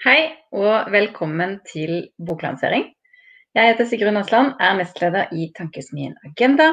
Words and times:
Hei 0.00 0.30
og 0.56 0.86
velkommen 0.94 1.58
til 1.68 2.06
boklansering. 2.24 2.86
Jeg 3.52 3.68
heter 3.68 3.84
Sigrun 3.84 4.16
Asland, 4.16 4.54
er 4.56 4.78
nestleder 4.78 5.28
i 5.36 5.50
Tankesmien 5.58 6.14
Agenda. 6.24 6.70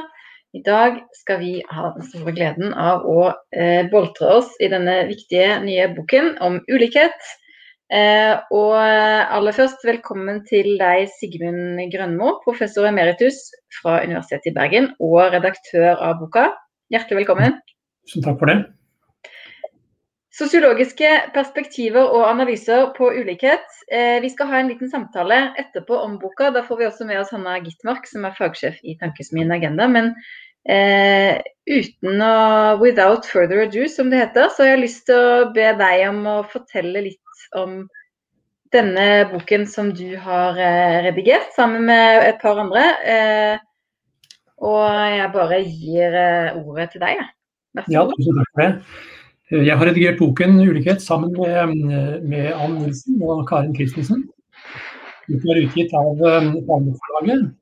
I 0.56 0.62
dag 0.64 1.02
skal 1.12 1.42
vi 1.42 1.50
ha 1.68 1.90
den 1.98 2.08
store 2.08 2.32
gleden 2.38 2.72
av 2.72 3.04
å 3.04 3.26
eh, 3.52 3.84
boltre 3.92 4.30
oss 4.38 4.54
i 4.64 4.70
denne 4.72 4.94
viktige 5.10 5.58
nye 5.66 5.90
boken 5.98 6.38
om 6.48 6.56
ulikhet. 6.72 7.20
Eh, 7.92 8.40
og 8.56 8.80
aller 8.80 9.60
først 9.60 9.84
velkommen 9.84 10.46
til 10.48 10.78
deg, 10.80 11.12
Sigmund 11.20 11.84
Grønmo, 11.92 12.38
professor 12.48 12.88
emeritus 12.88 13.44
fra 13.82 14.00
Universitetet 14.08 14.54
i 14.54 14.56
Bergen 14.56 14.94
og 15.04 15.36
redaktør 15.36 16.00
av 16.00 16.24
boka. 16.24 16.48
Hjertelig 16.96 17.26
velkommen. 17.26 17.60
Tusen 18.08 18.24
takk 18.24 18.40
for 18.40 18.56
det. 18.56 18.62
Sosiologiske 20.38 21.10
perspektiver 21.34 22.12
og 22.14 22.28
analyser 22.30 22.92
på 22.94 23.10
ulikhet. 23.10 23.66
Eh, 23.90 24.20
vi 24.22 24.30
skal 24.30 24.52
ha 24.52 24.60
en 24.62 24.68
liten 24.70 24.92
samtale 24.92 25.40
etterpå 25.58 25.98
om 25.98 26.20
boka. 26.22 26.52
Da 26.54 26.62
får 26.68 26.78
vi 26.78 26.86
også 26.86 27.08
med 27.10 27.24
oss 27.24 27.34
Hanna 27.34 27.56
Gitmark, 27.64 28.06
som 28.06 28.28
er 28.28 28.36
fagsjef 28.38 28.78
i 28.86 28.94
Tankesmien 29.02 29.50
Agenda. 29.56 29.88
Men 29.90 30.12
eh, 30.70 31.42
uten 31.66 32.22
å 32.22 32.78
Without 32.84 33.26
further 33.26 33.64
ado, 33.66 33.88
som 33.90 34.14
det 34.14 34.22
heter, 34.22 34.52
så 34.54 34.66
har 34.66 34.76
jeg 34.76 34.84
lyst 34.84 35.08
til 35.10 35.18
å 35.18 35.50
be 35.58 35.72
deg 35.82 36.06
om 36.12 36.22
å 36.30 36.38
fortelle 36.54 37.08
litt 37.10 37.48
om 37.58 37.80
denne 38.76 39.10
boken 39.32 39.66
som 39.66 39.90
du 39.96 40.20
har 40.22 40.62
eh, 40.62 41.02
redigert 41.10 41.50
sammen 41.58 41.90
med 41.90 42.22
et 42.28 42.42
par 42.46 42.62
andre. 42.62 42.88
Eh, 43.10 43.68
og 44.62 44.86
jeg 45.18 45.34
bare 45.34 45.64
gir 45.66 46.24
eh, 46.28 46.58
ordet 46.62 46.92
til 46.94 47.08
deg. 47.10 47.30
Vær 47.74 47.88
så 47.88 47.90
god. 47.90 47.96
Ja, 47.98 48.10
tusen 48.14 48.44
takk 48.44 48.52
for 48.54 48.68
det. 48.68 49.16
Jeg 49.48 49.78
har 49.80 49.88
redigert 49.88 50.18
boken 50.20 50.58
'Ulikhet' 50.60 51.00
sammen 51.00 51.32
med, 51.32 52.24
med 52.28 52.48
Ann 52.52 52.74
Nilsen 52.82 53.22
og 53.24 53.46
Karin 53.48 53.72
Christensen. 53.76 54.26
Boken 55.30 55.54
er 55.54 55.62
utgitt 55.62 55.94
av 55.96 56.20
Barneforlaget. 56.68 57.54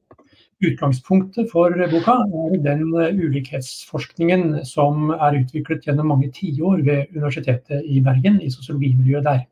Utgangspunktet 0.65 1.51
for 1.51 1.69
boka 1.91 2.15
er 2.25 2.57
den 2.63 2.89
ulikhetsforskningen 2.89 4.65
som 4.65 5.11
er 5.13 5.37
utviklet 5.43 5.85
gjennom 5.85 6.09
mange 6.09 6.31
tiår 6.33 6.81
ved 6.81 7.13
Universitetet 7.13 7.85
i 7.85 8.01
Bergen, 8.01 8.41
i 8.41 8.49
sosiologimiljøet 8.49 9.29
der. 9.29 9.45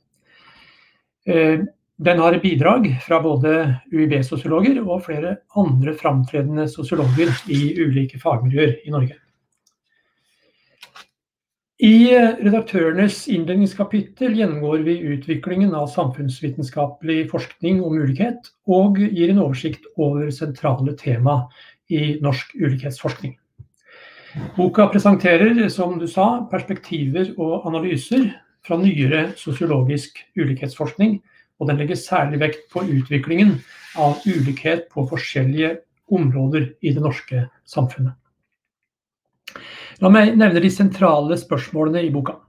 Eh, 1.29 1.65
den 2.01 2.19
har 2.19 2.41
bidrag 2.41 2.87
fra 3.05 3.21
både 3.21 3.51
UiB-sosiologer 3.93 4.81
og 4.81 5.05
flere 5.05 5.37
andre 5.55 5.93
framtredende 5.93 6.65
sosiologer 6.71 7.29
i 7.45 7.75
ulike 7.77 8.17
fagmiljøer 8.17 8.79
i 8.87 8.95
Norge. 8.95 9.19
I 11.83 12.15
redaktørenes 12.15 13.25
innledningskapittel 13.27 14.37
gjennomgår 14.37 14.85
vi 14.85 14.93
utviklingen 15.17 15.73
av 15.75 15.89
samfunnsvitenskapelig 15.91 17.25
forskning 17.33 17.81
om 17.83 17.97
ulikhet, 17.99 18.47
og 18.71 19.01
gir 19.03 19.33
en 19.33 19.41
oversikt 19.43 19.89
over 19.99 20.29
sentrale 20.31 20.93
tema 20.95 21.41
i 21.91 22.21
norsk 22.23 22.53
ulikhetsforskning. 22.55 23.35
Boka 24.55 24.87
presenterer, 24.93 25.59
som 25.67 25.97
du 25.99 26.07
sa, 26.07 26.47
perspektiver 26.47 27.33
og 27.35 27.67
analyser 27.67 28.29
fra 28.63 28.79
nyere 28.79 29.33
sosiologisk 29.35 30.23
ulikhetsforskning, 30.39 31.19
og 31.59 31.67
den 31.67 31.83
legger 31.83 31.99
særlig 31.99 32.39
vekt 32.47 32.63
på 32.71 32.87
utviklingen 32.87 33.57
av 33.99 34.23
ulikhet 34.23 34.87
på 34.93 35.03
forskjellige 35.11 35.81
områder 36.07 36.71
i 36.79 36.95
det 36.95 37.03
norske 37.03 37.43
samfunnet. 37.67 38.15
La 40.01 40.09
meg 40.09 40.33
nevne 40.39 40.61
de 40.63 40.69
sentrale 40.73 41.35
spørsmålene 41.37 42.01
i 42.07 42.11
boka. 42.13 42.39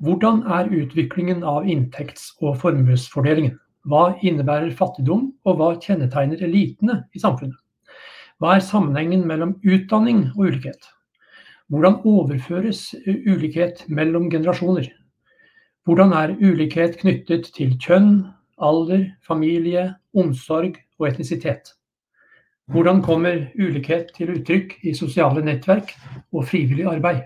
Hvordan 0.00 0.42
er 0.48 0.70
utviklingen 0.72 1.42
av 1.44 1.66
inntekts- 1.68 2.30
og 2.40 2.56
formuesfordelingen? 2.62 3.58
Hva 3.86 4.16
innebærer 4.24 4.72
fattigdom, 4.76 5.28
og 5.44 5.58
hva 5.58 5.74
kjennetegner 5.76 6.40
elitene 6.42 7.02
i 7.14 7.20
samfunnet? 7.20 7.56
Hva 8.40 8.56
er 8.56 8.64
sammenhengen 8.64 9.26
mellom 9.28 9.54
utdanning 9.64 10.30
og 10.34 10.48
ulikhet? 10.48 10.88
Hvordan 11.68 12.00
overføres 12.04 12.94
ulikhet 13.04 13.84
mellom 13.88 14.30
generasjoner? 14.32 14.88
Hvordan 15.84 16.12
er 16.16 16.36
ulikhet 16.40 16.96
knyttet 17.00 17.52
til 17.56 17.76
kjønn, 17.76 18.26
alder, 18.56 19.10
familie, 19.22 19.90
omsorg 20.16 20.80
og 20.98 21.10
etnisitet? 21.10 21.74
Hvordan 22.66 22.98
kommer 23.02 23.44
ulikhet 23.54 24.10
til 24.16 24.32
uttrykk 24.34 24.72
i 24.82 24.94
sosiale 24.94 25.42
nettverk 25.46 25.92
og 26.34 26.48
frivillig 26.50 26.88
arbeid? 26.90 27.22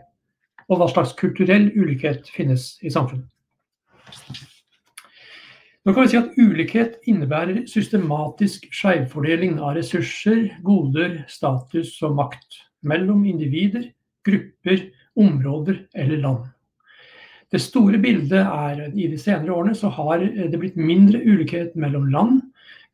Og 0.68 0.78
hva 0.78 0.88
slags 0.90 1.14
kulturell 1.16 1.70
ulikhet 1.80 2.28
finnes 2.34 2.74
i 2.84 2.92
samfunnet? 2.92 3.24
Nå 5.80 5.94
kan 5.96 6.04
vi 6.04 6.10
si 6.12 6.18
at 6.18 6.34
Ulikhet 6.36 6.98
innebærer 7.08 7.62
systematisk 7.70 8.66
skjevfordeling 8.68 9.56
av 9.64 9.78
ressurser, 9.78 10.42
goder, 10.60 11.22
status 11.24 11.94
og 12.04 12.18
makt 12.18 12.58
mellom 12.84 13.24
individer, 13.24 13.86
grupper, 14.28 14.90
områder 15.16 15.86
eller 15.96 16.20
land. 16.20 16.42
Det 17.50 17.62
store 17.64 17.96
bildet 17.98 18.44
er 18.44 18.84
at 18.84 18.92
i 18.92 19.08
de 19.08 19.16
senere 19.18 19.56
årene 19.56 19.74
så 19.74 19.88
har 19.96 20.20
det 20.20 20.60
blitt 20.60 20.76
mindre 20.76 21.22
ulikhet 21.24 21.72
mellom 21.80 22.12
land, 22.12 22.42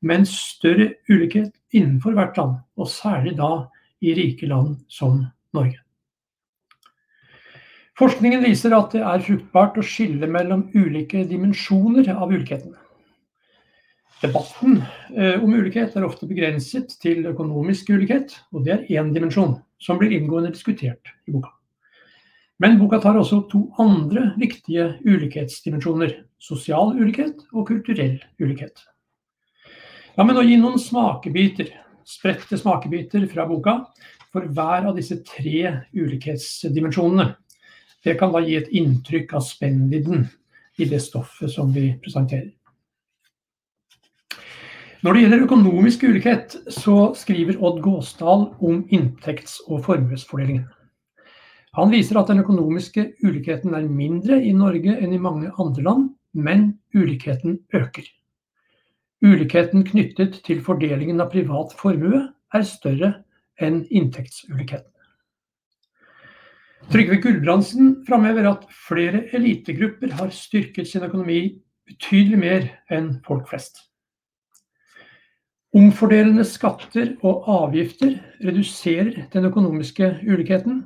men 0.00 0.22
større 0.30 0.92
ulikhet 1.10 1.50
innenfor 1.76 2.16
hvert 2.16 2.38
land, 2.40 2.60
og 2.76 2.90
særlig 2.90 3.36
da 3.38 3.50
i 4.04 4.14
rike 4.16 4.48
land 4.48 4.78
som 4.92 5.24
Norge. 5.56 5.78
Forskningen 7.96 8.42
viser 8.44 8.74
at 8.76 8.92
det 8.92 9.00
er 9.08 9.22
fruktbart 9.24 9.78
å 9.80 9.84
skille 9.84 10.28
mellom 10.28 10.66
ulike 10.76 11.22
dimensjoner 11.28 12.10
av 12.12 12.32
ulikheten. 12.32 12.74
Debatten 14.20 14.82
eh, 15.16 15.36
om 15.40 15.52
ulikhet 15.52 15.96
er 15.96 16.04
ofte 16.04 16.28
begrenset 16.28 16.92
til 17.00 17.24
økonomisk 17.28 17.90
ulikhet, 17.92 18.34
og 18.52 18.64
det 18.68 18.74
er 18.74 19.00
én 19.00 19.12
dimensjon 19.12 19.58
som 19.80 20.00
blir 20.00 20.12
inngående 20.16 20.52
diskutert 20.52 21.12
i 21.28 21.32
boka. 21.32 21.52
Men 22.60 22.78
boka 22.80 23.00
tar 23.00 23.18
også 23.20 23.42
opp 23.42 23.50
to 23.52 23.62
andre 23.80 24.30
viktige 24.40 24.94
ulikhetsdimensjoner. 25.04 26.14
Sosial 26.40 26.94
ulikhet 26.96 27.44
og 27.52 27.68
kulturell 27.68 28.16
ulikhet. 28.40 28.80
La 30.16 30.24
meg 30.24 30.32
nå 30.32 30.46
gi 30.48 30.54
noen 30.56 30.78
smakebiter, 30.80 31.68
spredte 32.08 32.56
smakebiter 32.56 33.26
fra 33.28 33.44
boka 33.44 33.74
for 34.32 34.46
hver 34.48 34.86
av 34.88 34.94
disse 34.96 35.18
tre 35.28 35.74
ulikhetsdimensjonene. 35.92 37.34
Det 38.00 38.14
kan 38.16 38.32
da 38.32 38.40
gi 38.40 38.56
et 38.56 38.70
inntrykk 38.80 39.34
av 39.36 39.44
spennvidden 39.44 40.24
i 40.80 40.88
det 40.88 41.02
stoffet 41.04 41.52
som 41.52 41.68
vi 41.74 41.90
presenterer. 42.00 42.48
Når 45.04 45.12
det 45.12 45.26
gjelder 45.26 45.46
økonomisk 45.50 46.08
ulikhet, 46.08 46.56
så 46.72 47.12
skriver 47.12 47.60
Odd 47.60 47.84
Gåsdal 47.84 48.48
om 48.64 48.82
inntekts- 48.88 49.60
og 49.68 49.84
formuesfordelingen. 49.84 50.64
Han 51.76 51.92
viser 51.92 52.16
at 52.16 52.32
den 52.32 52.40
økonomiske 52.40 53.10
ulikheten 53.20 53.76
er 53.76 53.84
mindre 53.84 54.40
i 54.40 54.56
Norge 54.56 54.96
enn 54.96 55.12
i 55.12 55.20
mange 55.20 55.52
andre 55.60 55.84
land, 55.84 56.14
men 56.32 56.70
ulikheten 56.96 57.60
øker. 57.76 58.08
Ulikheten 59.24 59.84
knyttet 59.88 60.42
til 60.44 60.60
fordelingen 60.64 61.22
av 61.24 61.30
privat 61.32 61.72
formue 61.78 62.26
er 62.54 62.66
større 62.68 63.12
enn 63.62 63.84
inntektsulikheten. 63.88 64.92
Trygve 66.92 67.16
Gulbrandsen 67.18 67.94
framhever 68.06 68.46
at 68.52 68.66
flere 68.86 69.24
elitegrupper 69.34 70.12
har 70.20 70.30
styrket 70.34 70.86
sin 70.90 71.06
økonomi 71.06 71.40
betydelig 71.88 72.38
mer 72.38 72.68
enn 72.92 73.16
folk 73.26 73.48
flest. 73.50 73.80
Omfordelende 75.76 76.44
skatter 76.46 77.16
og 77.26 77.48
avgifter 77.52 78.14
reduserer 78.44 79.26
den 79.32 79.48
økonomiske 79.48 80.12
ulikheten, 80.24 80.84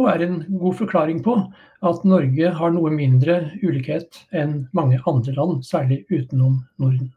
og 0.00 0.08
er 0.08 0.24
en 0.24 0.38
god 0.58 0.78
forklaring 0.80 1.20
på 1.22 1.36
at 1.84 2.06
Norge 2.08 2.54
har 2.58 2.72
noe 2.74 2.90
mindre 2.94 3.42
ulikhet 3.62 4.22
enn 4.32 4.62
mange 4.72 5.02
andre 5.06 5.34
land, 5.36 5.60
særlig 5.68 6.02
utenom 6.10 6.62
Norden. 6.80 7.12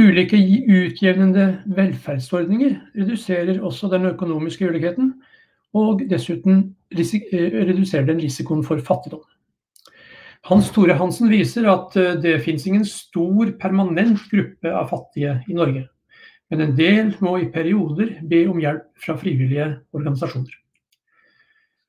Ulike 0.00 0.38
utjevnende 0.72 1.62
velferdsordninger 1.76 2.78
reduserer 2.96 3.58
også 3.60 3.90
den 3.92 4.06
økonomiske 4.08 4.64
ulikheten, 4.70 5.12
og 5.76 6.00
dessuten 6.08 6.62
eh, 6.92 7.58
reduserer 7.68 8.06
den 8.08 8.22
risikoen 8.24 8.64
for 8.64 8.80
fattigdom. 8.80 9.20
Hans 10.48 10.72
Tore 10.72 10.96
Hansen 10.96 11.28
viser 11.30 11.68
at 11.70 11.96
eh, 12.00 12.16
det 12.24 12.40
finnes 12.46 12.64
ingen 12.66 12.88
stor, 12.88 13.52
permanent 13.60 14.24
gruppe 14.32 14.72
av 14.72 14.88
fattige 14.94 15.36
i 15.48 15.58
Norge. 15.60 15.84
Men 16.48 16.64
en 16.64 16.74
del 16.76 17.12
må 17.24 17.36
i 17.40 17.52
perioder 17.52 18.16
be 18.28 18.42
om 18.48 18.60
hjelp 18.60 18.88
fra 19.00 19.16
frivillige 19.20 19.68
organisasjoner. 19.92 20.56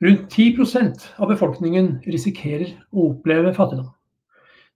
Rundt 0.03 0.27
10% 0.35 1.07
av 1.23 1.31
befolkningen 1.31 2.01
risikerer 2.03 2.75
å 2.91 3.13
oppleve 3.13 3.55
fattigdom. 3.55 3.91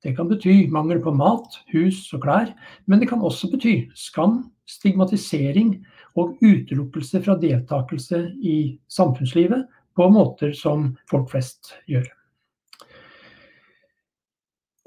Det 0.06 0.14
kan 0.18 0.30
bety 0.30 0.68
mangel 0.70 1.00
på 1.02 1.14
mat, 1.18 1.58
hus 1.74 2.04
og 2.14 2.22
klær, 2.26 2.52
men 2.86 3.02
det 3.02 3.10
kan 3.10 3.24
også 3.26 3.50
bety 3.52 3.88
skam, 3.98 4.44
stigmatisering 4.70 5.80
og 6.20 6.38
utelukkelse 6.44 7.24
fra 7.26 7.38
deltakelse 7.42 8.22
i 8.46 8.58
samfunnslivet 8.94 9.66
på 9.98 10.10
måter 10.14 10.54
som 10.54 10.92
folk 11.10 11.32
flest 11.34 11.74
gjør. 11.90 12.06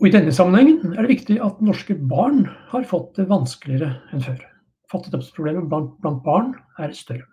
Og 0.01 0.09
I 0.09 0.15
denne 0.15 0.33
sammenhengen 0.33 0.95
er 0.95 1.05
det 1.05 1.13
viktig 1.19 1.37
at 1.45 1.59
norske 1.61 1.93
barn 2.09 2.47
har 2.71 2.87
fått 2.89 3.19
det 3.19 3.29
vanskeligere 3.29 3.99
enn 4.15 4.25
før. 4.25 4.39
Fattigdomsproblemet 4.91 5.69
blant, 5.69 5.93
blant 6.01 6.23
barn 6.25 6.55
er 6.81 6.95
større. 6.97 7.27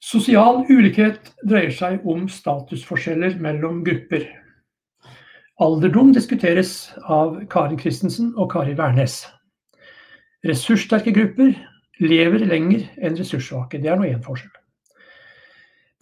Sosial 0.00 0.62
ulikhet 0.70 1.32
dreier 1.44 1.74
seg 1.74 2.04
om 2.08 2.28
statusforskjeller 2.30 3.36
mellom 3.42 3.82
grupper. 3.84 4.24
Alderdom 5.56 6.10
diskuteres 6.12 6.90
av 7.08 7.38
Karin 7.48 7.78
Christensen 7.80 8.34
og 8.36 8.50
Kari 8.52 8.74
Wærnes. 8.76 9.22
Ressurssterke 10.44 11.14
grupper 11.16 11.54
lever 12.04 12.44
lenger 12.44 12.84
enn 13.00 13.16
ressurssvake. 13.16 13.80
Det 13.80 13.88
er 13.88 13.96
nå 13.96 14.04
én 14.04 14.20
forskjell. 14.20 14.52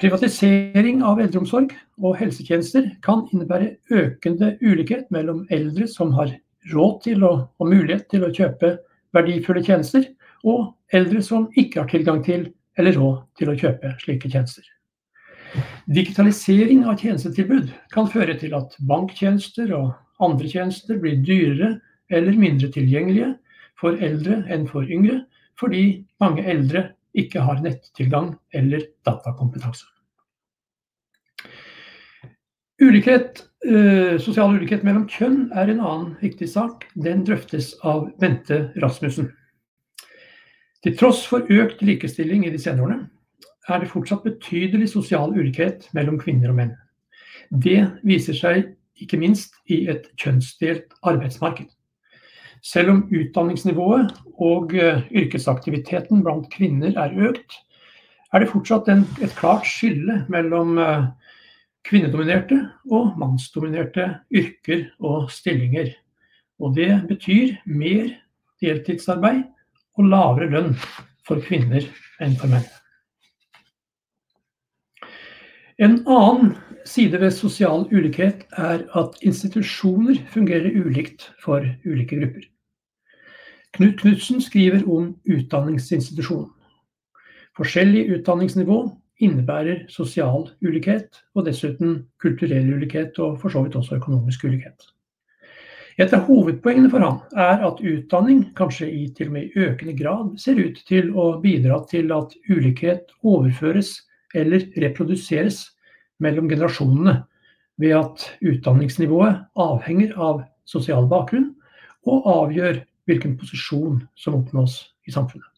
Privatisering 0.02 1.04
av 1.06 1.22
eldreomsorg 1.22 1.70
og 2.02 2.18
helsetjenester 2.18 2.90
kan 3.06 3.28
innebære 3.30 3.76
økende 3.94 4.56
ulikhet 4.58 5.06
mellom 5.14 5.46
eldre 5.54 5.86
som 5.86 6.10
har 6.18 6.34
råd 6.74 7.00
til 7.06 7.22
og, 7.22 7.46
og 7.54 7.70
mulighet 7.70 8.08
til 8.10 8.26
å 8.26 8.34
kjøpe 8.34 8.74
verdifulle 9.14 9.62
tjenester, 9.62 10.10
og 10.42 10.72
eldre 10.90 11.22
som 11.22 11.46
ikke 11.54 11.84
har 11.84 11.94
tilgang 11.94 12.24
til 12.26 12.48
eller 12.74 12.98
råd 12.98 13.22
til 13.38 13.54
å 13.54 13.60
kjøpe 13.62 13.94
slike 14.02 14.34
tjenester. 14.34 14.66
Digitalisering 15.86 16.84
av 16.88 16.98
tjenestetilbud 16.98 17.70
kan 17.92 18.08
føre 18.10 18.36
til 18.40 18.54
at 18.56 18.74
banktjenester 18.88 19.70
og 19.76 19.92
andre 20.24 20.50
tjenester 20.50 20.98
blir 21.00 21.20
dyrere 21.26 21.76
eller 22.14 22.38
mindre 22.38 22.70
tilgjengelige 22.74 23.34
for 23.80 23.98
eldre 24.02 24.42
enn 24.52 24.66
for 24.70 24.86
yngre, 24.88 25.22
fordi 25.60 26.04
mange 26.22 26.44
eldre 26.50 26.88
ikke 27.14 27.42
har 27.46 27.62
nettilgang 27.62 28.32
eller 28.54 28.88
datakompetanse. 29.06 29.86
Ulikhet, 32.82 33.44
eh, 33.68 34.18
sosial 34.18 34.56
ulikhet 34.56 34.82
mellom 34.82 35.06
kjønn 35.06 35.52
er 35.54 35.70
en 35.70 35.80
annen 35.80 36.16
viktig 36.20 36.48
sak. 36.50 36.88
Den 36.96 37.22
drøftes 37.24 37.74
av 37.84 38.08
Bente 38.18 38.72
Rasmussen. 38.82 39.30
Til 40.82 40.96
tross 40.98 41.22
for 41.24 41.46
økt 41.48 41.80
likestilling 41.82 42.44
i 42.44 42.50
de 42.50 42.58
senere 42.58 42.88
årene, 42.88 43.06
er 43.68 43.80
det 43.80 43.90
fortsatt 43.90 44.24
betydelig 44.26 44.90
sosial 44.92 45.32
ulikhet 45.32 45.88
mellom 45.96 46.18
kvinner 46.20 46.52
og 46.52 46.58
menn. 46.58 46.74
Det 47.50 47.80
viser 48.04 48.36
seg 48.36 48.74
ikke 49.00 49.18
minst 49.20 49.56
i 49.70 49.84
et 49.90 50.10
kjønnsdelt 50.20 50.94
arbeidsmarked. 51.02 51.68
Selv 52.64 52.90
om 52.94 53.02
utdanningsnivået 53.12 54.14
og 54.40 54.72
eh, 54.76 55.02
yrkesaktiviteten 55.12 56.22
blant 56.24 56.48
kvinner 56.52 56.94
er 56.96 57.16
økt, 57.28 57.58
er 58.32 58.42
det 58.42 58.50
fortsatt 58.50 58.88
en, 58.90 59.04
et 59.22 59.34
klart 59.36 59.66
skille 59.68 60.22
mellom 60.32 60.78
eh, 60.80 61.10
kvinnedominerte 61.84 62.62
og 62.90 63.18
mannsdominerte 63.20 64.08
yrker 64.32 64.86
og 65.04 65.28
stillinger. 65.32 65.92
Og 66.60 66.76
det 66.78 67.02
betyr 67.08 67.58
mer 67.66 68.14
deltidsarbeid 68.64 69.44
og 69.98 70.08
lavere 70.08 70.48
lønn 70.54 70.72
for 71.26 71.42
kvinner 71.44 71.84
enn 72.22 72.38
for 72.40 72.48
menn. 72.50 72.64
En 75.78 76.06
annen 76.06 76.52
side 76.86 77.18
ved 77.18 77.32
sosial 77.34 77.88
ulikhet 77.90 78.44
er 78.62 78.84
at 78.94 79.16
institusjoner 79.26 80.20
fungerer 80.30 80.70
ulikt 80.70 81.32
for 81.42 81.66
ulike 81.82 82.20
grupper. 82.20 82.44
Knut 83.74 83.96
Knutsen 83.98 84.38
skriver 84.38 84.84
om 84.86 85.16
utdanningsinstitusjon. 85.26 86.46
Forskjellig 87.58 88.04
utdanningsnivå 88.14 88.78
innebærer 89.18 89.82
sosial 89.90 90.46
ulikhet, 90.62 91.10
og 91.34 91.48
dessuten 91.50 92.04
kulturell 92.22 92.70
ulikhet 92.76 93.18
og 93.18 93.40
for 93.42 93.50
så 93.50 93.64
vidt 93.66 93.74
også 93.74 93.98
økonomisk 93.98 94.46
ulikhet. 94.46 94.78
Et 95.98 96.14
av 96.14 96.22
hovedpoengene 96.30 96.90
for 96.90 97.02
ham 97.02 97.18
er 97.34 97.66
at 97.66 97.82
utdanning, 97.82 98.46
kanskje 98.54 98.92
i 98.94 99.04
til 99.14 99.32
og 99.32 99.40
med 99.40 99.58
økende 99.58 99.98
grad, 99.98 100.34
ser 100.38 100.58
ut 100.58 100.78
til 100.86 101.10
å 101.18 101.32
bidra 101.42 101.82
til 101.90 102.14
at 102.14 102.34
ulikhet 102.46 103.10
overføres 103.26 103.96
eller 104.34 104.66
reproduseres 104.82 105.64
mellom 106.22 106.48
generasjonene, 106.50 107.22
ved 107.78 107.96
at 107.98 108.26
utdanningsnivået 108.44 109.40
avhenger 109.58 110.14
av 110.14 110.44
sosial 110.68 111.08
bakgrunn 111.10 111.50
og 112.06 112.28
avgjør 112.30 112.84
hvilken 113.08 113.34
posisjon 113.40 114.04
som 114.14 114.38
oppnås 114.38 114.78
i 115.08 115.14
samfunnet. 115.14 115.48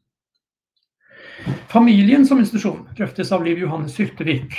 Familien 1.70 2.24
som 2.26 2.40
institusjon 2.40 2.86
drøftes 2.96 3.32
av 3.34 3.44
Liv 3.44 3.60
Johanne 3.60 3.90
Syltevik. 3.92 4.56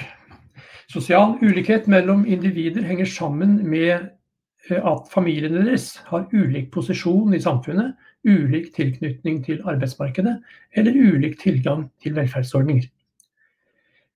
Sosial 0.92 1.36
ulikhet 1.42 1.88
mellom 1.92 2.24
individer 2.30 2.86
henger 2.88 3.10
sammen 3.10 3.58
med 3.68 3.96
eh, 4.70 4.80
at 4.80 5.10
familiene 5.12 5.66
deres 5.66 5.96
har 6.08 6.30
ulik 6.32 6.70
posisjon 6.72 7.36
i 7.36 7.42
samfunnet, 7.44 7.96
ulik 8.28 8.70
tilknytning 8.76 9.42
til 9.46 9.60
arbeidsmarkedet 9.68 10.38
eller 10.80 10.96
ulik 10.96 11.40
tilgang 11.42 11.88
til 12.04 12.16
velferdsordninger. 12.16 12.88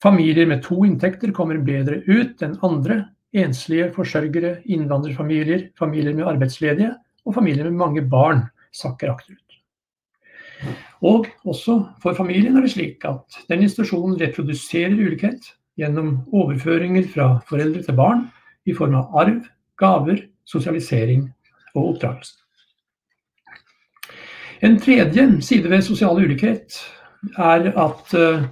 Familier 0.02 0.48
med 0.50 0.64
to 0.66 0.80
inntekter 0.86 1.34
kommer 1.36 1.60
bedre 1.62 2.02
ut 2.08 2.42
enn 2.42 2.58
andre. 2.66 3.04
Enslige 3.32 3.92
forsørgere, 3.96 4.58
innvandrerfamilier, 4.68 5.70
familier 5.80 6.16
med 6.18 6.28
arbeidsledige 6.28 6.90
og 7.24 7.36
familier 7.38 7.70
med 7.70 7.80
mange 7.80 8.02
barn 8.04 8.42
sakker 8.76 9.14
akterut. 9.14 9.38
Og 11.02 11.30
også 11.48 11.78
for 12.02 12.18
familien 12.18 12.58
er 12.58 12.66
det 12.66 12.74
slik 12.74 13.06
at 13.08 13.40
den 13.50 13.64
institusjonen 13.66 14.18
reproduserer 14.20 14.98
ulikhet 14.98 15.54
gjennom 15.80 16.26
overføringer 16.36 17.08
fra 17.14 17.30
foreldre 17.48 17.86
til 17.86 17.98
barn 17.98 18.26
i 18.68 18.76
form 18.78 18.98
av 19.00 19.16
arv, 19.24 19.40
gaver, 19.80 20.26
sosialisering 20.46 21.30
og 21.74 21.94
oppdragelse. 21.94 22.36
En 24.62 24.78
tredje 24.78 25.24
side 25.42 25.70
ved 25.72 25.82
sosial 25.82 26.20
ulikhet 26.22 26.76
er 27.38 27.72
at 27.72 28.14
uh, 28.14 28.44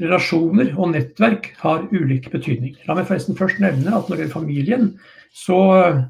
relasjoner 0.00 0.72
og 0.76 0.94
nettverk 0.94 1.52
har 1.60 1.84
ulik 1.92 2.30
betydning. 2.32 2.76
La 2.88 2.96
meg 2.96 3.08
forresten 3.08 3.38
først 3.38 3.60
nevne 3.62 3.92
at 3.92 4.08
når 4.08 4.16
det 4.16 4.24
gjelder 4.24 4.34
familien, 4.34 4.88
så 5.36 5.60
uh, 5.76 6.00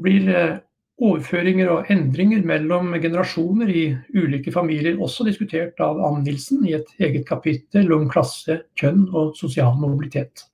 blir 0.00 0.28
uh, 0.28 0.58
overføringer 1.00 1.70
og 1.72 1.88
endringer 1.92 2.44
mellom 2.46 2.92
generasjoner 3.00 3.72
i 3.72 3.84
ulike 4.12 4.52
familier, 4.52 5.00
også 5.00 5.24
diskutert 5.28 5.80
av 5.80 6.00
Ann 6.04 6.22
Nilsen 6.26 6.66
i 6.68 6.76
et 6.76 6.90
eget 7.00 7.26
kapittel 7.28 7.92
om 7.96 8.08
klasse, 8.12 8.60
kjønn 8.80 9.06
og 9.14 9.32
sosial 9.38 9.78
mobilitet. 9.80 10.44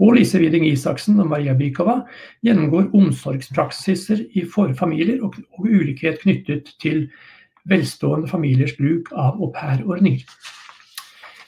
Og 0.00 0.16
Lise 0.16 0.40
Widing 0.40 0.66
Isaksen 0.68 1.20
og 1.22 1.30
Maria 1.30 1.54
Bykova 1.56 2.02
gjennomgår 2.44 2.90
omsorgspraksiser 2.96 4.26
i 4.36 4.44
forfamilier 4.48 5.22
og, 5.24 5.38
og 5.56 5.68
ulikhet 5.68 6.20
knyttet 6.24 6.74
til 6.82 7.06
velstående 7.70 8.28
familiers 8.28 8.74
bruk 8.76 9.08
av 9.16 9.40
aupairordninger. 9.40 10.26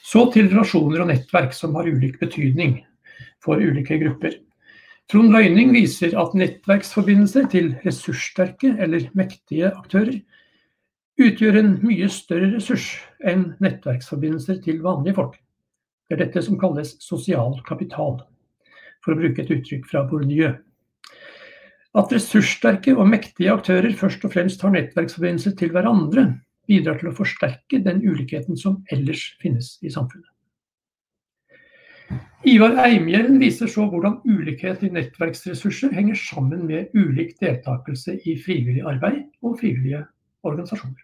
Så 0.07 0.29
til 0.31 0.47
relasjoner 0.51 1.03
og 1.03 1.09
nettverk 1.09 1.55
som 1.55 1.75
har 1.75 1.89
ulik 1.89 2.19
betydning 2.21 2.77
for 3.43 3.59
ulike 3.59 3.97
grupper. 3.99 4.37
Trond 5.11 5.31
Løyning 5.31 5.73
viser 5.75 6.15
at 6.19 6.35
nettverksforbindelser 6.35 7.47
til 7.51 7.73
ressurssterke 7.83 8.73
eller 8.83 9.07
mektige 9.15 9.71
aktører 9.71 10.17
utgjør 11.17 11.59
en 11.59 11.73
mye 11.81 12.07
større 12.13 12.51
ressurs 12.53 12.87
enn 13.25 13.49
nettverksforbindelser 13.63 14.61
til 14.63 14.81
vanlige 14.83 15.17
folk. 15.17 15.37
Det 16.07 16.15
er 16.15 16.23
dette 16.25 16.43
som 16.45 16.59
kalles 16.59 16.93
sosial 17.03 17.57
kapital, 17.67 18.19
for 19.03 19.13
å 19.13 19.19
bruke 19.19 19.43
et 19.43 19.51
uttrykk 19.51 19.87
fra 19.89 20.05
Bourdieu. 20.07 20.53
At 21.97 22.13
ressurssterke 22.13 22.93
og 22.95 23.09
mektige 23.09 23.55
aktører 23.55 23.95
først 23.97 24.23
og 24.27 24.35
fremst 24.35 24.63
har 24.63 24.75
nettverksforbindelser 24.75 25.55
til 25.59 25.73
hverandre, 25.75 26.29
bidrar 26.67 26.99
til 26.99 27.11
å 27.11 27.17
forsterke 27.17 27.81
den 27.83 28.01
ulikheten 28.05 28.59
som 28.59 28.81
ellers 28.93 29.29
finnes 29.41 29.77
i 29.81 29.91
samfunnet. 29.93 30.29
Ivar 32.47 32.77
Eimhjellen 32.79 33.39
viser 33.41 33.67
så 33.67 33.87
hvordan 33.91 34.21
ulikhet 34.23 34.83
i 34.85 34.91
nettverksressurser 34.93 35.91
henger 35.95 36.15
sammen 36.15 36.63
med 36.69 36.93
ulik 36.95 37.33
deltakelse 37.41 38.15
i 38.23 38.37
frivillig 38.39 38.85
arbeid 38.87 39.25
og 39.41 39.57
frivillige 39.59 40.05
organisasjoner. 40.47 41.01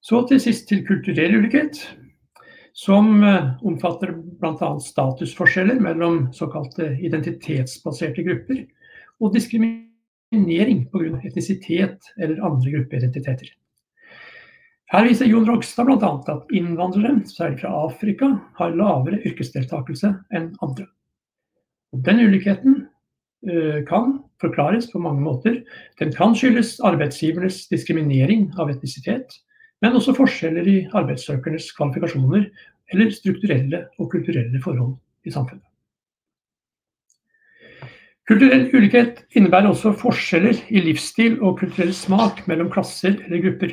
Så 0.00 0.22
til 0.30 0.40
sist 0.40 0.68
til 0.70 0.86
kulturell 0.86 1.36
ulikhet, 1.36 1.82
som 2.78 3.18
eh, 3.26 3.50
omfatter 3.66 4.14
bl.a. 4.14 4.70
statusforskjeller 4.80 5.80
mellom 5.82 6.28
såkalte 6.32 6.92
identitetsbaserte 7.04 8.22
grupper 8.24 8.62
og 9.18 9.34
diskriminering 9.34 9.87
pga. 10.32 11.20
etnisitet 11.24 11.98
eller 12.18 12.44
andre 12.44 12.70
gruppeidentiteter. 12.70 13.48
Her 14.88 15.04
viser 15.04 15.28
Jon 15.28 15.44
Rogstad 15.44 15.84
bl.a. 15.84 16.10
at 16.32 16.52
innvandrere, 16.52 17.20
særlig 17.28 17.60
fra 17.60 17.72
Afrika, 17.84 18.30
har 18.56 18.76
lavere 18.76 19.20
yrkesdeltakelse 19.28 20.14
enn 20.32 20.54
andre. 20.64 20.86
Den 21.92 22.22
ulikheten 22.24 22.78
uh, 23.48 23.84
kan 23.88 24.18
forklares 24.40 24.88
på 24.92 25.02
mange 25.04 25.20
måter. 25.20 25.60
Den 26.00 26.12
kan 26.16 26.32
skyldes 26.36 26.78
arbeidsgivernes 26.80 27.66
diskriminering 27.68 28.48
av 28.56 28.72
etnisitet, 28.72 29.36
men 29.84 29.92
også 29.92 30.16
forskjeller 30.16 30.68
i 30.68 30.78
arbeidssøkernes 30.96 31.68
kvalifikasjoner 31.76 32.48
eller 32.92 33.12
strukturelle 33.12 33.84
og 34.00 34.12
kulturelle 34.12 34.60
forhold 34.64 34.96
i 35.28 35.34
samfunnet. 35.34 35.67
Kulturell 38.28 38.66
ulikhet 38.76 39.22
innebærer 39.38 39.70
også 39.70 39.94
forskjeller 39.96 40.58
i 40.68 40.82
livsstil 40.84 41.38
og 41.40 41.62
kulturell 41.62 41.94
smak 41.96 42.42
mellom 42.50 42.68
klasser 42.68 43.14
eller 43.24 43.40
grupper. 43.46 43.72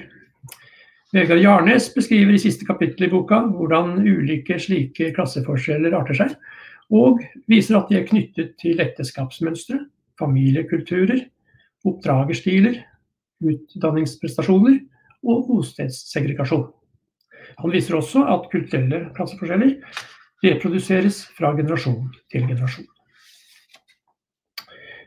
Vegard 1.11 1.41
Jarnes 1.43 1.89
beskriver 1.91 2.31
i 2.35 2.39
siste 2.39 2.63
kapittel 2.67 3.09
i 3.09 3.11
boka 3.11 3.41
hvordan 3.49 3.97
ulike 4.07 4.55
slike 4.63 5.09
klasseforskjeller 5.17 5.97
arter 5.99 6.19
seg, 6.21 6.33
og 6.87 7.19
viser 7.51 7.81
at 7.81 7.91
de 7.91 7.99
er 7.99 8.07
knyttet 8.07 8.55
til 8.61 8.79
ekteskapsmønstre, 8.79 9.81
familiekulturer, 10.19 11.25
oppdragerstiler, 11.83 12.79
utdanningsprestasjoner 13.43 14.79
og 15.27 15.45
bostedssegregasjon. 15.51 16.69
Han 17.59 17.75
viser 17.75 17.99
også 17.99 18.23
at 18.31 18.47
kulturelle 18.55 19.09
klasseforskjeller 19.19 19.75
reproduseres 20.47 21.25
fra 21.35 21.51
generasjon 21.59 22.05
til 22.31 22.47
generasjon. 22.47 22.94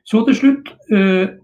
Så 0.09 0.23
til 0.25 0.37
slutt 0.39 0.71
eh, 0.95 1.35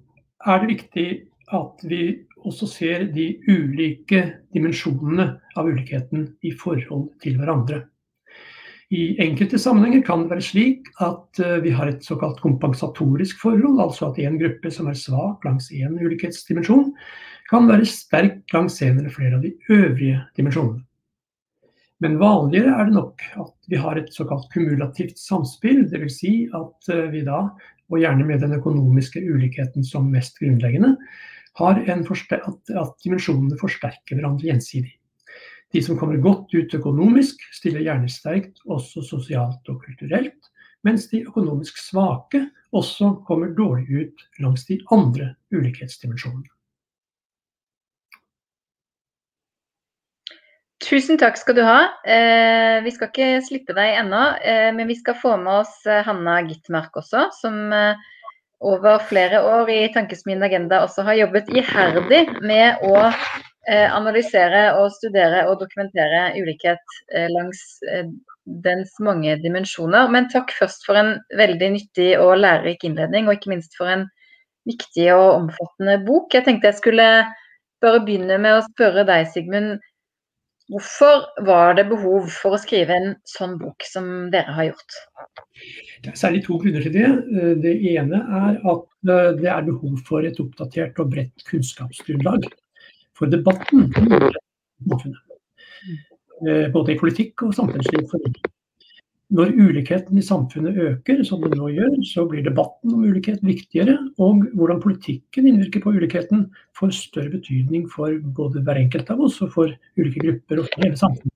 er 0.49 0.63
det 0.63 0.71
viktig 0.71 1.09
at 1.53 1.83
vi 1.85 2.05
også 2.45 2.69
ser 2.69 3.09
de 3.13 3.27
ulike 3.49 4.23
dimensjonene 4.57 5.27
av 5.57 5.69
ulikheten 5.69 6.31
i 6.45 6.53
forhold 6.61 7.11
til 7.25 7.37
hverandre. 7.41 7.83
I 8.95 9.17
enkelte 9.25 9.59
sammenhenger 9.59 10.05
kan 10.07 10.25
det 10.25 10.33
være 10.33 10.47
slik 10.49 10.89
at 11.05 11.41
eh, 11.43 11.61
vi 11.65 11.75
har 11.77 11.91
et 11.91 12.05
såkalt 12.05 12.41
kompensatorisk 12.45 13.41
forhold, 13.43 13.83
altså 13.85 14.11
at 14.11 14.23
en 14.25 14.41
gruppe 14.41 14.73
som 14.73 14.89
er 14.89 14.97
svak 14.97 15.45
langs 15.45 15.71
én 15.75 16.01
ulikhetsdimensjon, 16.01 16.93
kan 17.51 17.69
være 17.69 17.89
sterk 17.89 18.55
langs 18.55 18.81
en 18.85 19.01
eller 19.01 19.13
flere 19.13 19.37
av 19.37 19.45
de 19.45 19.53
øvrige 19.73 20.23
dimensjonene. 20.39 20.85
Men 22.03 22.19
vanligere 22.21 22.73
er 22.75 22.89
det 22.89 22.97
nok 22.97 23.23
at 23.41 23.69
vi 23.71 23.79
har 23.81 23.97
et 23.97 24.11
såkalt 24.13 24.49
kumulativt 24.53 25.17
samspill, 25.21 25.85
dvs. 25.89 26.17
Si 26.21 26.33
at 26.53 26.91
eh, 26.93 27.07
vi 27.13 27.23
da 27.27 27.47
og 27.93 28.01
gjerne 28.01 28.27
med 28.27 28.41
den 28.45 28.57
økonomiske 28.57 29.21
ulikheten 29.21 29.85
som 29.87 30.11
mest 30.13 30.39
grunnleggende, 30.41 30.95
har 31.61 31.79
at, 31.87 32.73
at 32.75 32.95
dimensjonene 33.05 33.59
forsterker 33.61 34.19
hverandre 34.19 34.49
gjensidig. 34.49 34.97
De 35.75 35.83
som 35.83 35.99
kommer 35.99 36.23
godt 36.23 36.55
ut 36.55 36.75
økonomisk, 36.75 37.41
stiller 37.55 37.83
gjerne 37.83 38.11
sterkt 38.11 38.61
også 38.71 39.03
sosialt 39.03 39.71
og 39.71 39.81
kulturelt, 39.83 40.51
mens 40.87 41.09
de 41.11 41.25
økonomisk 41.27 41.79
svake 41.81 42.45
også 42.75 43.15
kommer 43.27 43.55
dårlig 43.57 44.05
ut 44.05 44.27
langs 44.43 44.67
de 44.69 44.79
andre 44.95 45.33
ulikhetsdimensjonene. 45.55 46.54
Tusen 50.83 51.19
takk 51.21 51.39
skal 51.39 51.57
du 51.57 51.63
ha. 51.65 51.79
Eh, 52.03 52.83
vi 52.85 52.93
skal 52.93 53.09
ikke 53.09 53.29
slippe 53.47 53.77
deg 53.77 54.01
ennå, 54.03 54.25
eh, 54.43 54.71
men 54.75 54.91
vi 54.91 54.97
skal 54.99 55.17
få 55.21 55.37
med 55.41 55.63
oss 55.63 55.79
eh, 55.87 56.03
Hanna 56.05 56.41
Gitmark 56.49 56.97
også, 56.99 57.29
som 57.39 57.73
over 58.65 59.01
flere 59.09 59.43
år 59.45 59.71
i 59.71 59.81
Tankesmien 59.93 60.43
Agenda 60.43 60.83
også 60.85 61.05
har 61.05 61.19
jobbet 61.19 61.51
iherdig 61.53 62.23
med 62.41 62.81
å 62.87 63.11
analysere 63.65 64.75
og 64.79 64.91
studere 64.93 65.43
og 65.49 65.59
dokumentere 65.63 66.27
ulikhet 66.37 66.97
langs 67.33 67.61
dens 68.65 68.93
mange 69.05 69.37
dimensjoner. 69.41 70.09
Men 70.13 70.29
takk 70.33 70.53
først 70.57 70.85
for 70.85 71.01
en 71.01 71.15
veldig 71.37 71.71
nyttig 71.77 72.11
og 72.21 72.39
lærerik 72.41 72.85
innledning, 72.89 73.29
og 73.29 73.37
ikke 73.37 73.53
minst 73.53 73.77
for 73.77 73.89
en 73.93 74.07
viktig 74.69 75.11
og 75.13 75.43
omfattende 75.43 75.99
bok. 76.07 76.33
Jeg 76.33 76.45
tenkte 76.49 76.73
jeg 76.73 76.81
skulle 76.81 77.09
bare 77.85 78.05
begynne 78.05 78.41
med 78.41 78.59
å 78.59 78.65
spørre 78.69 79.05
deg, 79.09 79.29
Sigmund 79.33 79.81
Hvorfor 80.73 81.27
var 81.45 81.75
det 81.77 81.85
behov 81.91 82.31
for 82.33 82.57
å 82.57 82.61
skrive 82.61 82.95
en 82.97 83.11
sånn 83.29 83.59
bok 83.61 83.85
som 83.85 84.07
dere 84.33 84.55
har 84.57 84.71
gjort? 84.71 84.97
Det 86.01 86.13
er 86.15 86.17
særlig 86.17 86.41
to 86.47 86.57
grunner 86.63 86.87
til 86.87 86.95
det. 86.95 87.11
Eh, 87.37 87.53
det 87.61 87.75
ene 87.93 88.23
er 88.39 88.57
at 88.73 88.87
eh, 89.05 89.31
det 89.43 89.51
er 89.53 89.67
behov 89.67 89.99
for 90.09 90.25
et 90.25 90.41
oppdatert 90.41 91.01
og 91.05 91.13
bredt 91.13 91.45
kunnskapsgrunnlag 91.51 92.49
for 93.19 93.29
debatten. 93.33 93.91
Eh, 96.49 96.67
både 96.73 96.95
i 96.95 96.99
politikk 97.01 97.45
og 97.45 97.53
samfunnsliv. 97.61 98.09
Når 99.35 99.51
ulikheten 99.59 100.19
i 100.19 100.23
samfunnet 100.23 100.77
øker, 100.79 101.25
som 101.27 101.41
den 101.43 101.57
nå 101.59 101.73
gjør, 101.75 101.95
så 102.07 102.23
blir 102.31 102.45
debatten 102.47 102.93
om 102.95 103.03
ulikhet 103.03 103.41
viktigere. 103.43 103.97
Og 104.23 104.45
hvordan 104.55 104.83
politikken 104.83 105.49
innvirker 105.51 105.83
på 105.83 105.95
ulikheten 105.97 106.45
får 106.79 106.95
større 106.95 107.33
betydning 107.33 107.89
for 107.91 108.15
både 108.37 108.63
hver 108.63 108.79
enkelt 108.85 109.11
av 109.11 109.25
oss 109.27 109.41
og 109.43 109.51
for 109.57 109.75
ulike 109.99 110.23
grupper 110.23 110.63
og 110.63 110.71
for 110.71 110.87
hele 110.87 111.01
samfunnet. 111.01 111.35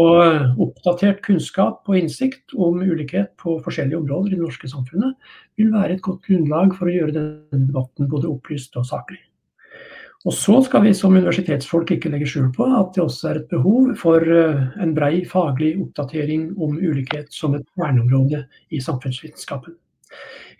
Og 0.00 0.60
oppdatert 0.64 1.20
kunnskap 1.26 1.88
og 1.90 1.98
innsikt 1.98 2.54
om 2.56 2.80
ulikhet 2.80 3.34
på 3.42 3.58
forskjellige 3.64 4.00
områder 4.00 4.32
i 4.32 4.38
det 4.38 4.44
norske 4.46 4.70
samfunnet 4.70 5.32
vil 5.60 5.74
være 5.74 5.98
et 5.98 6.04
godt 6.06 6.22
grunnlag 6.30 6.72
for 6.78 6.88
å 6.88 6.94
gjøre 6.94 7.16
denne 7.18 7.66
debatten 7.66 8.08
både 8.08 8.30
opplyst 8.30 8.78
og 8.80 8.88
saklig. 8.88 9.20
Og 10.28 10.34
så 10.36 10.58
skal 10.66 10.82
vi 10.84 10.90
som 10.96 11.14
universitetsfolk 11.16 11.94
ikke 11.94 12.10
legge 12.12 12.26
skjul 12.28 12.50
på 12.52 12.66
at 12.76 12.90
det 12.92 13.06
også 13.06 13.30
er 13.30 13.38
et 13.40 13.52
behov 13.52 13.94
for 14.00 14.20
eh, 14.20 14.66
en 14.82 14.92
brei 14.96 15.22
faglig 15.28 15.72
oppdatering 15.80 16.50
om 16.60 16.76
ulikhet 16.76 17.32
som 17.32 17.56
et 17.56 17.64
verneområde 17.80 18.42
i 18.68 18.82
samfunnsvitenskapen. 18.84 19.78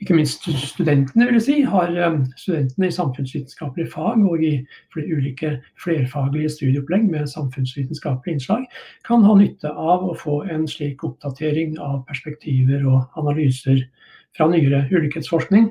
Ikke 0.00 0.16
minst 0.16 0.46
studentene 0.64 1.26
vil 1.28 1.36
jeg 1.36 1.44
si, 1.44 1.58
har 1.68 1.92
eh, 1.92 2.16
studentene 2.40 2.88
i 2.88 2.96
samfunnsvitenskapelige 2.96 3.92
fag 3.92 4.24
og 4.24 4.40
i 4.48 4.54
ulike 4.96 5.58
flerfaglige 5.84 6.54
studieopplegg 6.56 7.04
med 7.12 7.28
samfunnsvitenskapelige 7.28 8.38
innslag 8.38 8.64
kan 9.04 9.28
ha 9.28 9.36
nytte 9.36 9.76
av 9.76 10.08
å 10.08 10.16
få 10.16 10.40
en 10.48 10.64
slik 10.72 11.04
oppdatering 11.04 11.76
av 11.84 12.00
perspektiver 12.08 12.88
og 12.88 13.20
analyser 13.20 13.84
fra 14.32 14.48
nyere 14.48 14.86
ulikhetsforskning 14.88 15.68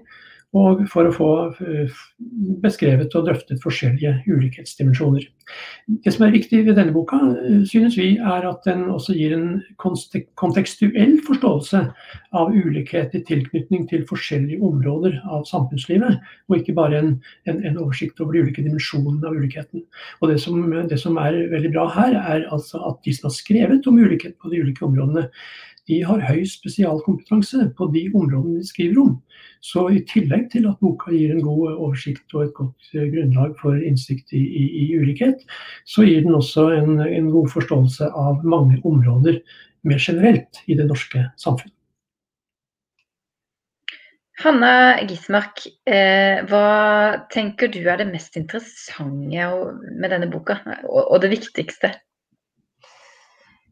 og 0.57 0.81
for 0.89 1.05
å 1.05 1.13
få 1.13 1.29
eh, 1.61 1.97
beskrevet 2.63 3.13
og 3.17 3.27
drøftet 3.27 3.61
forskjellige 3.61 4.15
ulikhetsdimensjoner. 4.25 5.27
Det 6.05 6.13
som 6.13 6.25
er 6.25 6.33
viktig 6.33 6.63
ved 6.65 6.79
denne 6.79 6.93
boka, 6.95 7.19
eh, 7.37 7.59
synes 7.69 7.97
vi, 7.99 8.15
er 8.17 8.47
at 8.49 8.65
den 8.65 8.87
også 8.89 9.13
gir 9.17 9.35
en 9.37 9.61
kontekstuell 9.77 11.19
forståelse 11.27 11.83
av 12.41 12.49
ulikhet 12.55 13.13
i 13.13 13.23
tilknytning 13.29 13.85
til 13.91 14.07
forskjellige 14.09 14.61
områder 14.65 15.19
av 15.29 15.45
samfunnslivet, 15.49 16.17
og 16.49 16.57
ikke 16.57 16.77
bare 16.81 17.03
en, 17.03 17.15
en, 17.45 17.61
en 17.69 17.81
oversikt 17.85 18.17
over 18.23 18.33
de 18.33 18.47
ulike 18.47 18.65
dimensjonene 18.65 19.29
av 19.29 19.37
ulikheten. 19.37 19.85
Og 20.23 20.33
det 20.33 20.41
som, 20.41 20.65
det 20.89 21.01
som 21.01 21.21
er 21.21 21.43
veldig 21.53 21.75
bra 21.77 21.85
her, 21.93 22.17
er 22.17 22.49
altså 22.49 22.81
at 22.89 23.03
de 23.05 23.13
som 23.13 23.29
har 23.29 23.37
skrevet 23.37 23.85
om 23.89 24.01
ulikhet 24.01 24.39
på 24.41 24.49
de 24.49 24.65
ulike 24.65 24.87
områdene, 24.87 25.29
de 25.87 26.01
har 26.05 26.21
høy 26.27 26.43
spesialkompetanse 26.47 27.69
på 27.77 27.87
de 27.93 28.05
områdene 28.13 28.59
de 28.59 28.67
skriver 28.67 29.01
om. 29.03 29.15
Så 29.61 29.85
i 29.93 30.03
tillegg 30.09 30.49
til 30.53 30.67
at 30.69 30.79
boka 30.83 31.11
gir 31.13 31.33
en 31.33 31.41
god 31.43 31.73
oversikt 31.75 32.35
og 32.35 32.45
et 32.45 32.53
godt 32.57 32.93
eh, 32.93 33.07
grunnlag 33.13 33.55
for 33.61 33.79
innsikt 33.79 34.33
i, 34.35 34.43
i, 34.43 34.67
i 34.83 34.85
ulikhet, 34.99 35.43
så 35.89 36.05
gir 36.07 36.23
den 36.25 36.37
også 36.37 36.69
en, 36.77 37.01
en, 37.03 37.31
god 37.33 37.49
forståelse 37.55 38.11
av 38.15 38.45
mange 38.47 38.79
områder 38.87 39.41
mer 39.87 39.99
generelt 40.01 40.63
i 40.67 40.77
det 40.79 40.87
norske 40.89 41.27
samfunnet. 41.39 41.75
Hanna 44.39 45.01
Gismark, 45.03 45.65
eh, 45.83 46.45
hva 46.47 47.25
tenker 47.33 47.67
du 47.67 47.81
er 47.83 47.99
det 47.99 48.07
mest 48.07 48.37
interessante 48.39 49.49
med 49.99 50.13
denne 50.13 50.29
boka, 50.31 50.61
og, 50.87 51.01
og 51.03 51.19
det 51.25 51.33
viktigste? 51.33 51.91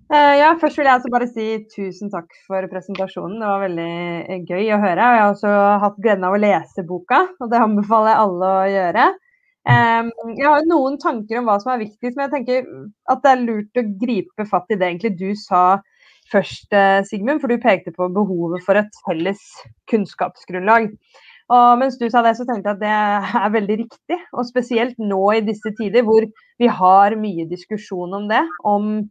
Eh, 0.07 0.33
ja, 0.39 0.53
først 0.55 0.77
vil 0.79 0.87
jeg 0.87 0.95
altså 0.95 1.09
bare 1.11 1.25
si 1.27 1.45
tusen 1.73 2.11
takk 2.13 2.31
for 2.47 2.63
presentasjonen. 2.71 3.41
Det 3.41 3.47
var 3.49 3.63
veldig 3.65 3.87
eh, 4.31 4.43
gøy 4.47 4.69
å 4.71 4.79
høre. 4.79 5.07
Jeg 5.11 5.21
har 5.23 5.33
også 5.33 5.55
hatt 5.83 5.97
gleden 5.99 6.23
av 6.23 6.37
å 6.37 6.39
lese 6.39 6.85
boka, 6.87 7.25
og 7.43 7.51
det 7.51 7.59
anbefaler 7.59 8.13
jeg 8.13 8.21
alle 8.23 8.51
å 8.51 8.69
gjøre. 8.71 9.07
Jeg 9.67 10.45
har 10.47 10.63
noen 10.69 10.95
tanker 11.01 11.41
om 11.41 11.49
hva 11.49 11.57
som 11.59 11.73
er 11.73 11.81
viktigst, 11.81 12.15
men 12.15 12.29
jeg 12.29 12.33
tenker 12.37 12.69
at 13.11 13.19
det 13.25 13.33
er 13.33 13.41
lurt 13.43 13.81
å 13.81 13.83
gripe 13.99 14.45
fatt 14.47 14.71
i 14.71 14.77
det 14.79 14.87
egentlig 14.93 15.11
du 15.19 15.33
sa 15.35 15.81
først, 16.31 16.71
eh, 16.71 17.01
Sigmund. 17.09 17.43
For 17.43 17.51
du 17.51 17.59
pekte 17.59 17.91
på 17.91 18.07
behovet 18.15 18.63
for 18.63 18.79
et 18.79 19.01
felles 19.03 19.43
kunnskapsgrunnlag. 19.91 20.87
Og 21.51 21.67
mens 21.83 21.99
du 21.99 22.07
sa 22.07 22.23
det, 22.23 22.37
så 22.39 22.47
tenkte 22.47 22.71
jeg 22.71 22.79
at 22.79 22.83
det 22.85 23.43
er 23.43 23.53
veldig 23.59 23.79
riktig. 23.83 24.21
Og 24.31 24.47
spesielt 24.47 24.95
nå 25.03 25.19
i 25.35 25.43
disse 25.43 25.75
tider 25.75 26.07
hvor 26.07 26.23
vi 26.63 26.71
har 26.79 27.19
mye 27.19 27.47
diskusjon 27.51 28.15
om 28.15 28.31
det. 28.31 28.45
Om 28.63 29.09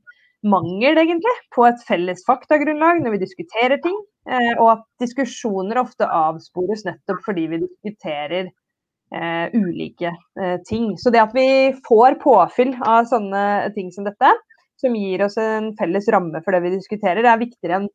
mangel 0.49 0.99
egentlig 1.03 1.33
på 1.55 1.67
et 1.69 1.83
felles 1.89 2.23
faktagrunnlag 2.27 3.03
når 3.03 3.17
vi 3.17 3.25
diskuterer 3.25 3.81
ting. 3.85 3.97
Eh, 4.27 4.53
og 4.57 4.71
at 4.73 4.85
diskusjoner 5.03 5.79
ofte 5.83 6.09
avspores 6.09 6.87
nettopp 6.87 7.23
fordi 7.27 7.47
vi 7.53 7.63
diskuterer 7.63 8.49
eh, 8.49 9.55
ulike 9.55 10.11
eh, 10.11 10.59
ting. 10.67 10.95
Så 10.99 11.13
det 11.15 11.23
at 11.23 11.35
vi 11.37 11.75
får 11.87 12.19
påfyll 12.23 12.75
av 12.83 13.07
sånne 13.11 13.45
ting 13.77 13.93
som 13.95 14.07
dette, 14.09 14.33
som 14.81 14.97
gir 14.99 15.25
oss 15.25 15.39
en 15.41 15.73
felles 15.79 16.09
ramme 16.13 16.43
for 16.45 16.57
det 16.57 16.65
vi 16.67 16.75
diskuterer, 16.77 17.23
det 17.25 17.33
er 17.33 17.45
viktigere 17.45 17.81
enn 17.81 17.91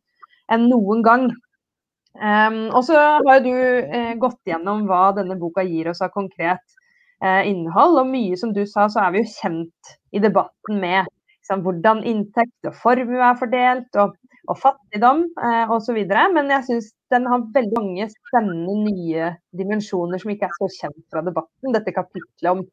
en 0.52 0.68
noen 0.68 1.04
gang. 1.06 1.30
Um, 2.12 2.66
og 2.76 2.84
så 2.84 3.00
har 3.24 3.40
du 3.44 3.54
eh, 3.56 4.14
gått 4.20 4.42
gjennom 4.50 4.84
hva 4.90 5.14
denne 5.16 5.38
boka 5.40 5.64
gir 5.64 5.88
oss 5.94 6.02
av 6.04 6.12
konkret 6.12 6.64
eh, 7.24 7.48
innhold. 7.48 8.02
Og 8.02 8.10
mye 8.12 8.38
som 8.40 8.52
du 8.56 8.66
sa, 8.68 8.90
så 8.92 9.06
er 9.06 9.14
vi 9.14 9.24
jo 9.24 9.32
kjent 9.32 9.94
i 10.12 10.24
debatten 10.24 10.82
med 10.82 11.08
liksom, 11.42 11.64
hvordan 11.66 12.04
inntekt 12.06 12.70
og 12.70 12.76
formue 12.78 13.22
er 13.26 13.38
fordelt, 13.40 13.96
og, 13.98 14.16
og 14.50 14.58
fattigdom 14.62 15.26
eh, 15.42 15.72
osv. 15.72 15.98
Men 16.36 16.52
jeg 16.54 16.68
syns 16.68 16.94
den 17.12 17.28
har 17.28 17.50
veldig 17.54 17.78
mange 17.78 18.10
spennende 18.14 18.78
nye 18.86 19.34
dimensjoner 19.58 20.22
som 20.22 20.32
ikke 20.32 20.48
er 20.48 20.58
så 20.58 20.70
kjent 20.80 21.06
fra 21.12 21.24
debatten. 21.26 21.74
Dette 21.74 21.94
kapitlet 21.96 22.52
om, 22.52 22.64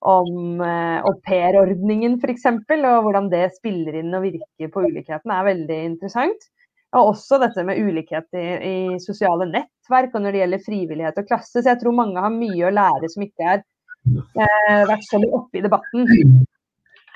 om 0.00 0.64
eh, 0.64 0.98
aupairordningen 1.06 2.18
f.eks., 2.20 2.48
og 2.48 3.06
hvordan 3.06 3.30
det 3.32 3.50
spiller 3.58 4.00
inn 4.00 4.14
og 4.14 4.26
virker 4.26 4.72
på 4.72 4.86
ulikheten, 4.88 5.30
er 5.30 5.50
veldig 5.52 5.80
interessant. 5.92 6.50
Og 6.96 7.12
også 7.12 7.40
dette 7.42 7.64
med 7.66 7.80
ulikhet 7.82 8.28
i, 8.38 8.46
i, 8.56 8.76
sosiale 9.02 9.44
nettverk 9.50 10.14
og 10.14 10.22
når 10.22 10.32
det 10.32 10.44
gjelder 10.44 10.62
frivillighet 10.64 11.18
og 11.20 11.26
klasse. 11.28 11.58
Så 11.60 11.68
jeg 11.68 11.80
tror 11.82 11.96
mange 11.98 12.22
har 12.22 12.32
mye 12.32 12.68
å 12.68 12.72
lære 12.72 13.10
som 13.12 13.24
ikke 13.26 13.48
har 13.50 13.64
eh, 13.66 14.84
vært 14.88 15.04
så 15.04 15.20
oppe 15.20 15.60
i 15.60 15.64
debatten. 15.66 16.46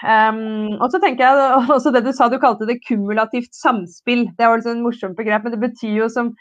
Um, 0.00 0.78
og 0.80 0.88
så 0.92 1.00
tenker 1.02 1.26
jeg 1.26 1.66
også 1.76 1.92
det 1.92 2.04
du 2.07 2.12
sa, 2.16 2.30
du 2.33 2.38
kalte 2.40 2.69
det 2.69 2.80
kumulativt 2.87 3.52
samspill. 3.57 4.26
Det 4.38 4.49
var 4.49 4.61
liksom 4.61 4.78
et 4.78 4.87
morsomt 4.87 5.19
begrep, 5.19 5.45
men 5.45 5.54
det 5.54 5.62
betyr 5.62 5.99
jo 6.02 6.09
som 6.12 6.33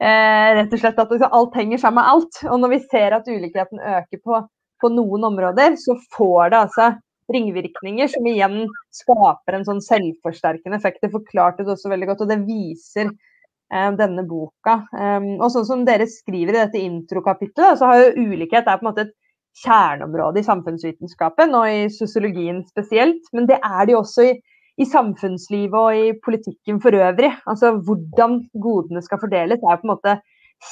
eh, 0.00 0.48
rett 0.58 0.72
og 0.72 0.82
slett 0.82 1.00
at 1.00 1.12
liksom, 1.12 1.32
alt 1.38 1.56
henger 1.58 1.82
sammen 1.82 2.00
med 2.00 2.12
alt. 2.14 2.42
Og 2.48 2.60
når 2.62 2.74
vi 2.74 2.82
ser 2.88 3.16
at 3.16 3.28
ulikheten 3.28 3.80
øker 3.80 4.22
på, 4.24 4.42
på 4.82 4.92
noen 4.92 5.28
områder, 5.32 5.76
så 5.80 5.98
får 6.16 6.54
det 6.54 6.62
altså 6.66 6.92
ringvirkninger 7.32 8.10
som 8.12 8.26
igjen 8.28 8.56
skaper 8.92 9.56
en 9.56 9.66
sånn 9.68 9.82
selvforsterkende 9.84 10.78
effekt. 10.80 11.02
Det 11.04 11.12
forklarte 11.12 11.64
du 11.64 11.72
også 11.74 11.92
veldig 11.92 12.10
godt, 12.10 12.24
og 12.24 12.32
det 12.32 12.40
viser 12.48 13.08
eh, 13.08 13.90
denne 13.98 14.24
boka. 14.28 14.82
Um, 14.92 15.34
og 15.38 15.50
sånn 15.54 15.68
som 15.68 15.84
dere 15.88 16.08
skriver 16.10 16.56
i 16.56 16.62
dette 16.64 16.82
introkapitlet, 16.82 17.78
så 17.78 17.92
har 17.92 18.02
jo 18.02 18.28
ulikhet 18.32 18.66
er 18.66 18.80
på 18.80 18.86
en 18.86 18.90
måte 18.90 19.06
et 19.06 19.16
kjerneområde 19.60 20.40
i 20.40 20.46
samfunnsvitenskapen, 20.46 21.54
og 21.58 21.68
i 21.68 21.84
sosiologien 21.92 22.62
spesielt. 22.68 23.28
Men 23.36 23.48
det 23.50 23.58
er 23.60 23.86
det 23.86 23.96
jo 23.96 24.00
også 24.02 24.26
i, 24.30 24.34
i 24.80 24.88
samfunnslivet 24.88 25.78
og 25.78 25.98
i 25.98 26.12
politikken 26.24 26.80
for 26.82 26.96
øvrig. 26.96 27.32
Altså 27.46 27.74
Hvordan 27.84 28.40
godene 28.64 29.02
skal 29.04 29.20
fordeles, 29.20 29.60
er 29.60 29.76
jo 29.76 29.82
på 29.82 29.88
en 29.88 29.94
måte 29.94 30.18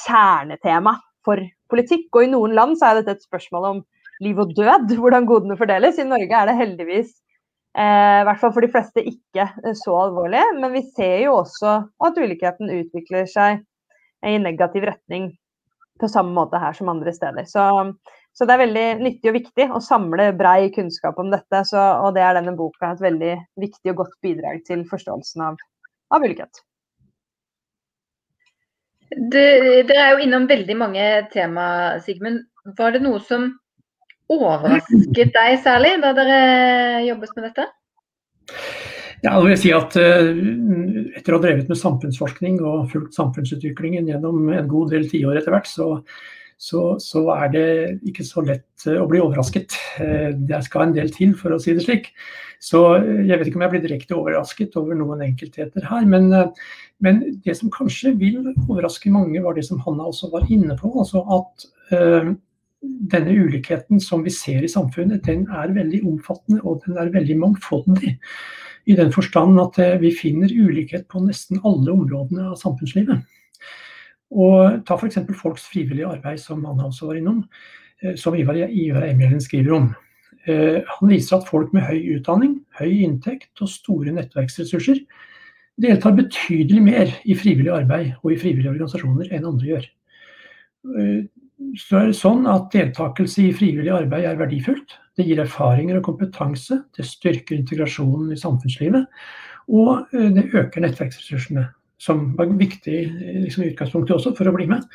kjernetema 0.03 0.95
for 1.25 1.41
politikk. 1.71 2.07
Og 2.15 2.25
i 2.25 2.31
noen 2.31 2.55
land 2.57 2.77
så 2.79 2.89
er 2.91 3.01
dette 3.01 3.19
et 3.19 3.27
spørsmål 3.27 3.67
om 3.71 3.83
liv 4.21 4.39
og 4.41 4.55
død, 4.57 4.95
hvordan 5.01 5.29
godene 5.29 5.59
fordeles. 5.59 5.99
I 5.99 6.07
Norge 6.09 6.37
er 6.37 6.49
det 6.49 6.57
heldigvis 6.59 7.11
eh, 7.77 8.21
i 8.21 8.25
hvert 8.27 8.41
fall 8.41 8.55
for 8.55 8.65
de 8.65 8.71
fleste 8.73 9.05
ikke 9.13 9.45
eh, 9.45 9.75
så 9.77 9.97
alvorlig. 10.07 10.43
Men 10.61 10.73
vi 10.77 10.87
ser 10.95 11.19
jo 11.27 11.37
også 11.43 11.77
at 12.07 12.17
ulikheten 12.17 12.73
utvikler 12.81 13.29
seg 13.29 13.61
i 14.25 14.37
negativ 14.37 14.83
retning 14.85 15.31
på 16.01 16.09
samme 16.09 16.33
måte 16.33 16.59
her 16.61 16.73
som 16.77 16.89
andre 16.89 17.13
steder. 17.13 17.45
Så 17.49 17.61
så 18.31 18.47
det 18.47 18.55
er 18.55 18.61
veldig 18.63 18.85
nyttig 19.03 19.29
og 19.31 19.35
viktig 19.35 19.67
å 19.75 19.81
samle 19.83 20.29
brei 20.37 20.71
kunnskap 20.73 21.19
om 21.19 21.31
dette. 21.33 21.63
Så, 21.67 21.77
og 21.77 22.15
det 22.15 22.23
er 22.23 22.37
denne 22.39 22.55
boka 22.57 22.93
et 22.93 23.03
veldig 23.03 23.33
viktig 23.59 23.91
og 23.91 24.03
godt 24.05 24.17
bidrag 24.23 24.61
til 24.67 24.85
forståelsen 24.87 25.43
av, 25.49 25.59
av 26.15 26.23
ulikhet. 26.23 26.63
Dere 29.11 29.97
er 29.99 30.13
jo 30.13 30.23
innom 30.23 30.47
veldig 30.47 30.77
mange 30.79 31.07
tema, 31.33 31.65
Sigmund. 32.05 32.45
Var 32.77 32.95
det 32.95 33.03
noe 33.03 33.19
som 33.27 33.49
overrasket 34.31 35.33
deg 35.37 35.59
særlig 35.65 35.97
da 36.03 36.13
dere 36.15 36.41
jobbet 37.09 37.35
med 37.35 37.49
dette? 37.49 37.67
Ja, 39.21 39.35
nå 39.35 39.43
vil 39.43 39.51
jeg 39.53 39.61
si 39.61 39.71
at 39.75 39.95
uh, 40.01 40.29
Etter 41.19 41.35
å 41.35 41.37
ha 41.37 41.43
drevet 41.43 41.67
med 41.69 41.77
samfunnsforskning 41.77 42.61
og 42.63 42.87
fulgt 42.93 43.17
samfunnsutviklingen 43.17 44.07
gjennom 44.09 44.47
en 44.49 44.69
god 44.71 44.95
del 44.95 45.05
tiår 45.11 45.41
etter 45.41 45.53
hvert, 45.53 45.69
så, 45.69 45.97
så, 46.61 46.81
så, 47.01 47.23
er 47.33 47.49
det 47.55 47.67
ikke 48.05 48.23
så 48.25 48.43
lett 48.45 48.85
eh, 48.85 48.99
å 49.01 49.07
bli 49.09 49.21
overrasket. 49.23 49.73
Eh, 50.03 50.29
det 50.37 50.59
skal 50.67 50.87
en 50.87 50.93
del 50.93 51.09
til, 51.13 51.33
for 51.37 51.55
å 51.55 51.57
si 51.61 51.73
det 51.73 51.87
slik. 51.87 52.11
Så 52.61 52.83
eh, 52.99 53.23
jeg 53.25 53.39
vet 53.39 53.49
ikke 53.49 53.57
om 53.57 53.65
jeg 53.65 53.73
blir 53.73 53.83
direkte 53.87 54.17
overrasket 54.19 54.77
over 54.77 54.99
noen 54.99 55.23
enkeltheter 55.25 55.87
her. 55.89 56.05
Men, 56.05 56.29
men, 57.01 57.23
det 57.41 57.57
som 57.57 57.73
kanskje 57.73 58.13
vil 58.21 58.53
overraske 58.67 59.09
mange, 59.13 59.41
var 59.41 59.57
det 59.57 59.65
som 59.65 59.81
Hanna 59.87 60.05
også 60.11 60.29
var 60.35 60.45
inne 60.53 60.77
på. 60.77 60.93
Altså 61.01 61.25
at 61.33 61.65
uh, 61.95 62.29
denne 63.09 63.35
ulikheten 63.41 63.97
som 64.03 64.21
vi 64.21 64.33
ser 64.33 64.61
i 64.61 64.69
samfunnet, 64.69 65.25
den 65.25 65.47
er 65.49 65.73
veldig 65.73 66.05
omfattende 66.13 66.61
og 66.61 66.85
den 66.85 67.01
er 67.01 67.09
veldig 67.13 67.41
mangfoldig. 67.41 68.19
I 68.89 69.01
den 69.01 69.09
forstand 69.13 69.57
at 69.61 69.77
vi 70.01 70.13
finner 70.13 70.49
ulikhet 70.49 71.09
på 71.09 71.25
nesten 71.25 71.61
alle 71.65 71.93
områdene 71.93 72.51
av 72.53 72.57
samfunnslivet. 72.61 73.25
Og 74.31 74.79
ta 74.87 74.95
f.eks. 74.95 75.19
folks 75.35 75.65
frivillige 75.71 76.07
arbeid, 76.07 76.39
som 76.39 76.63
Anna 76.65 76.87
også 76.87 77.09
var 77.09 77.19
innom, 77.19 77.43
eh, 78.01 78.15
som 78.19 78.35
Ivar, 78.35 78.55
Ivar 78.55 79.07
Emjelen 79.09 79.43
skriver 79.43 79.75
om. 79.75 79.89
Eh, 80.47 80.79
han 80.87 81.11
viser 81.11 81.37
at 81.37 81.49
folk 81.49 81.73
med 81.75 81.85
høy 81.89 82.15
utdanning, 82.15 82.61
høy 82.79 83.03
inntekt 83.03 83.61
og 83.61 83.69
store 83.69 84.13
nettverksressurser 84.15 85.03
deltar 85.81 86.15
betydelig 86.15 86.81
mer 86.83 87.11
i 87.25 87.35
frivillig 87.37 87.71
arbeid 87.73 88.15
og 88.21 88.33
i 88.33 88.39
frivillige 88.39 88.71
organisasjoner 88.71 89.31
enn 89.33 89.47
andre 89.49 89.69
gjør. 89.69 89.85
Eh, 90.95 91.21
så 91.77 91.99
er 91.99 92.09
det 92.09 92.17
sånn 92.17 92.47
at 92.49 92.71
Deltakelse 92.73 93.43
i 93.43 93.53
frivillig 93.53 93.91
arbeid 93.93 94.25
er 94.25 94.39
verdifullt. 94.39 94.95
Det 95.17 95.27
gir 95.27 95.43
erfaringer 95.43 95.99
og 95.99 96.07
kompetanse. 96.07 96.79
Det 96.95 97.05
styrker 97.05 97.59
integrasjonen 97.59 98.31
i 98.33 98.39
samfunnslivet. 98.39 99.05
Og 99.69 100.09
det 100.09 100.47
øker 100.57 100.81
nettverksressursene 100.81 101.67
som 102.01 102.31
var 102.37 102.49
viktig 102.57 102.97
liksom, 103.45 103.63
i 103.65 103.73
utgangspunktet 103.73 104.17
også 104.17 104.33
for 104.37 104.49
å 104.49 104.55
bli 104.55 104.67
med. 104.71 104.87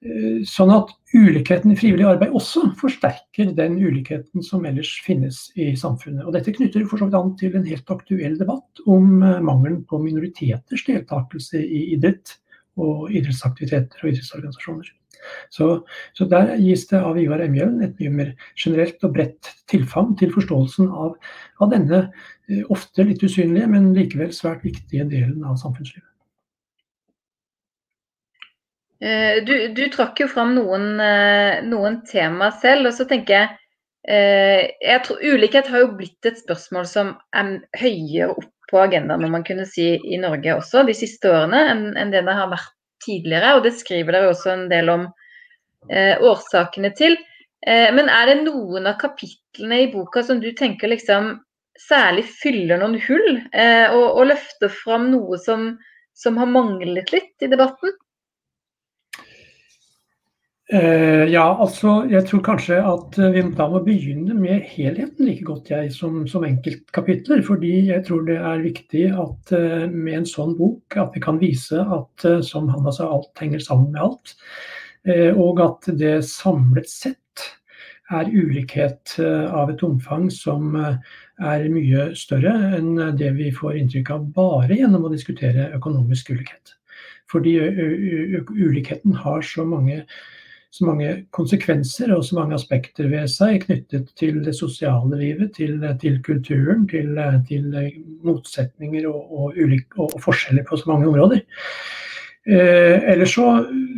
Eh, 0.00 0.40
sånn 0.48 0.70
at 0.72 0.94
ulikheten 1.12 1.74
i 1.74 1.76
frivillig 1.76 2.06
arbeid 2.08 2.32
også 2.36 2.70
forsterker 2.80 3.50
den 3.56 3.74
ulikheten 3.76 4.44
som 4.44 4.64
ellers 4.64 4.94
finnes 5.04 5.42
i 5.60 5.74
samfunnet. 5.76 6.24
Og 6.24 6.32
dette 6.32 6.54
knytter 6.56 6.86
for 6.88 6.96
så 6.96 7.08
vidt 7.08 7.18
an 7.18 7.34
til 7.40 7.58
en 7.58 7.66
helt 7.68 7.92
aktuell 7.92 8.38
debatt 8.40 8.80
om 8.88 9.18
eh, 9.20 9.42
mangelen 9.44 9.82
på 9.84 10.00
minoriteters 10.00 10.86
deltakelse 10.86 11.60
i 11.60 11.82
idrett 11.98 12.38
og 12.80 13.12
idrettsaktiviteter 13.12 14.00
og 14.00 14.14
idrettsorganisasjoner. 14.14 14.88
Så, 15.52 15.66
så, 16.16 16.24
der 16.32 16.54
gis 16.56 16.86
det 16.88 17.02
av 17.04 17.18
Ivar 17.20 17.42
Emjølen 17.44 17.82
et 17.84 17.98
mye 18.00 18.14
mer 18.14 18.30
generelt 18.56 19.04
og 19.04 19.18
bredt 19.18 19.50
tilfang 19.68 20.14
til 20.16 20.32
forståelsen 20.32 20.88
av, 20.88 21.18
av 21.60 21.74
denne 21.74 22.06
eh, 22.06 22.64
ofte 22.72 23.04
litt 23.04 23.20
usynlige, 23.20 23.68
men 23.68 23.92
likevel 23.92 24.32
svært 24.32 24.64
viktige 24.64 25.04
delen 25.12 25.44
av 25.44 25.60
samfunnslivet. 25.60 26.09
Eh, 29.00 29.40
du, 29.44 29.54
du, 29.76 29.84
trakk 29.92 30.20
jo 30.20 30.28
fram 30.28 30.54
noen, 30.58 30.92
eh, 31.00 31.62
noen 31.64 32.02
tema 32.08 32.50
selv, 32.52 32.90
og 32.90 32.96
så 32.96 33.06
tenker 33.08 33.36
jeg 33.36 33.48
eh, 34.12 34.66
jeg 34.84 35.04
tror 35.06 35.22
Ulikhet 35.24 35.70
har 35.72 35.86
jo 35.86 35.94
blitt 35.96 36.28
et 36.28 36.40
spørsmål 36.42 36.88
som 36.88 37.14
er 37.32 37.54
høyere 37.80 38.34
opp 38.34 38.50
på 38.70 38.78
agendaen 38.78 39.22
må 39.24 39.30
man 39.32 39.46
kunne 39.46 39.66
si, 39.66 39.94
i 39.98 40.18
Norge 40.20 40.54
også 40.54 40.84
de 40.86 40.94
siste 40.96 41.30
årene 41.30 41.62
enn, 41.72 41.84
enn 41.98 42.12
det 42.12 42.22
det 42.26 42.36
har 42.38 42.50
vært 42.52 42.76
tidligere. 43.04 43.56
og 43.56 43.64
Det 43.66 43.74
skriver 43.78 44.16
dere 44.16 44.30
også 44.30 44.52
en 44.54 44.66
del 44.70 44.92
om 44.92 45.06
eh, 45.90 46.14
årsakene 46.20 46.92
til. 46.96 47.16
Eh, 47.66 47.88
men 47.96 48.10
er 48.12 48.30
det 48.30 48.42
noen 48.44 48.88
av 48.90 48.98
kapitlene 49.00 49.82
i 49.84 49.90
boka 49.92 50.22
som 50.26 50.40
du 50.42 50.50
tenker 50.56 50.92
liksom 50.92 51.34
særlig 51.80 52.26
fyller 52.28 52.80
noen 52.80 52.98
hull, 53.06 53.40
eh, 53.56 53.88
og, 53.88 54.06
og 54.20 54.30
løfter 54.34 54.72
fram 54.72 55.08
noe 55.14 55.38
som, 55.40 55.72
som 56.16 56.38
har 56.40 56.50
manglet 56.50 57.12
litt 57.14 57.46
i 57.46 57.50
debatten? 57.50 57.96
Uh, 60.70 61.26
ja, 61.26 61.48
altså 61.58 62.04
jeg 62.06 62.28
tror 62.28 62.42
kanskje 62.46 62.76
at 62.78 63.16
uh, 63.18 63.32
vi 63.34 63.42
da 63.58 63.64
må 63.72 63.80
begynne 63.82 64.36
med 64.38 64.62
helheten 64.70 65.26
like 65.26 65.42
godt 65.48 65.72
jeg 65.72 65.90
som, 65.90 66.20
som 66.30 66.46
enkeltkapitler. 66.46 67.42
Fordi 67.42 67.72
jeg 67.88 68.04
tror 68.06 68.22
det 68.28 68.36
er 68.38 68.62
viktig 68.62 69.08
at 69.10 69.50
uh, 69.56 69.88
med 69.90 70.20
en 70.20 70.28
sånn 70.30 70.54
bok 70.60 70.94
at 70.94 71.10
vi 71.16 71.24
kan 71.24 71.42
vise 71.42 71.82
at 71.82 72.26
som 72.46 72.70
Hanna 72.70 72.94
sa, 72.94 73.10
alt 73.10 73.42
henger 73.42 73.66
sammen 73.66 73.90
med 73.96 74.04
alt. 74.06 74.36
og 75.40 75.60
at 75.64 75.86
det 75.96 76.18
samlet 76.28 76.86
sett 76.86 77.44
er 78.12 78.28
ulikhet 78.28 79.14
av 79.18 79.70
et 79.72 79.82
omfang 79.82 80.26
som 80.30 80.74
er 80.76 81.64
mye 81.72 82.10
større 82.18 82.52
enn 82.76 82.98
det 83.16 83.30
vi 83.38 83.48
får 83.48 83.78
inntrykk 83.80 84.10
av 84.12 84.26
bare 84.36 84.76
gjennom 84.76 85.06
å 85.08 85.12
diskutere 85.14 85.70
økonomisk 85.78 86.34
ulikhet. 86.34 86.74
Fordi 87.32 87.56
ulikheten 88.52 89.16
har 89.24 89.40
så 89.40 89.64
mange 89.64 90.02
så 90.70 90.86
mange 90.86 91.14
konsekvenser 91.34 92.12
og 92.14 92.24
så 92.26 92.38
mange 92.38 92.54
aspekter 92.54 93.08
ved 93.10 93.30
seg 93.30 93.64
knyttet 93.64 94.12
til 94.18 94.38
det 94.44 94.54
sosiale 94.58 95.18
livet, 95.18 95.54
til, 95.56 95.80
til 96.02 96.20
kulturen, 96.26 96.86
til, 96.90 97.18
til, 97.48 97.72
motsetninger 98.26 99.08
og, 99.10 99.24
og, 99.30 99.58
ulik, 99.58 99.98
og, 99.98 100.14
forskjeller 100.22 100.66
på 100.68 100.78
så 100.78 100.92
mange 100.92 101.10
områder. 101.10 101.42
Eh, 102.46 103.02
Eller 103.12 103.28
så 103.28 103.46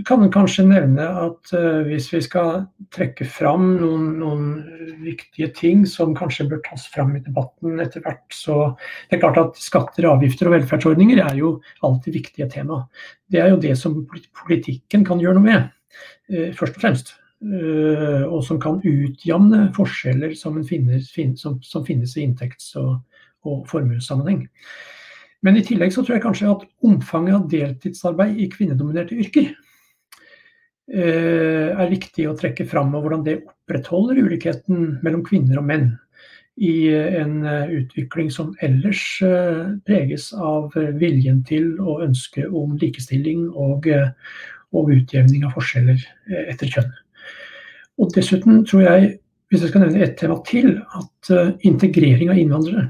kan 0.08 0.24
en 0.24 0.32
kanskje 0.32 0.64
nevne 0.66 1.04
at 1.26 1.52
eh, 1.54 1.84
hvis 1.86 2.08
vi 2.10 2.22
skal 2.24 2.64
trekke 2.90 3.26
fram 3.28 3.68
noen, 3.78 4.08
noen, 4.18 4.48
viktige 5.02 5.48
ting 5.54 5.84
som 5.86 6.12
kanskje 6.14 6.46
bør 6.50 6.60
tas 6.62 6.84
fram 6.90 7.14
i 7.18 7.22
debatten 7.22 7.80
etter 7.82 8.04
hvert, 8.04 8.24
så 8.30 8.56
det 9.10 9.16
er 9.18 9.22
klart 9.24 9.40
at 9.40 9.58
skatter, 9.58 10.06
avgifter 10.06 10.46
og 10.46 10.56
velferdsordninger 10.56 11.22
er 11.24 11.38
jo 11.40 11.56
alltid 11.82 12.20
viktige 12.20 12.48
tema. 12.50 12.84
Det 13.26 13.42
er 13.42 13.50
jo 13.50 13.62
det 13.62 13.74
som 13.80 13.96
politikken 14.44 15.02
kan 15.06 15.22
gjøre 15.22 15.40
noe 15.40 15.48
med. 15.48 15.70
Eh, 16.30 16.52
først 16.56 16.78
og 16.78 16.84
fremst. 16.84 17.14
Eh, 17.42 18.22
og 18.28 18.42
som 18.46 18.60
kan 18.62 18.78
utjevne 18.86 19.66
forskjeller 19.76 20.36
som 20.38 20.60
finnes, 20.66 21.10
som, 21.40 21.58
som 21.62 21.86
finnes 21.86 22.14
i 22.16 22.26
inntekts- 22.26 22.76
og, 22.80 23.00
og 23.48 23.64
formuessammenheng. 23.70 24.46
Men 25.42 25.58
i 25.58 25.64
tillegg 25.66 25.90
så 25.90 26.04
tror 26.04 26.16
jeg 26.16 26.24
kanskje 26.24 26.52
at 26.52 26.68
omfanget 26.86 27.34
av 27.34 27.48
deltidsarbeid 27.50 28.38
i 28.38 28.46
kvinnedominerte 28.52 29.18
yrker 29.18 29.50
eh, 30.94 31.74
er 31.74 31.90
viktig 31.90 32.28
å 32.30 32.36
trekke 32.38 32.68
fram, 32.70 32.94
og 32.94 33.02
hvordan 33.02 33.26
det 33.26 33.40
opprettholder 33.42 34.22
ulikheten 34.22 35.02
mellom 35.02 35.26
kvinner 35.26 35.58
og 35.58 35.66
menn 35.66 35.90
i 36.62 36.92
en 36.92 37.46
utvikling 37.48 38.28
som 38.30 38.50
ellers 38.60 39.00
preges 39.88 40.26
av 40.36 40.74
viljen 41.00 41.38
til 41.48 41.70
og 41.80 42.02
ønsket 42.04 42.52
om 42.52 42.74
likestilling 42.76 43.46
og, 43.56 43.88
og 44.72 44.92
utjevning 44.94 45.44
av 45.46 45.54
forskjeller 45.56 46.00
etter 46.48 46.70
kjønn. 46.70 46.92
Og 48.00 48.12
dessuten 48.16 48.62
tror 48.68 48.86
jeg 48.86 49.10
hvis 49.52 49.66
jeg 49.66 49.68
skal 49.68 49.82
nevne 49.84 50.00
ett 50.00 50.14
tema 50.16 50.38
til, 50.48 50.78
at 50.96 51.28
uh, 51.28 51.50
integrering 51.68 52.30
av 52.32 52.38
innvandrere 52.40 52.86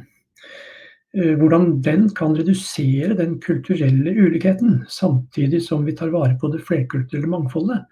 uh, 1.19 1.33
Hvordan 1.41 1.81
den 1.83 2.05
kan 2.15 2.37
redusere 2.39 3.17
den 3.19 3.41
kulturelle 3.43 4.15
ulikheten, 4.15 4.85
samtidig 4.89 5.65
som 5.67 5.83
vi 5.89 5.97
tar 5.99 6.13
vare 6.15 6.37
på 6.39 6.53
det 6.53 6.63
flerkulturelle 6.69 7.33
mangfoldet. 7.33 7.83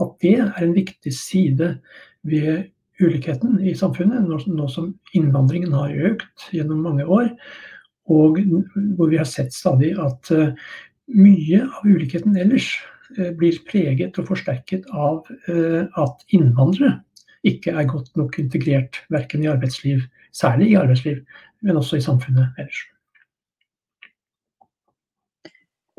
At 0.00 0.16
det 0.24 0.38
er 0.40 0.64
en 0.64 0.72
viktig 0.74 1.12
side 1.14 1.68
ved 2.24 2.70
ulikheten 3.02 3.60
i 3.60 3.76
samfunnet, 3.76 4.24
nå, 4.24 4.66
som 4.72 4.88
innvandringen 5.14 5.76
har 5.76 5.92
økt 6.14 6.48
gjennom 6.54 6.80
mange 6.82 7.04
år. 7.04 7.28
Og 8.10 8.40
hvor 8.96 9.12
vi 9.12 9.20
har 9.20 9.28
sett 9.28 9.54
stadig 9.54 9.92
at 10.00 10.32
mye 11.12 11.60
av 11.62 11.86
ulikheten 11.86 12.34
ellers 12.40 12.72
blir 13.38 13.58
preget 13.68 14.18
og 14.18 14.30
forsterket 14.30 14.86
av 14.92 15.26
at 15.48 16.24
innvandrere 16.34 16.96
ikke 17.44 17.74
er 17.76 17.88
godt 17.88 18.10
nok 18.16 18.38
integrert 18.40 19.02
verken 19.12 19.44
i 19.44 19.50
arbeidsliv, 19.52 20.02
særlig 20.32 20.72
i 20.72 20.80
arbeidsliv, 20.80 21.20
men 21.62 21.76
også 21.76 22.00
i 22.00 22.04
samfunnet 22.04 22.56
ellers. 22.58 22.80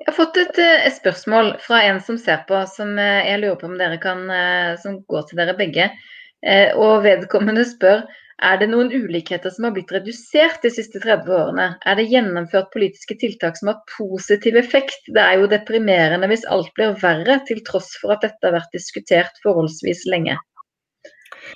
Jeg 0.05 0.11
har 0.11 0.17
fått 0.17 0.37
et, 0.37 0.57
eh, 0.61 0.85
et, 0.85 0.93
spørsmål 0.93 1.55
fra 1.65 1.79
en 1.87 2.01
som 2.03 2.17
ser 2.21 2.43
på, 2.49 2.59
som 2.69 2.91
eh, 3.01 3.25
jeg 3.25 3.41
lurer 3.41 3.57
på 3.57 3.69
om 3.71 3.77
dere 3.79 3.97
kan, 4.01 4.27
eh, 4.29 4.75
som 4.81 4.99
går 5.09 5.25
til 5.29 5.41
dere 5.41 5.57
begge. 5.57 5.89
Og 6.77 6.99
vedkommende 7.01 7.63
spør 7.65 8.03
er 8.43 8.57
det 8.59 8.67
noen 8.67 8.89
ulikheter 8.91 9.53
som 9.53 9.67
har 9.67 9.73
blitt 9.75 9.91
redusert 9.95 10.63
de 10.65 10.71
siste 10.73 10.99
30 10.99 11.31
årene. 11.31 11.67
Er 11.87 11.95
det 11.95 12.09
gjennomført 12.11 12.73
politiske 12.73 13.15
tiltak 13.21 13.55
som 13.59 13.71
har 13.71 13.79
positiv 13.95 14.57
effekt? 14.59 15.07
Det 15.07 15.21
er 15.21 15.39
jo 15.39 15.47
deprimerende 15.51 16.27
hvis 16.31 16.43
alt 16.51 16.73
blir 16.75 16.97
verre, 17.01 17.39
til 17.47 17.63
tross 17.67 17.93
for 18.01 18.15
at 18.15 18.25
dette 18.27 18.43
har 18.43 18.57
vært 18.57 18.75
diskutert 18.75 19.39
forholdsvis 19.45 20.03
lenge. 20.11 20.35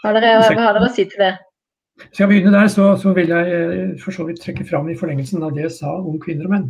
Har 0.05 0.15
dere, 0.15 0.37
hva 0.39 0.67
har 0.69 0.77
dere 0.77 0.87
å 0.87 0.93
si 0.93 1.07
til 1.09 1.25
det? 1.25 1.33
Skal 1.99 2.23
jeg 2.23 2.31
begynne 2.31 2.55
der, 2.55 2.69
så, 2.71 2.93
så, 3.01 3.11
vil 3.17 3.31
jeg 3.33 3.55
eh, 3.55 3.95
for 3.99 4.15
så 4.15 4.23
vidt 4.27 4.39
trekke 4.39 4.63
fram 4.67 4.87
i 4.87 4.95
forlengelsen 4.95 5.43
av 5.43 5.51
det 5.55 5.65
jeg 5.65 5.75
sa 5.81 5.97
om 5.99 6.15
kvinner 6.23 6.47
og 6.47 6.53
menn. 6.53 6.69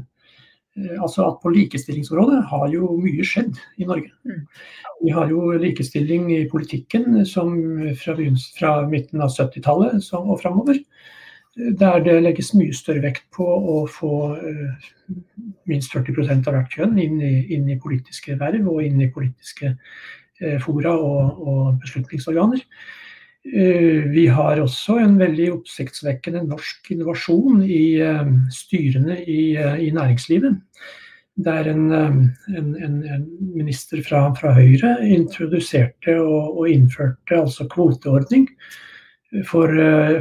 Eh, 0.80 1.02
altså 1.02 1.26
at 1.28 1.40
På 1.44 1.52
likestillingsområdet 1.54 2.44
har 2.52 2.68
jo 2.74 2.94
mye 3.02 3.26
skjedd 3.26 3.58
i 3.78 3.88
Norge. 3.90 4.12
Mm. 4.26 4.44
Vi 5.04 5.14
har 5.16 5.32
jo 5.32 5.52
likestilling 5.60 6.30
i 6.36 6.44
politikken 6.52 7.26
som 7.26 7.56
fra, 8.00 8.16
fra 8.60 8.74
midten 8.88 9.24
av 9.24 9.34
70-tallet 9.34 10.12
og 10.20 10.38
framover. 10.42 10.80
Der 11.80 12.00
det 12.04 12.22
legges 12.24 12.54
mye 12.56 12.76
større 12.76 13.04
vekt 13.04 13.26
på 13.36 13.44
å 13.44 13.82
få 13.92 14.14
uh, 14.38 14.90
minst 15.68 15.92
40 15.92 16.46
av 16.48 16.54
hvert 16.54 16.76
kjønn 16.76 17.00
inn 17.02 17.18
i, 17.20 17.34
inn 17.56 17.68
i, 17.68 17.80
politiske 17.82 18.38
verv 18.40 18.70
og 18.70 18.84
inn 18.86 19.02
i 19.02 19.10
politiske 19.12 19.74
uh, 19.74 20.58
fora 20.64 20.94
og, 20.96 21.42
og 21.42 21.82
beslutningsorganer. 21.82 22.64
Eh, 23.48 24.04
vi 24.12 24.28
har 24.28 24.60
også 24.60 24.98
en 25.00 25.16
veldig 25.20 25.46
oppsiktsvekkende 25.54 26.42
norsk 26.50 26.90
innovasjon 26.92 27.62
i 27.64 27.96
eh, 28.04 28.34
styrene 28.52 29.22
i, 29.24 29.56
eh, 29.56 29.78
i 29.88 29.92
næringslivet. 29.96 30.60
Der 31.40 31.70
en, 31.72 31.86
en, 32.52 32.74
en 32.84 33.28
minister 33.56 34.02
fra, 34.04 34.26
fra, 34.36 34.52
Høyre 34.58 34.98
introduserte 35.08 36.18
og, 36.20 36.58
og 36.60 36.68
innførte 36.68 37.38
altså 37.40 37.64
kvoteordning 37.72 38.50
for, 39.48 39.72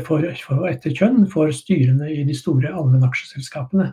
for, 0.07 0.29
for, 0.45 0.69
etter 0.71 0.95
kjønn 0.95 1.25
for 1.33 1.51
styrene 1.51 2.13
i 2.15 2.23
de 2.29 2.37
store 2.39 2.71
allmennaksjeselskapene. 2.71 3.89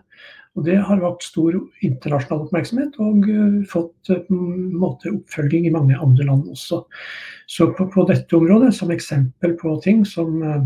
Og 0.55 0.63
Det 0.63 0.75
har 0.87 1.01
vakt 1.03 1.25
stor 1.27 1.55
internasjonal 1.83 2.45
oppmerksomhet 2.45 2.95
og 3.03 3.25
uh, 3.27 3.57
fått 3.67 4.11
uh, 4.11 4.21
måte, 4.31 5.11
oppfølging 5.11 5.67
i 5.67 5.73
mange 5.73 5.97
andre 5.99 6.27
land 6.29 6.47
også. 6.53 6.79
Så 7.51 7.67
på, 7.75 7.89
på, 7.91 8.05
dette 8.07 8.37
området, 8.37 8.71
som 8.77 8.93
eksempel 8.93 9.57
på 9.59 9.75
ting 9.83 10.05
som 10.07 10.39
uh, 10.39 10.63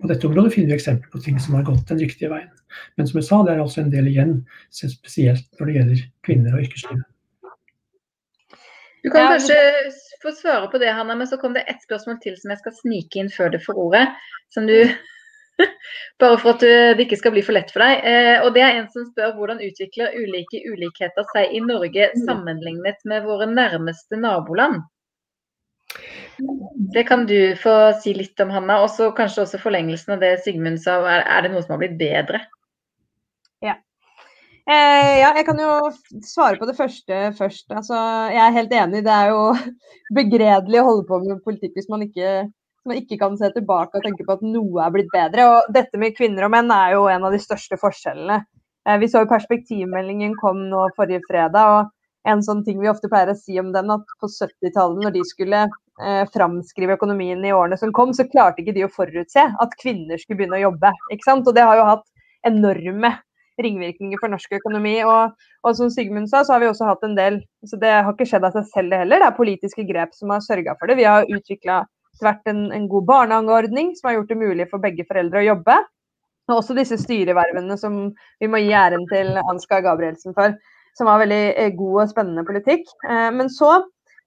på 0.00 0.08
dette 0.10 0.26
området 0.26 0.54
finner 0.54 0.72
vi 0.72 0.78
eksempler 0.78 1.12
på 1.12 1.20
ting 1.22 1.36
som 1.42 1.58
har 1.58 1.66
gått 1.68 1.92
den 1.92 2.00
riktige 2.00 2.32
veien. 2.32 2.48
Men 2.96 3.08
som 3.08 3.20
jeg 3.20 3.28
sa, 3.28 3.42
det 3.44 3.54
er 3.54 3.62
altså 3.62 3.82
en 3.82 3.92
del 3.92 4.08
igjen, 4.10 4.34
spesielt 4.72 5.46
når 5.58 5.68
det 5.68 5.76
gjelder 5.76 6.02
kvinner 6.26 6.56
og 6.56 6.64
yrkeslivet. 6.64 7.06
Du 9.04 9.12
kan 9.14 9.30
kanskje 9.30 9.58
få 10.22 10.32
svare 10.34 10.66
på 10.72 10.80
det, 10.82 10.90
Hanna, 10.92 11.14
men 11.14 11.28
så 11.30 11.38
kom 11.38 11.54
det 11.54 11.62
ett 11.70 11.84
spørsmål 11.86 12.18
til 12.24 12.34
som 12.40 12.50
jeg 12.52 12.60
skal 12.64 12.74
snike 12.80 13.20
inn 13.20 13.30
før 13.32 13.54
du 13.54 13.60
får 13.62 13.78
ordet. 13.78 14.04
Som 14.54 14.66
du 14.66 14.74
Bare 16.22 16.38
for 16.42 16.56
at 16.56 16.62
det 16.62 17.04
ikke 17.04 17.18
skal 17.20 17.34
bli 17.34 17.42
for 17.46 17.54
lett 17.54 17.72
for 17.74 17.84
deg. 17.84 18.04
Eh, 18.06 18.36
og 18.42 18.52
det 18.56 18.62
er 18.64 18.76
en 18.76 18.88
som 18.92 19.06
spør 19.06 19.36
hvordan 19.38 19.62
utvikler 19.62 20.14
ulike 20.18 20.62
ulikheter 20.66 21.26
seg 21.32 21.54
i 21.54 21.62
Norge 21.64 22.10
sammenlignet 22.24 23.02
med 23.08 23.26
våre 23.26 23.46
nærmeste 23.50 24.18
naboland? 24.18 24.82
Det 26.94 27.04
kan 27.08 27.26
du 27.26 27.56
få 27.58 27.74
si 28.02 28.14
litt 28.14 28.40
om, 28.40 28.50
Hanna. 28.54 28.82
Og 28.84 28.90
så 28.94 29.10
kanskje 29.16 29.44
også 29.44 29.60
forlengelsen 29.62 30.14
av 30.16 30.22
det 30.22 30.36
Sigmund 30.44 30.80
sa. 30.82 31.00
Er 31.18 31.44
det 31.44 31.52
noe 31.52 31.64
som 31.64 31.74
har 31.74 31.82
blitt 31.82 31.98
bedre? 32.00 32.42
Ja. 33.64 33.74
Eh, 34.68 35.14
ja, 35.22 35.32
jeg 35.38 35.46
kan 35.48 35.58
jo 35.62 35.72
svare 36.26 36.60
på 36.60 36.68
det 36.68 36.76
første 36.78 37.20
først. 37.38 37.66
Altså, 37.72 37.98
jeg 38.34 38.42
er 38.44 38.56
helt 38.58 38.76
enig. 38.82 39.02
Det 39.06 39.14
er 39.14 39.32
jo 39.32 39.42
begredelig 40.18 40.82
å 40.82 40.88
holde 40.92 41.08
på 41.08 41.20
med 41.24 41.42
politikk 41.46 41.78
hvis 41.78 41.90
man 41.90 42.06
ikke 42.06 42.38
man 42.90 43.00
ikke 43.00 43.18
kan 43.20 43.36
se 43.40 43.50
tilbake 43.54 43.98
og 43.98 44.04
tenke 44.04 44.26
på 44.26 44.38
at 44.38 44.46
noe 44.46 44.84
er 44.84 44.94
blitt 44.94 45.12
bedre. 45.12 45.46
Og 45.52 45.74
dette 45.74 46.00
med 46.00 46.16
kvinner 46.16 46.48
og 46.48 46.54
menn 46.54 46.72
er 46.74 46.96
jo 46.96 47.06
en 47.12 47.28
av 47.28 47.34
de 47.34 47.42
største 47.42 47.78
forskjellene. 47.80 48.40
Eh, 48.88 48.98
vi 49.02 49.10
så 49.10 49.22
jo 49.24 49.30
perspektivmeldingen 49.30 50.36
kom 50.40 50.66
nå 50.72 50.88
forrige 50.96 51.24
fredag. 51.28 51.76
og 51.76 51.94
en 52.28 52.42
sånn 52.44 52.64
ting 52.66 52.80
vi 52.82 52.90
ofte 52.90 53.08
pleier 53.08 53.30
å 53.32 53.36
si 53.38 53.56
om 53.60 53.70
den, 53.72 53.92
at 53.94 54.16
på 54.20 54.28
70-tallet, 54.28 55.04
når 55.04 55.14
de 55.14 55.22
skulle 55.24 55.62
eh, 55.64 56.24
framskrive 56.34 56.98
økonomien 56.98 57.44
i 57.46 57.54
årene 57.54 57.78
som 57.80 57.94
kom, 57.94 58.12
så 58.16 58.26
klarte 58.28 58.62
ikke 58.62 58.74
de 58.76 58.84
å 58.84 58.92
forutse 58.92 59.44
at 59.48 59.78
kvinner 59.80 60.20
skulle 60.20 60.42
begynne 60.42 60.58
å 60.58 60.66
jobbe. 60.66 60.92
ikke 61.14 61.28
sant? 61.28 61.48
Og 61.48 61.56
det 61.56 61.64
har 61.64 61.78
jo 61.78 61.88
hatt 61.88 62.04
enorme 62.48 63.14
ringvirkninger 63.62 64.20
for 64.20 64.30
norsk 64.32 64.58
økonomi. 64.60 64.96
Og, 65.06 65.38
og, 65.64 65.70
som 65.78 65.92
Sigmund 65.94 66.30
sa, 66.30 66.44
så 66.44 66.54
har 66.54 66.62
vi 66.62 66.70
også 66.70 66.90
hatt 66.90 67.06
en 67.06 67.16
del 67.18 67.40
så 67.66 67.78
Det 67.80 67.90
har 67.90 68.12
ikke 68.12 68.28
skjedd 68.28 68.46
av 68.46 68.58
seg 68.58 68.68
selv, 68.72 68.92
det 68.92 69.02
heller. 69.02 69.22
Det 69.22 69.30
er 69.30 69.38
politiske 69.38 69.86
grep 69.88 70.14
som 70.14 70.34
har 70.34 70.44
sørga 70.44 70.76
for 70.78 70.90
det. 70.90 70.98
Vi 71.00 71.08
har 71.08 71.26
utvikla 71.26 71.82
vært 72.24 72.50
en, 72.50 72.68
en 72.74 72.88
god 72.90 73.06
barnehageordning 73.08 73.94
som 73.98 74.08
har 74.08 74.18
gjort 74.18 74.32
det 74.32 74.40
mulig 74.40 74.66
for 74.70 74.82
begge 74.82 75.06
foreldre 75.08 75.42
å 75.42 75.48
jobbe. 75.50 75.76
Og 76.48 76.56
også 76.62 76.76
disse 76.78 76.96
styrevervene 77.00 77.76
som 77.80 78.00
vi 78.40 78.48
må 78.50 78.60
gi 78.62 78.72
æren 78.76 79.04
til 79.10 79.36
Ansgar 79.44 79.84
Gabrielsen 79.84 80.36
for, 80.36 80.56
som 80.96 81.10
har 81.10 81.22
veldig 81.22 81.44
eh, 81.52 81.74
god 81.76 82.02
og 82.04 82.12
spennende 82.14 82.46
politikk. 82.48 82.88
Eh, 83.04 83.28
men 83.36 83.52
så, 83.52 83.82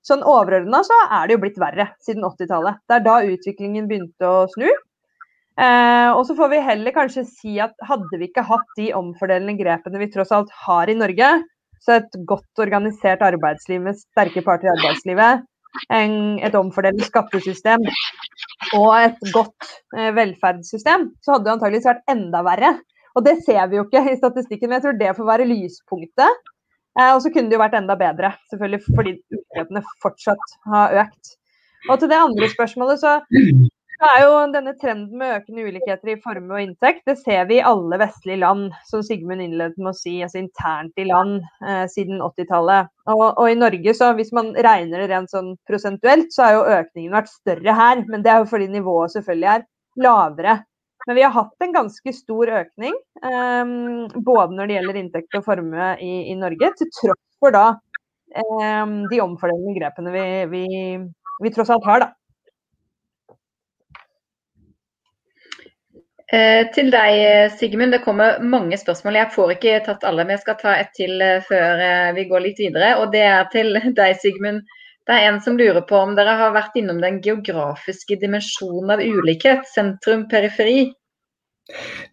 sånn 0.06 0.24
overordna, 0.28 0.84
så 0.86 0.98
er 1.08 1.28
det 1.28 1.38
jo 1.38 1.44
blitt 1.44 1.60
verre 1.62 1.90
siden 2.06 2.28
80-tallet. 2.28 2.80
Det 2.88 3.00
er 3.00 3.06
da 3.08 3.18
utviklingen 3.26 3.90
begynte 3.90 4.30
å 4.30 4.46
snu. 4.54 4.70
Eh, 5.60 6.10
og 6.16 6.24
så 6.28 6.36
får 6.38 6.54
vi 6.54 6.62
heller 6.64 6.96
kanskje 6.96 7.26
si 7.28 7.58
at 7.62 7.74
hadde 7.90 8.22
vi 8.22 8.30
ikke 8.30 8.46
hatt 8.48 8.70
de 8.78 8.92
omfordelende 8.98 9.58
grepene 9.60 10.00
vi 10.02 10.12
tross 10.14 10.32
alt 10.36 10.54
har 10.64 10.90
i 10.90 10.98
Norge, 10.98 11.32
så 11.82 11.98
et 11.98 12.18
godt 12.30 12.62
organisert 12.62 13.24
arbeidsliv 13.26 13.82
med 13.84 13.98
sterke 14.00 14.44
parter 14.46 14.70
i 14.70 14.74
arbeidslivet, 14.76 15.44
en, 15.94 16.16
et 16.44 16.56
omfordelende 16.58 17.08
skattesystem 17.08 17.84
og 18.78 18.90
et 18.98 19.20
godt 19.34 19.68
eh, 19.98 20.12
velferdssystem, 20.16 21.10
så 21.24 21.36
hadde 21.36 21.48
det 21.48 21.54
antageligvis 21.56 21.90
vært 21.90 22.14
enda 22.14 22.44
verre. 22.46 22.72
Og 23.18 23.26
det 23.26 23.38
ser 23.46 23.66
vi 23.68 23.80
jo 23.80 23.86
ikke 23.88 24.04
i 24.08 24.18
statistikken, 24.20 24.70
men 24.70 24.80
jeg 24.80 24.86
tror 24.86 25.00
det 25.00 25.16
får 25.18 25.30
være 25.32 25.50
lyspunktet. 25.50 26.42
Eh, 27.00 27.12
og 27.12 27.22
så 27.24 27.32
kunne 27.32 27.52
det 27.52 27.58
jo 27.58 27.64
vært 27.64 27.78
enda 27.80 27.98
bedre, 28.00 28.34
selvfølgelig 28.52 28.96
fordi 28.96 29.16
ulikhetene 29.32 29.84
fortsatt 30.04 30.58
har 30.72 30.98
økt. 31.06 31.36
Og 31.90 31.98
til 31.98 32.12
det 32.12 32.20
andre 32.22 32.50
spørsmålet, 32.52 33.02
så 33.02 33.18
det 34.02 34.10
er 34.10 34.24
jo 34.24 34.38
denne 34.50 34.72
trenden 34.82 35.20
med 35.20 35.36
økende 35.36 35.64
ulikheter 35.70 36.10
i 36.10 36.18
formue 36.24 36.56
og 36.58 36.64
inntekt. 36.64 37.04
Det 37.06 37.20
ser 37.20 37.44
vi 37.50 37.60
i 37.60 37.66
alle 37.70 38.00
vestlige 38.02 38.40
land, 38.42 38.72
som 38.90 39.04
Sigmund 39.06 39.44
innledet 39.44 39.78
med 39.78 39.92
å 39.92 39.98
si, 39.98 40.16
altså 40.26 40.40
internt 40.42 40.98
i 40.98 41.06
land 41.06 41.36
eh, 41.62 41.84
siden 41.92 42.24
80-tallet. 42.26 42.90
Og, 43.14 43.22
og, 43.28 43.44
i 43.46 43.60
Norge, 43.60 43.94
så 43.98 44.10
hvis 44.18 44.34
man 44.34 44.50
regner 44.58 45.04
det 45.04 45.12
rent 45.12 45.30
sånn 45.30 45.52
prosentuelt, 45.70 46.32
så 46.34 46.48
har 46.48 46.56
jo 46.56 46.80
økningen 46.80 47.14
vært 47.14 47.30
større 47.30 47.76
her. 47.78 48.02
Men 48.10 48.26
det 48.26 48.32
er 48.34 48.42
jo 48.42 48.48
fordi 48.50 48.72
nivået 48.74 49.14
selvfølgelig 49.14 49.52
er 49.54 49.68
lavere. 50.02 50.56
Men 51.06 51.18
vi 51.20 51.26
har 51.26 51.36
hatt 51.36 51.66
en 51.68 51.76
ganske 51.76 52.14
stor 52.18 52.54
økning, 52.58 52.98
eh, 53.22 53.76
både 54.18 54.56
når 54.58 54.66
det 54.72 54.80
gjelder 54.80 55.00
inntekt 55.04 55.38
og 55.38 55.46
formue 55.46 55.92
i, 56.02 56.16
i 56.34 56.40
Norge, 56.42 56.72
til 56.80 56.90
tross 56.98 57.22
for 57.42 57.54
da 57.54 57.68
eh, 58.34 58.98
de 59.14 59.22
omfordelende 59.22 59.78
grepene 59.78 60.16
vi, 60.18 60.26
vi, 60.56 60.66
vi 61.46 61.54
tross 61.54 61.70
alt 61.74 61.86
har, 61.86 62.08
da. 62.08 62.10
Eh, 66.21 66.21
til 66.76 66.92
deg, 66.94 67.52
Sigmund. 67.60 67.92
Det 67.92 68.04
kommer 68.06 68.38
mange 68.40 68.78
spørsmål. 68.80 69.18
Jeg 69.20 69.34
får 69.34 69.56
ikke 69.58 69.80
tatt 69.88 70.06
alle, 70.08 70.24
men 70.24 70.38
jeg 70.38 70.44
skal 70.46 70.60
ta 70.62 70.76
et 70.80 70.94
til 70.96 71.20
eh, 71.24 71.42
før 71.44 71.82
eh, 71.84 72.14
vi 72.16 72.24
går 72.30 72.46
litt 72.46 72.62
videre. 72.62 72.94
Og 73.02 73.12
det 73.12 73.26
er 73.28 73.50
til 73.52 73.76
deg, 74.00 74.16
Sigmund. 74.22 74.62
Det 75.10 75.18
er 75.18 75.28
en 75.28 75.42
som 75.44 75.58
lurer 75.60 75.82
på 75.90 75.98
om 75.98 76.14
dere 76.16 76.38
har 76.40 76.54
vært 76.56 76.78
innom 76.80 77.02
den 77.04 77.20
geografiske 77.26 78.16
dimensjonen 78.22 78.94
av 78.96 79.02
ulikhet, 79.04 79.66
sentrum-periferi. 79.74 80.92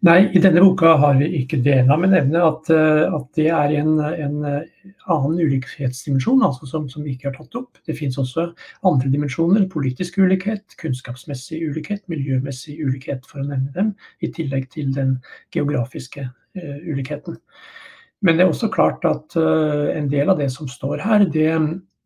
Nei, 0.06 0.28
i 0.30 0.40
denne 0.42 0.62
boka 0.62 0.92
har 1.00 1.16
vi 1.18 1.26
ikke 1.40 1.58
det. 1.64 1.80
La 1.88 1.96
meg 1.98 2.12
nevne 2.12 2.42
at, 2.46 2.68
eh, 2.70 3.02
at, 3.16 3.26
det 3.38 3.48
er 3.50 3.74
en, 3.80 3.96
en 3.98 4.36
eh, 4.46 4.92
annen 5.10 5.40
ulikhetsdimensjon 5.42 6.44
altså 6.46 6.68
som, 6.70 6.86
som, 6.90 7.02
vi 7.06 7.16
ikke 7.16 7.30
har 7.30 7.36
tatt 7.38 7.58
opp. 7.58 7.80
Det 7.88 7.96
finnes 7.98 8.18
også 8.20 8.48
andre 8.86 9.10
dimensjoner. 9.10 9.66
Politisk 9.72 10.20
ulikhet, 10.22 10.78
kunnskapsmessig 10.80 11.60
ulikhet, 11.66 12.04
miljømessig 12.12 12.78
ulikhet, 12.84 13.26
for 13.26 13.42
å 13.42 13.48
nevne 13.48 13.74
dem. 13.74 13.92
I 14.22 14.30
tillegg 14.34 14.70
til 14.74 14.94
den 14.94 15.16
geografiske 15.54 16.28
uh, 16.28 16.78
ulikheten. 16.86 17.38
Men 18.22 18.38
det 18.38 18.44
er 18.44 18.52
også 18.52 18.70
klart 18.74 19.04
at 19.06 19.34
uh, 19.38 19.90
en 19.94 20.10
del 20.10 20.30
av 20.30 20.38
det 20.40 20.50
som 20.54 20.70
står 20.70 21.02
her, 21.02 21.26
det, 21.34 21.50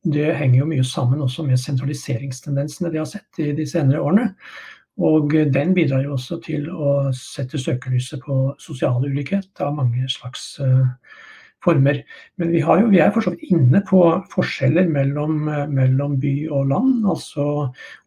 det 0.08 0.30
henger 0.38 0.62
jo 0.62 0.70
mye 0.72 0.84
sammen 0.86 1.24
også 1.24 1.44
med 1.46 1.60
sentraliseringstendensene 1.60 2.92
vi 2.92 3.00
har 3.00 3.08
sett 3.08 3.40
i 3.44 3.52
de 3.56 3.68
senere 3.68 4.00
årene. 4.00 4.30
Og 5.00 5.32
den 5.54 5.72
bidrar 5.74 6.04
jo 6.04 6.16
også 6.18 6.36
til 6.44 6.68
å 6.68 7.10
sette 7.16 7.60
søkelyset 7.60 8.20
på 8.24 8.52
sosial 8.60 9.00
ulikhet 9.06 9.62
av 9.64 9.72
mange 9.78 10.04
slags 10.12 10.58
uh, 10.60 10.84
former. 11.64 12.02
Men 12.36 12.52
vi, 12.52 12.60
jo, 12.60 12.90
vi 12.92 13.00
er 13.00 13.12
for 13.14 13.24
så 13.24 13.32
vidt 13.32 13.54
inne 13.56 13.80
på 13.88 14.02
forskjeller 14.34 14.90
mellom, 14.92 15.48
uh, 15.48 15.64
mellom 15.72 16.18
by 16.20 16.34
og 16.52 16.68
land. 16.74 17.08
altså 17.08 17.48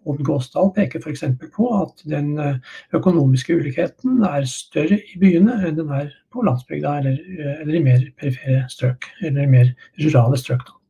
Odd 0.05 0.21
Gåsdal 0.29 0.69
peker 0.77 1.01
f.eks. 1.01 1.25
på 1.57 1.71
at 1.79 2.05
den 2.05 2.35
uh, 2.37 2.61
økonomiske 2.93 3.57
ulikheten 3.57 4.21
er 4.29 4.45
større 4.49 5.01
i 5.01 5.21
byene 5.21 5.57
enn 5.65 5.81
den 5.81 5.89
er 5.89 6.13
på 6.29 6.45
landsbygda 6.45 6.99
eller, 7.01 7.21
eller 7.63 7.79
i 7.79 7.85
mer 7.89 8.09
perifere 8.19 8.67
strøk, 8.69 9.09
eller 9.25 9.47
i 9.47 9.53
mer 9.57 9.73
rurale 10.05 10.37
strøk. 10.37 10.67
Da. 10.69 10.81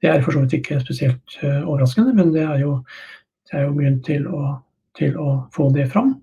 Det 0.00 0.08
er 0.08 0.24
for 0.24 0.32
så 0.32 0.46
vidt 0.46 0.56
ikke 0.62 0.80
spesielt 0.80 1.40
overraskende, 1.44 2.16
men 2.16 2.32
det 2.32 2.48
er 2.48 2.62
jo, 2.64 2.78
det 3.50 3.58
er 3.58 3.68
jo 3.68 3.76
grunn 3.76 4.00
til 4.06 4.26
å 4.28 4.54
til 4.98 5.16
å 5.20 5.44
få 5.54 5.70
det 5.74 5.88
fram. 5.92 6.16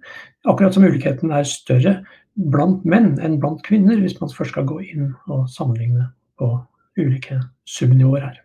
Akkurat 0.47 0.75
som 0.75 0.85
ulikheten 0.87 1.33
er 1.35 1.47
større 1.47 1.95
blant 2.35 2.85
menn 2.87 3.17
enn 3.21 3.39
blant 3.41 3.63
kvinner, 3.65 3.99
hvis 3.99 4.19
man 4.21 4.31
først 4.31 4.55
skal 4.55 4.69
gå 4.69 4.79
inn 4.93 5.11
og 5.27 5.49
sammenligne 5.51 6.09
på 6.39 6.53
ulike 6.99 7.41
subnivåer 7.67 8.29
her. 8.29 8.39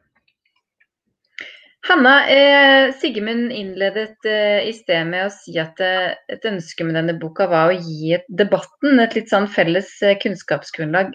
Hanna, 1.87 2.15
eh, 2.27 2.93
Sigmund 2.99 3.53
innledet 3.53 4.27
eh, 4.27 4.67
i 4.67 4.73
sted 4.75 5.07
med 5.07 5.29
å 5.29 5.31
si 5.31 5.55
at 5.63 5.79
eh, 5.85 6.17
et 6.35 6.47
ønske 6.49 6.83
med 6.83 6.97
denne 6.99 7.15
boka 7.21 7.47
var 7.47 7.71
å 7.71 7.77
gi 7.79 8.17
debatten 8.27 8.99
et 8.99 9.15
litt 9.15 9.31
sånn 9.31 9.47
felles 9.47 9.93
eh, 10.03 10.17
kunnskapsgrunnlag. 10.19 11.13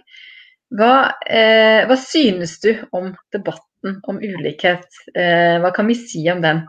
Hva, 0.71 0.93
eh, 1.27 1.83
hva, 1.89 1.97
synes 1.99 2.55
du 2.63 2.69
om 2.95 3.11
debatten 3.35 3.99
om 4.07 4.21
ulikhet? 4.23 4.87
Eh, 5.11 5.59
hva 5.59 5.73
kan 5.75 5.91
vi 5.91 5.97
si 5.99 6.23
om 6.31 6.39
den? 6.43 6.63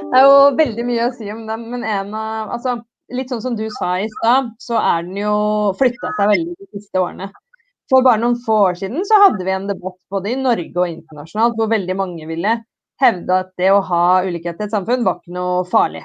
Det 0.00 0.18
er 0.18 0.26
jo 0.26 0.36
veldig 0.58 0.84
mye 0.86 1.08
å 1.08 1.14
si 1.16 1.30
om 1.32 1.46
dem, 1.48 1.66
men 1.72 1.84
en 1.84 2.14
av 2.14 2.52
altså, 2.58 2.78
Litt 3.14 3.30
sånn 3.30 3.42
som 3.44 3.54
du 3.54 3.68
sa 3.70 4.00
i 4.02 4.08
stad, 4.10 4.48
så 4.58 4.80
er 4.80 5.04
den 5.06 5.20
jo 5.20 5.34
flytta 5.78 6.08
seg 6.16 6.26
veldig 6.32 6.56
de 6.58 6.66
siste 6.74 6.98
årene. 6.98 7.28
For 7.86 8.02
bare 8.02 8.18
noen 8.18 8.34
få 8.42 8.56
år 8.72 8.78
siden 8.80 9.06
så 9.06 9.20
hadde 9.22 9.46
vi 9.46 9.52
en 9.54 9.68
debatt 9.68 10.00
både 10.10 10.32
i 10.32 10.40
Norge 10.40 10.74
og 10.74 10.90
internasjonalt 10.90 11.54
hvor 11.54 11.70
veldig 11.70 11.94
mange 12.00 12.26
ville 12.26 12.56
hevde 12.98 13.38
at 13.44 13.52
det 13.60 13.70
å 13.70 13.84
ha 13.86 14.02
ulikhet 14.26 14.58
i 14.58 14.66
et 14.66 14.74
samfunn 14.74 15.06
var 15.06 15.20
ikke 15.20 15.36
noe 15.36 15.62
farlig. 15.70 16.02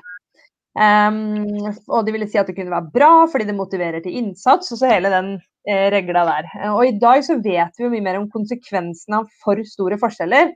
Um, 0.78 1.68
og 1.92 2.06
de 2.08 2.14
ville 2.16 2.28
si 2.32 2.40
at 2.40 2.48
det 2.48 2.56
kunne 2.56 2.72
være 2.72 2.94
bra 2.94 3.12
fordi 3.32 3.50
det 3.50 3.58
motiverer 3.58 4.04
til 4.04 4.20
innsats, 4.22 4.72
og 4.72 4.80
så 4.80 4.92
hele 4.94 5.12
den 5.12 5.34
eh, 5.68 5.88
regla 5.92 6.24
der. 6.28 6.52
Og 6.72 6.86
i 6.86 6.98
dag 7.02 7.26
så 7.28 7.40
vet 7.42 7.76
vi 7.78 7.88
jo 7.88 7.92
mye 7.92 8.06
mer 8.06 8.22
om 8.22 8.30
konsekvensene 8.32 9.24
av 9.24 9.32
for 9.44 9.60
store 9.68 10.00
forskjeller. 10.02 10.54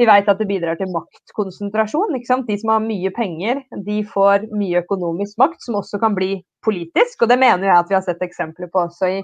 Vi 0.00 0.06
vet 0.08 0.28
at 0.28 0.38
det 0.40 0.48
bidrar 0.48 0.78
til 0.80 0.88
maktkonsentrasjon. 0.92 2.14
De 2.16 2.56
som 2.58 2.72
har 2.72 2.84
mye 2.84 3.12
penger, 3.12 3.60
de 3.86 3.98
får 4.08 4.48
mye 4.56 4.80
økonomisk 4.80 5.38
makt, 5.42 5.60
som 5.64 5.76
også 5.82 6.00
kan 6.00 6.16
bli 6.16 6.32
politisk. 6.64 7.22
Og 7.22 7.28
det 7.28 7.38
mener 7.42 7.68
jeg 7.68 7.76
at 7.76 7.90
vi 7.90 7.98
har 7.98 8.04
sett 8.06 8.24
eksempler 8.24 8.70
på 8.72 8.86
også 8.86 9.10
i 9.18 9.20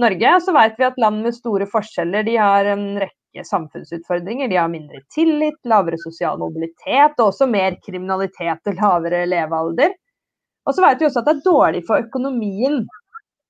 Norge. 0.00 0.34
Og 0.34 0.42
Så 0.46 0.56
vet 0.56 0.78
vi 0.78 0.88
at 0.88 1.00
land 1.02 1.22
med 1.26 1.36
store 1.36 1.68
forskjeller 1.68 2.24
de 2.24 2.38
har 2.40 2.72
en 2.72 2.86
rekke 3.02 3.44
samfunnsutfordringer. 3.44 4.48
De 4.48 4.56
har 4.56 4.72
mindre 4.72 5.02
tillit, 5.14 5.60
lavere 5.68 6.00
sosial 6.00 6.40
mobilitet 6.40 7.18
og 7.18 7.28
også 7.28 7.50
mer 7.50 7.76
kriminalitet 7.84 8.72
og 8.72 8.80
lavere 8.80 9.26
levealder. 9.28 9.92
Og 10.68 10.76
så 10.76 10.84
vet 10.84 11.00
vi 11.00 11.08
også 11.08 11.20
at 11.20 11.28
det 11.28 11.36
er 11.36 11.44
dårlig 11.44 11.84
for 11.88 12.00
økonomien. 12.00 12.82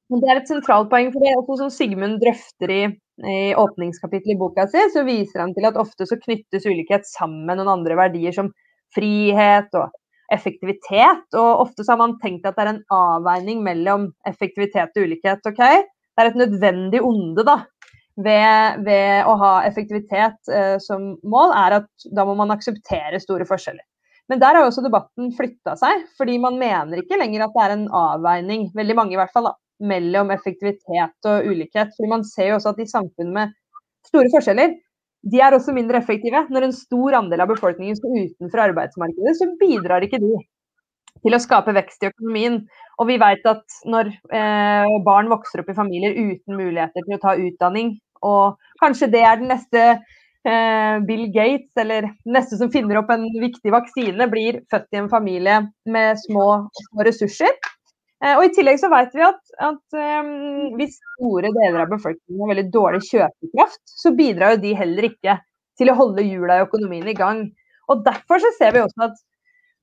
Men 0.08 0.22
det 0.22 0.30
er 0.32 0.40
et 0.40 0.50
sentralt 0.50 0.88
poeng, 0.92 1.10
for 1.12 1.20
det 1.20 1.36
også 1.36 1.58
som 1.60 1.72
Sigmund 1.72 2.16
drøfter 2.22 2.72
i 2.72 2.82
i 3.26 3.54
åpningskapittelet 3.54 4.36
i 4.36 4.38
boka 4.38 4.66
si, 4.70 4.82
så 4.92 5.02
viser 5.06 5.42
han 5.42 5.54
til 5.56 5.66
at 5.66 5.78
ofte 5.80 6.06
så 6.06 6.18
knyttes 6.20 6.66
ulikhet 6.68 7.06
sammen 7.08 7.46
med 7.48 7.58
noen 7.58 7.72
andre 7.80 7.96
verdier 7.98 8.34
som 8.34 8.52
frihet 8.94 9.74
og 9.78 9.90
effektivitet. 10.34 11.26
Og 11.34 11.64
ofte 11.64 11.84
så 11.84 11.94
har 11.94 12.02
man 12.02 12.18
tenkt 12.22 12.46
at 12.46 12.58
det 12.58 12.66
er 12.66 12.72
en 12.76 12.84
avveining 12.94 13.64
mellom 13.66 14.10
effektivitet 14.28 14.94
og 14.94 15.08
ulikhet. 15.08 15.42
ok? 15.42 15.62
Det 15.88 16.24
er 16.24 16.30
et 16.30 16.38
nødvendig 16.38 17.02
onde 17.02 17.44
da, 17.46 17.58
ved, 18.22 18.80
ved 18.86 19.28
å 19.30 19.36
ha 19.42 19.52
effektivitet 19.66 20.50
eh, 20.54 20.76
som 20.82 21.14
mål, 21.26 21.54
er 21.58 21.80
at 21.82 22.10
da 22.14 22.26
må 22.26 22.38
man 22.38 22.54
akseptere 22.54 23.22
store 23.22 23.46
forskjeller. 23.48 23.86
Men 24.28 24.42
der 24.42 24.58
har 24.58 24.66
også 24.66 24.82
debatten 24.84 25.30
flytta 25.34 25.72
seg, 25.80 26.04
fordi 26.18 26.34
man 26.42 26.58
mener 26.60 27.00
ikke 27.00 27.16
lenger 27.16 27.46
at 27.46 27.54
det 27.54 27.62
er 27.64 27.74
en 27.78 27.86
avveining, 27.96 28.66
veldig 28.76 28.96
mange 28.98 29.16
i 29.16 29.18
hvert 29.18 29.32
fall, 29.32 29.48
da, 29.48 29.54
mellom 29.80 30.32
effektivitet 30.34 31.30
og 31.30 31.48
ulikhet. 31.48 31.94
For 31.96 32.10
man 32.10 32.26
ser 32.26 32.52
jo 32.52 32.58
også 32.58 32.74
at 32.74 32.82
i 32.82 32.90
samfunn 32.90 33.32
med 33.34 33.56
store 34.08 34.30
forskjeller, 34.34 34.76
de 35.28 35.40
er 35.42 35.54
også 35.54 35.74
mindre 35.74 35.98
effektive. 35.98 36.44
Når 36.50 36.68
en 36.68 36.76
stor 36.76 37.18
andel 37.18 37.42
av 37.44 37.50
befolkningen 37.50 37.98
står 37.98 38.20
utenfor 38.28 38.68
arbeidsmarkedet, 38.68 39.34
så 39.38 39.50
bidrar 39.60 40.06
ikke 40.06 40.20
de 40.22 40.36
til 41.24 41.34
å 41.34 41.40
skape 41.42 41.74
vekst 41.74 42.04
i 42.04 42.10
økonomien. 42.12 42.60
Og 42.98 43.10
vi 43.10 43.18
vet 43.20 43.46
at 43.50 43.80
når 43.90 44.12
eh, 44.12 44.98
barn 45.06 45.30
vokser 45.32 45.62
opp 45.62 45.72
i 45.72 45.76
familier 45.78 46.14
uten 46.14 46.58
muligheter 46.58 47.04
til 47.06 47.16
å 47.18 47.22
ta 47.22 47.34
utdanning, 47.38 47.96
og 48.26 48.58
kanskje 48.82 49.10
det 49.12 49.22
er 49.26 49.38
den 49.40 49.50
neste 49.52 49.82
eh, 49.88 50.96
Bill 51.06 51.26
Gates, 51.34 51.72
eller 51.78 52.10
neste 52.26 52.58
som 52.60 52.70
finner 52.74 53.00
opp 53.00 53.10
en 53.14 53.26
viktig 53.42 53.74
vaksine, 53.74 54.30
blir 54.30 54.62
født 54.72 54.94
i 54.94 55.02
en 55.02 55.10
familie 55.10 55.60
med 55.90 56.22
små, 56.26 56.48
små 56.82 57.06
ressurser, 57.08 57.54
og 58.18 58.44
I 58.44 58.50
tillegg 58.54 58.80
så 58.82 58.90
vet 58.90 59.12
vi 59.14 59.22
at, 59.22 59.38
at 59.62 59.98
um, 59.98 60.32
hvis 60.78 60.96
store 60.98 61.52
deler 61.54 61.84
av 61.84 61.92
befolkningen 61.92 62.42
har 62.42 62.50
veldig 62.50 62.66
dårlig 62.74 63.04
kjøpekraft, 63.06 63.82
så 63.86 64.10
bidrar 64.18 64.56
jo 64.56 64.62
de 64.64 64.74
heller 64.78 65.06
ikke 65.10 65.36
til 65.78 65.92
å 65.92 65.96
holde 66.00 66.26
hjula 66.26 66.58
i 66.58 66.64
økonomien 66.66 67.06
i 67.06 67.16
gang. 67.18 67.44
Og 67.88 68.02
Derfor 68.06 68.42
så 68.42 68.50
ser 68.56 68.74
vi 68.74 68.82
også 68.82 69.06
at, 69.06 69.20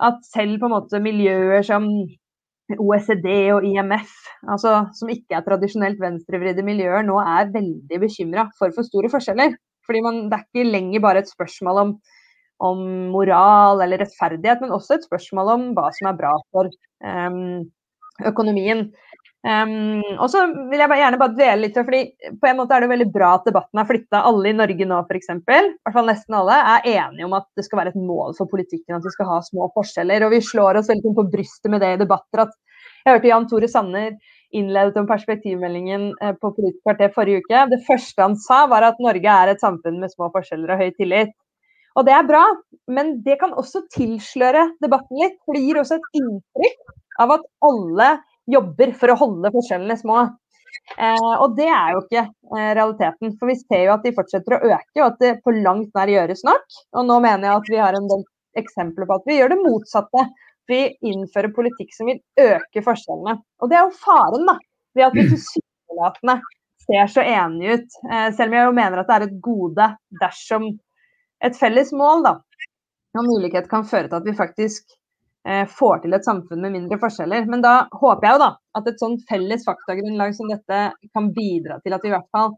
at 0.10 0.20
selv 0.28 0.60
på 0.60 0.68
en 0.68 0.76
måte 0.76 1.00
miljøer 1.04 1.64
som 1.66 1.88
OECD 2.76 3.30
og 3.54 3.66
IMF, 3.68 4.12
altså 4.50 4.82
som 4.98 5.12
ikke 5.14 5.38
er 5.38 5.46
tradisjonelt 5.46 6.02
venstrevridde 6.02 6.66
miljøer, 6.66 7.06
nå 7.06 7.20
er 7.22 7.54
veldig 7.54 8.02
bekymra 8.02 8.50
for 8.58 8.74
for 8.76 8.88
store 8.88 9.12
forskjeller. 9.14 9.56
Fordi 9.86 10.02
man, 10.02 10.24
Det 10.30 10.38
er 10.40 10.46
ikke 10.50 10.72
lenger 10.74 11.04
bare 11.04 11.22
et 11.22 11.30
spørsmål 11.30 11.82
om, 11.84 11.96
om 12.66 12.84
moral 13.14 13.84
eller 13.86 14.02
rettferdighet, 14.02 14.64
men 14.64 14.74
også 14.74 14.98
et 14.98 15.06
spørsmål 15.06 15.52
om 15.54 15.66
hva 15.78 15.92
som 15.94 16.10
er 16.10 16.18
bra 16.18 16.34
for 16.52 16.72
um, 17.06 17.68
økonomien. 18.24 18.88
Um, 19.46 20.02
og 20.18 20.26
så 20.34 20.42
vil 20.72 20.82
jeg 20.82 20.98
gjerne 20.98 21.20
bare 21.22 21.36
dvele 21.36 21.68
litt, 21.68 21.76
fordi 21.78 22.32
på 22.42 22.48
en 22.50 22.58
måte 22.58 22.74
er 22.74 22.82
det 22.82 22.90
veldig 22.90 23.08
bra 23.14 23.36
at 23.38 23.46
debatten 23.46 23.82
er 23.82 23.86
flytta. 23.86 24.24
Alle 24.26 24.50
i 24.50 24.56
Norge 24.58 24.88
nå 24.90 25.02
f.eks., 25.04 25.30
i 25.36 25.42
hvert 25.46 25.94
fall 25.94 26.10
nesten 26.10 26.38
alle, 26.40 26.56
er 26.72 26.88
enige 26.96 27.28
om 27.28 27.36
at 27.38 27.46
det 27.58 27.68
skal 27.68 27.84
være 27.84 27.94
et 27.94 28.08
mål 28.08 28.34
for 28.40 28.50
politikken 28.50 28.98
at 28.98 29.06
vi 29.06 29.14
skal 29.14 29.30
ha 29.30 29.38
små 29.46 29.70
forskjeller. 29.76 30.26
Og 30.26 30.34
vi 30.34 30.42
slår 30.48 30.82
oss 30.82 30.90
veldig 30.90 31.14
på 31.20 31.28
brystet 31.36 31.70
med 31.74 31.86
det 31.86 31.94
i 31.94 32.02
debatter. 32.02 32.48
at 32.48 32.58
Jeg 33.06 33.14
hørte 33.20 33.32
Jan 33.32 33.48
Tore 33.52 33.70
Sanner 33.70 34.18
innledet 34.56 34.98
om 34.98 35.08
perspektivmeldingen 35.10 36.10
eh, 36.24 36.34
på 36.42 36.54
Politisk 36.56 36.82
kvarter 36.88 37.14
forrige 37.14 37.46
uke. 37.46 37.64
Det 37.76 37.84
første 37.86 38.26
han 38.26 38.38
sa, 38.40 38.64
var 38.72 38.88
at 38.90 39.02
Norge 39.04 39.40
er 39.46 39.54
et 39.54 39.62
samfunn 39.62 40.02
med 40.02 40.14
små 40.16 40.32
forskjeller 40.34 40.74
og 40.74 40.82
høy 40.82 40.94
tillit. 40.98 41.36
Og 41.96 42.08
det 42.08 42.18
er 42.18 42.28
bra, 42.28 42.44
men 42.92 43.20
det 43.24 43.38
kan 43.40 43.54
også 43.54 43.86
tilsløre 43.94 44.72
debatten 44.84 45.22
litt. 45.22 45.38
For 45.46 45.54
det 45.54 45.68
gir 45.68 45.84
også 45.84 46.00
et 46.00 46.24
inntrykk 46.24 46.96
av 47.22 47.36
at 47.38 47.46
alle 47.66 48.10
jobber 48.52 48.94
for 49.00 49.12
å 49.12 49.20
holde 49.20 49.52
forskjellene 49.54 49.98
små. 50.00 50.24
Eh, 50.98 51.34
og 51.42 51.56
det 51.58 51.68
er 51.72 51.94
jo 51.96 52.02
ikke 52.04 52.24
eh, 52.24 52.72
realiteten. 52.78 53.36
For 53.40 53.52
vi 53.52 53.58
ser 53.60 53.86
jo 53.88 53.94
at 53.96 54.06
de 54.06 54.14
fortsetter 54.16 54.58
å 54.58 54.62
øke, 54.70 55.00
og 55.02 55.06
at 55.08 55.22
det 55.24 55.36
på 55.46 55.56
langt 55.58 55.96
nær 55.98 56.12
gjøres 56.12 56.46
nok. 56.48 56.66
Og 57.00 57.08
nå 57.10 57.20
mener 57.24 57.50
jeg 57.50 57.62
at 57.62 57.72
vi 57.74 57.82
har 57.82 57.98
en 57.98 58.10
del 58.12 58.26
eksempler 58.60 59.10
på 59.10 59.20
at 59.20 59.30
vi 59.30 59.40
gjør 59.40 59.56
det 59.56 59.62
motsatte. 59.64 60.28
Vi 60.70 60.82
innfører 61.06 61.54
politikk 61.54 61.94
som 61.94 62.10
vil 62.10 62.22
øke 62.42 62.84
forskjellene. 62.86 63.38
Og 63.62 63.72
det 63.72 63.80
er 63.80 63.86
jo 63.86 63.98
faren, 64.02 64.48
da. 64.50 64.58
Ved 64.96 65.10
at 65.10 65.18
vi 65.18 65.28
tilsynelatende 65.30 66.40
ser 66.86 67.12
så 67.12 67.26
enige 67.26 67.80
ut. 67.80 68.02
Eh, 68.12 68.28
selv 68.38 68.52
om 68.52 68.58
jeg 68.60 68.70
jo 68.70 68.76
mener 68.80 69.02
at 69.02 69.10
det 69.10 69.18
er 69.18 69.28
et 69.28 69.40
gode 69.44 69.90
dersom 70.22 70.70
et 71.44 71.58
felles 71.60 71.92
mål 71.94 72.24
da, 72.26 72.38
om 73.20 73.28
ulikhet 73.36 73.68
kan 73.72 73.86
føre 73.88 74.08
til 74.10 74.18
at 74.18 74.28
vi 74.28 74.34
faktisk 74.38 74.96
får 75.70 76.00
til 76.02 76.16
et 76.18 76.26
samfunn 76.26 76.64
med 76.64 76.74
mindre 76.74 76.98
forskjeller. 77.02 77.46
Men 77.52 77.62
da 77.62 77.74
håper 77.94 78.26
jeg 78.26 78.38
jo 78.38 78.42
da 78.42 78.52
at 78.80 78.88
et 78.90 79.02
sånn 79.02 79.20
felles 79.30 79.66
faktagrunnlag 79.68 80.34
som 80.38 80.50
dette 80.50 80.80
kan 81.14 81.28
bidra 81.36 81.78
til 81.84 81.94
at 81.94 82.02
vi 82.02 82.10
i 82.10 82.16
hvert 82.16 82.32
fall 82.34 82.56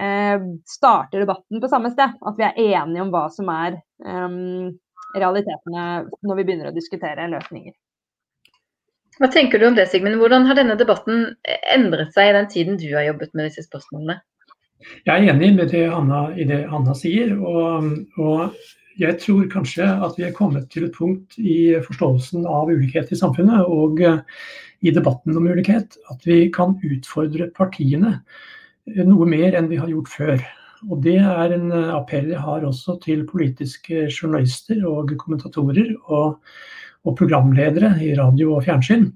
eh, 0.00 0.46
starter 0.68 1.24
debatten 1.24 1.60
på 1.60 1.70
samme 1.70 1.92
sted. 1.92 2.16
At 2.24 2.40
vi 2.40 2.46
er 2.48 2.60
enige 2.80 3.04
om 3.04 3.12
hva 3.12 3.26
som 3.34 3.50
er 3.52 3.76
eh, 3.76 4.38
realitetene 5.14 5.88
når 6.24 6.40
vi 6.40 6.46
begynner 6.46 6.70
å 6.72 6.76
diskutere 6.76 7.28
løsninger. 7.30 7.74
Hva 9.20 9.28
tenker 9.30 9.60
du 9.62 9.68
om 9.68 9.76
det, 9.76 9.86
Sigmund? 9.90 10.18
Hvordan 10.18 10.48
har 10.48 10.58
denne 10.58 10.74
debatten 10.78 11.28
endret 11.70 12.14
seg 12.16 12.32
i 12.32 12.38
den 12.38 12.48
tiden 12.50 12.80
du 12.80 12.88
har 12.96 13.06
jobbet 13.06 13.36
med 13.36 13.46
disse 13.46 13.62
spørsmålene? 13.68 14.18
Jeg 15.06 15.12
er 15.14 15.28
enig 15.32 15.52
med 15.54 15.70
det 15.70 15.84
Anna, 15.94 16.26
i 16.34 16.46
det 16.48 16.64
Anna 16.66 16.96
sier. 16.98 17.30
Og, 17.38 17.92
og, 18.18 18.56
jeg 19.00 19.18
tror 19.22 19.46
kanskje 19.52 19.86
at 20.06 20.18
vi 20.18 20.26
er 20.26 20.34
kommet 20.36 20.68
til 20.72 20.88
et 20.88 20.96
punkt 20.96 21.38
i 21.38 21.74
forståelsen 21.84 22.46
av 22.46 22.70
ulikhet 22.70 23.10
i 23.12 23.18
samfunnet 23.18 23.66
og 23.66 24.02
i 24.84 24.92
debatten 24.94 25.36
om 25.38 25.48
ulikhet 25.48 25.96
at 26.12 26.26
vi 26.28 26.44
kan 26.54 26.76
utfordre 26.84 27.48
partiene 27.56 28.18
noe 29.08 29.26
mer 29.28 29.56
enn 29.56 29.70
vi 29.70 29.80
har 29.80 29.90
gjort 29.90 30.12
før. 30.12 30.44
Og 30.90 31.00
Det 31.02 31.16
er 31.16 31.54
en 31.56 31.72
appell 31.72 32.28
jeg 32.34 32.42
har 32.44 32.66
også 32.66 32.98
til 33.04 33.24
politiske 33.26 34.06
journalister 34.10 34.84
og 34.88 35.14
kommentatorer 35.20 35.94
og, 36.04 36.36
og 37.04 37.16
programledere 37.16 37.94
i 38.04 38.12
radio 38.18 38.58
og 38.58 38.66
fjernsyn, 38.66 39.08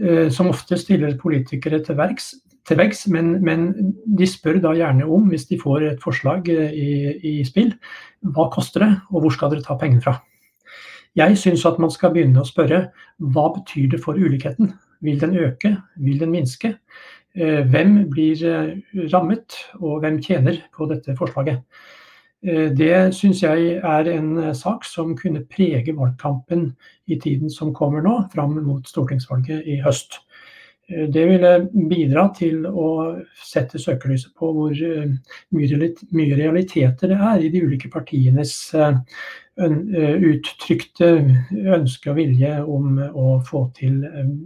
eh, 0.00 0.28
som 0.32 0.48
ofte 0.48 0.78
stiller 0.80 1.18
politikere 1.20 1.82
til 1.84 1.98
verks 2.00 2.32
til 2.66 2.78
veggs, 2.80 3.04
men, 3.12 3.36
men, 3.44 3.66
de 4.18 4.26
spør 4.28 4.60
da 4.62 4.72
gjerne 4.76 5.06
om, 5.06 5.28
hvis 5.30 5.46
de 5.50 5.58
får 5.60 5.84
et 5.90 6.02
forslag 6.02 6.48
eh, 6.50 6.72
i, 6.74 6.94
i 7.30 7.34
spill, 7.46 7.74
hva 8.34 8.48
koster 8.52 8.82
det, 8.82 8.92
og 9.12 9.22
hvor 9.22 9.34
skal 9.34 9.52
dere 9.52 9.66
ta 9.66 9.76
pengene 9.78 10.02
fra? 10.04 10.18
Jeg 11.16 11.38
syns 11.40 11.64
at 11.68 11.78
man 11.80 11.92
skal 11.92 12.12
begynne 12.12 12.42
å 12.42 12.48
spørre 12.48 12.88
hva 13.32 13.46
betyr 13.54 13.92
det 13.94 14.02
for 14.02 14.18
ulikheten? 14.18 14.74
Vil 15.04 15.20
den 15.20 15.36
øke? 15.38 15.76
Vil 16.02 16.18
den 16.20 16.34
minske? 16.34 16.74
Eh, 17.36 17.62
hvem 17.70 18.02
blir 18.12 18.42
eh, 18.44 18.74
rammet, 19.14 19.60
og 19.80 20.02
hvem 20.02 20.18
tjener 20.24 20.60
på 20.74 20.90
dette 20.90 21.16
forslaget? 21.18 21.62
Det 22.46 23.14
syns 23.16 23.40
jeg 23.42 23.78
er 23.80 24.08
en 24.12 24.52
sak 24.54 24.84
som 24.86 25.16
kunne 25.18 25.40
prege 25.50 25.90
valgkampen 25.96 26.66
i 27.10 27.16
tiden 27.18 27.50
som 27.50 27.72
kommer 27.74 28.04
nå, 28.04 28.12
fram 28.30 28.52
mot 28.62 28.86
stortingsvalget 28.86 29.64
i 29.66 29.80
høst. 29.82 30.20
Eh, 30.88 31.08
det 31.08 31.24
ville 31.26 31.52
bidra 31.90 32.28
til 32.36 32.66
å 32.66 32.88
sette 33.42 33.80
søkelyset 33.82 34.34
på 34.38 34.50
hvor 34.54 34.74
eh, 34.74 35.10
mye 35.56 36.38
realiteter 36.38 37.10
det 37.10 37.18
er 37.18 37.42
i 37.42 37.50
de 37.50 37.62
ulike 37.66 37.90
partienes 37.92 38.54
eh, 38.74 38.98
uttrykte 39.56 41.12
ønske 41.76 42.12
og 42.12 42.18
vilje 42.20 42.52
om 42.62 42.98
å 43.00 43.38
få 43.46 43.66
til 43.78 44.02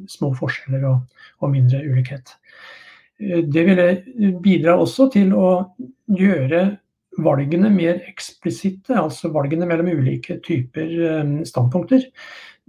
små 0.08 0.30
forskjeller 0.38 0.84
og 0.86 1.48
mindre 1.50 1.80
ulikhet. 1.82 2.36
Det 3.18 3.64
ville 3.66 3.88
bidra 4.40 4.76
også 4.78 5.08
til 5.10 5.34
å 5.34 5.48
gjøre 6.14 6.60
valgene 7.26 7.72
mer 7.74 7.98
eksplisitte, 8.06 8.94
altså 8.94 9.32
valgene 9.34 9.66
mellom 9.66 9.90
ulike 9.98 10.38
typer 10.46 10.94
standpunkter. 11.50 12.06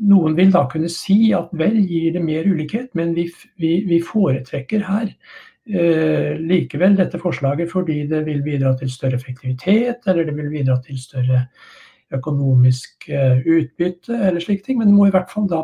Noen 0.09 0.35
vil 0.37 0.51
da 0.53 0.65
kunne 0.71 0.89
si 0.89 1.31
at 1.37 1.51
vel 1.57 1.77
gir 1.85 2.15
det 2.15 2.23
mer 2.25 2.47
ulikhet, 2.49 2.89
men 2.97 3.13
vi, 3.17 3.27
vi, 3.61 3.75
vi 3.85 3.99
foretrekker 4.01 4.85
her 4.87 5.11
eh, 5.11 6.39
likevel 6.41 6.97
dette 6.97 7.21
forslaget 7.21 7.69
fordi 7.69 7.99
det 8.09 8.23
vil 8.25 8.41
bidra 8.45 8.73
til 8.79 8.89
større 8.89 9.19
effektivitet, 9.19 10.01
eller 10.07 10.25
det 10.25 10.35
vil 10.39 10.49
bidra 10.53 10.79
til 10.85 10.97
større 11.01 11.45
økonomisk 12.17 13.09
eh, 13.09 13.45
utbytte, 13.45 14.17
eller 14.17 14.43
slike 14.43 14.65
ting. 14.65 14.81
Men 14.81 14.89
det 14.89 14.97
må 14.97 15.07
i 15.07 15.13
hvert 15.13 15.31
fall 15.31 15.49
da 15.51 15.63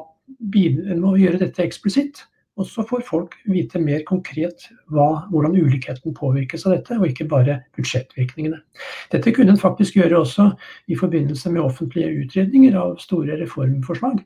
må 1.01 1.15
gjøre 1.17 1.41
dette 1.41 1.65
eksplisitt. 1.65 2.25
Og 2.57 2.65
så 2.65 2.81
får 2.89 3.03
folk 3.05 3.35
vite 3.45 3.77
mer 3.81 4.01
konkret 4.07 4.65
hva, 4.89 5.27
hvordan 5.29 5.53
ulikheten 5.57 6.15
påvirkes 6.17 6.65
av 6.65 6.73
dette, 6.73 6.95
og 6.97 7.05
ikke 7.05 7.27
bare 7.29 7.59
budsjettvirkningene. 7.77 8.57
Dette 9.13 9.33
kunne 9.35 9.53
en 9.53 9.61
faktisk 9.61 9.99
gjøre 9.99 10.23
også 10.23 10.47
i 10.89 10.97
forbindelse 10.97 11.51
med 11.53 11.61
offentlige 11.61 12.23
utredninger 12.23 12.77
av 12.81 12.95
store 13.03 13.37
reformforslag. 13.43 14.23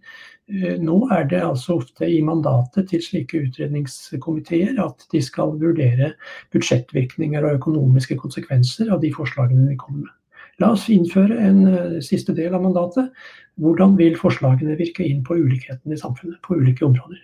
Eh, 0.48 0.78
nå 0.80 1.02
er 1.12 1.28
det 1.32 1.41
altså 1.44 1.82
ofte 1.82 2.08
i 2.08 2.22
mandatet 2.24 2.88
til 2.94 3.04
slike 3.04 3.44
utredningskomiteer 3.50 4.80
at 4.84 5.04
de 5.12 5.22
skal 5.24 5.58
vurdere 5.60 6.13
budsjettvirkninger 6.56 7.44
og 7.44 7.60
økonomiske 7.60 8.15
konsekvenser 8.22 8.94
av 8.96 9.04
de 9.04 9.12
forslagene 9.15 9.67
de 9.74 9.78
kommer 9.80 10.08
med. 10.08 10.15
La 10.62 10.72
oss 10.76 10.88
innføre 10.94 11.36
en 11.41 11.62
eh, 11.67 12.00
siste 12.06 12.36
del 12.38 12.56
av 12.56 12.63
mandatet. 12.63 13.12
Hvordan 13.60 14.00
vil 14.00 14.15
forslagene 14.20 14.80
virke 14.80 15.04
inn 15.04 15.20
på 15.28 15.36
ulikheten 15.39 15.91
i 15.91 16.00
samfunnet 16.00 16.39
på 16.48 16.60
ulike 16.60 16.88
områder? 16.88 17.20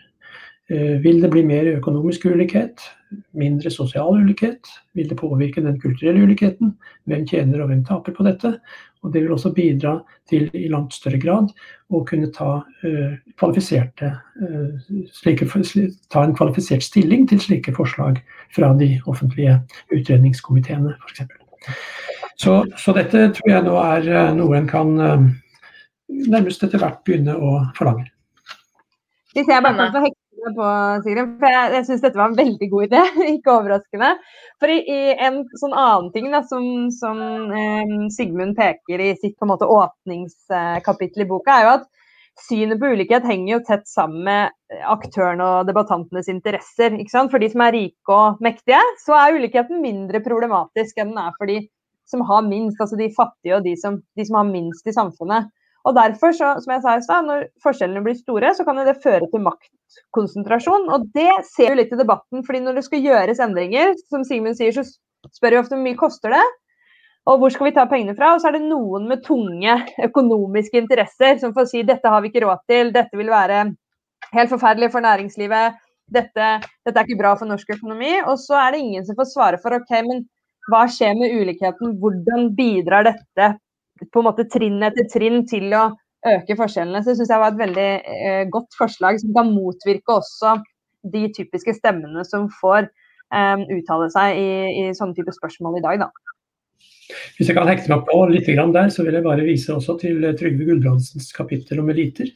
Eh, 0.70 1.00
vil 1.00 1.22
det 1.24 1.30
bli 1.32 1.46
mer 1.48 1.68
økonomisk 1.78 2.26
ulikhet? 2.28 2.82
Mindre 3.40 3.72
sosial 3.72 4.18
ulikhet? 4.20 4.68
Vil 5.00 5.08
det 5.08 5.16
påvirke 5.16 5.64
den 5.64 5.78
kulturelle 5.80 6.26
ulikheten? 6.28 6.74
Hvem 7.08 7.24
tjener 7.28 7.64
og 7.64 7.70
hvem 7.70 7.86
taper 7.88 8.12
på 8.12 8.26
dette? 8.28 8.58
Og 9.04 9.14
det 9.14 9.22
vil 9.24 9.32
også 9.32 9.54
bidra 9.56 9.94
til 10.28 10.50
i 10.52 10.68
langt 10.68 10.92
større 10.98 11.22
grad 11.24 11.54
å 11.88 12.02
kunne 12.04 12.28
ta, 12.36 12.66
uh, 12.84 13.14
uh, 13.40 14.92
slike, 15.16 15.48
ta 16.12 16.26
en 16.26 16.36
kvalifisert 16.36 16.84
stilling 16.84 17.24
til 17.30 17.40
slike 17.40 17.72
forslag 17.78 18.20
fra 18.52 18.74
de 18.76 18.98
offentlige 19.08 19.62
utredningskomiteene 19.96 20.98
f.eks. 20.98 21.32
Så, 22.36 22.60
så 22.76 22.94
dette 22.98 23.30
tror 23.40 23.54
jeg 23.54 23.64
nå 23.64 23.80
er 23.80 24.36
noe 24.36 24.60
en 24.60 24.68
kan 24.68 24.96
uh, 25.00 25.28
nærmest 26.28 26.68
etter 26.68 26.84
hvert 26.84 27.06
begynne 27.08 27.40
å 27.40 27.62
forlange. 27.80 28.10
Hvis 29.32 29.48
jeg 29.48 29.64
bare 29.64 29.92
kan 29.94 30.02
få 30.02 30.27
på, 30.56 30.70
Sigrid. 31.06 31.36
For 31.42 31.54
jeg, 31.54 31.74
jeg 31.76 31.88
syns 31.88 32.04
dette 32.06 32.20
var 32.20 32.32
en 32.32 32.40
veldig 32.40 32.70
god 32.72 32.88
idé, 32.88 33.04
ikke 33.36 33.54
overraskende. 33.56 34.14
For 34.62 34.74
i, 34.74 34.80
i 34.84 35.16
en 35.28 35.42
sånn 35.60 35.76
annen 35.76 36.10
ting 36.16 36.32
da, 36.34 36.42
som, 36.50 36.66
som 36.96 37.22
eh, 37.52 37.94
Sigmund 38.16 38.58
peker 38.58 39.04
i 39.04 39.14
sitt 39.20 39.38
på 39.38 39.48
en 39.48 39.54
måte 39.54 39.70
åpningskapittel 39.72 41.26
i 41.26 41.30
boka, 41.30 41.58
er 41.60 41.68
jo 41.68 41.76
at 41.80 41.88
synet 42.48 42.80
på 42.80 42.92
ulikhet 42.94 43.26
henger 43.26 43.56
jo 43.56 43.64
tett 43.66 43.88
sammen 43.90 44.22
med 44.28 44.78
aktørene 44.86 45.46
og 45.46 45.70
debattantenes 45.70 46.30
interesser. 46.32 46.94
ikke 46.94 47.14
sant? 47.14 47.34
For 47.34 47.42
de 47.42 47.50
som 47.54 47.64
er 47.66 47.74
rike 47.76 48.14
og 48.14 48.44
mektige, 48.46 48.82
så 49.06 49.18
er 49.18 49.40
ulikheten 49.40 49.82
mindre 49.82 50.22
problematisk 50.26 51.02
enn 51.02 51.16
den 51.16 51.24
er 51.24 51.34
for 51.40 51.50
de 51.50 51.64
som 52.08 52.24
har 52.24 52.46
minst, 52.46 52.80
altså 52.80 52.96
de 53.00 53.10
fattige 53.16 53.58
og 53.58 53.66
de 53.66 53.74
som, 53.80 53.98
de 54.16 54.26
som 54.28 54.40
har 54.40 54.48
minst 54.48 54.88
i 54.88 54.96
samfunnet. 54.96 55.50
Og 55.88 55.96
derfor, 55.96 56.34
så, 56.36 56.52
som 56.60 56.74
jeg 56.74 56.84
sa 56.84 56.94
i 56.98 57.04
stad, 57.06 57.28
når 57.28 57.48
forskjellene 57.64 58.04
blir 58.04 58.18
store, 58.20 58.52
så 58.56 58.66
kan 58.68 58.80
det 58.84 58.98
føre 59.04 59.30
til 59.32 59.44
maktkonsentrasjon. 59.46 60.90
Og 60.92 61.08
det 61.16 61.32
ser 61.54 61.72
vi 61.72 61.82
litt 61.82 61.94
i 61.96 62.00
debatten, 62.00 62.44
fordi 62.44 62.64
når 62.66 62.80
det 62.80 62.88
skal 62.90 63.06
gjøres 63.06 63.44
endringer, 63.44 63.94
som 64.12 64.26
Sigmund 64.28 64.60
sier, 64.60 64.76
så 64.76 64.84
spør 65.34 65.56
vi 65.56 65.62
ofte 65.62 65.78
hvor 65.78 65.86
mye 65.86 66.00
koster 66.00 66.36
det 66.36 66.46
og 67.28 67.42
hvor 67.42 67.52
skal 67.52 67.68
vi 67.68 67.74
ta 67.76 67.84
pengene 67.92 68.16
fra? 68.16 68.34
Og 68.34 68.42
så 68.42 68.50
er 68.50 68.56
det 68.56 68.68
noen 68.70 69.08
med 69.10 69.24
tunge 69.26 69.74
økonomiske 70.08 70.80
interesser 70.80 71.42
som 71.42 71.54
får 71.56 71.68
si 71.72 71.84
dette 71.88 72.12
har 72.12 72.24
vi 72.24 72.32
ikke 72.32 72.46
råd 72.46 72.64
til, 72.72 72.94
dette 72.96 73.20
vil 73.20 73.32
være 73.34 73.66
helt 74.32 74.52
forferdelig 74.52 74.92
for 74.94 75.04
næringslivet, 75.04 75.76
dette, 76.16 76.48
dette 76.88 76.96
er 76.96 77.04
ikke 77.04 77.20
bra 77.20 77.34
for 77.36 77.50
norsk 77.50 77.74
økonomi. 77.76 78.14
Og 78.24 78.40
så 78.40 78.56
er 78.62 78.74
det 78.74 78.84
ingen 78.86 79.08
som 79.08 79.18
får 79.20 79.32
svare 79.34 79.60
for 79.64 79.76
ok, 79.76 79.92
men 80.08 80.24
hva 80.72 80.86
skjer 80.92 81.20
med 81.20 81.36
ulikheten, 81.36 81.98
hvordan 82.00 82.52
bidrar 82.56 83.10
dette 83.10 83.52
på 84.00 84.22
en 84.22 84.28
måte 84.30 84.48
trinn 84.52 84.84
etter 84.86 85.08
trinn 85.12 85.44
til 85.50 85.74
å 85.78 85.90
øke 86.28 86.58
forskjellene. 86.60 87.04
Så 87.04 87.16
syns 87.18 87.32
jeg 87.34 87.42
var 87.42 87.54
et 87.54 87.62
veldig 87.62 87.90
eh, 87.98 88.44
godt 88.54 88.78
forslag 88.78 89.20
som 89.22 89.34
kan 89.36 89.52
motvirke 89.54 90.18
også 90.20 90.58
de 91.08 91.28
typiske 91.36 91.78
stemmene 91.78 92.26
som 92.28 92.50
får 92.60 92.88
eh, 92.88 93.68
uttale 93.78 94.10
seg 94.14 94.40
i, 94.42 94.50
i 94.82 94.88
sånne 94.98 95.18
type 95.18 95.36
spørsmål 95.36 95.80
i 95.80 95.86
dag. 95.86 96.06
Da. 96.06 96.36
Hvis 97.38 97.50
jeg 97.50 97.56
kan 97.58 97.70
hekte 97.70 97.94
meg 97.94 98.06
på 98.08 98.22
litt 98.32 98.48
der, 98.50 98.90
så 98.94 99.06
vil 99.06 99.16
jeg 99.16 99.26
bare 99.26 99.48
vise 99.48 99.76
også 99.76 99.98
til 100.02 100.26
Trygve 100.40 100.68
Gulbrandsens 100.68 101.32
kapittel 101.36 101.84
om 101.84 101.92
eliter. 101.94 102.34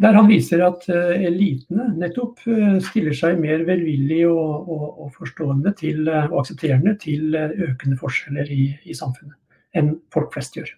Der 0.00 0.16
han 0.16 0.26
viser 0.26 0.62
at 0.64 0.86
uh, 0.88 1.12
elitene 1.20 1.90
nettopp 2.00 2.40
uh, 2.48 2.78
stiller 2.82 3.12
seg 3.14 3.36
mer 3.42 3.60
velvillig 3.68 4.22
og, 4.30 4.70
og, 4.72 4.86
og 5.04 5.10
forstående 5.18 5.74
til, 5.78 6.06
uh, 6.08 6.24
og 6.32 6.40
aksepterende 6.40 6.96
til 7.02 7.36
økende 7.36 7.98
forskjeller 8.00 8.48
i, 8.50 8.70
i 8.88 8.96
samfunnet 8.96 9.36
enn 9.78 9.94
folk 10.12 10.32
flest 10.34 10.56
gjør. 10.56 10.72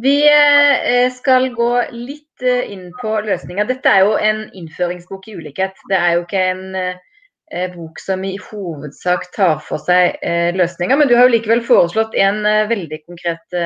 Vi 0.00 0.28
eh, 0.28 1.12
skal 1.12 1.50
gå 1.54 1.70
litt 1.92 2.42
eh, 2.42 2.70
inn 2.72 2.90
på 3.00 3.14
løsninger. 3.26 3.66
Dette 3.68 3.90
er 3.90 4.06
jo 4.06 4.14
en 4.16 4.44
innføringsbok 4.56 5.28
i 5.28 5.36
ulikhet. 5.36 5.76
Det 5.90 5.98
er 5.98 6.16
jo 6.16 6.24
ikke 6.24 6.44
en 6.52 6.62
eh, 6.78 7.66
bok 7.74 8.00
som 8.00 8.24
i 8.24 8.34
hovedsak 8.40 9.28
tar 9.36 9.60
for 9.66 9.82
seg 9.82 10.16
løsninger, 10.56 10.96
men 10.96 11.10
du 11.10 11.16
har 11.18 11.28
jo 11.28 11.34
likevel 11.34 11.60
foreslått 11.66 12.14
en 12.16 12.40
veldig 12.70 13.02
konkret 13.04 13.56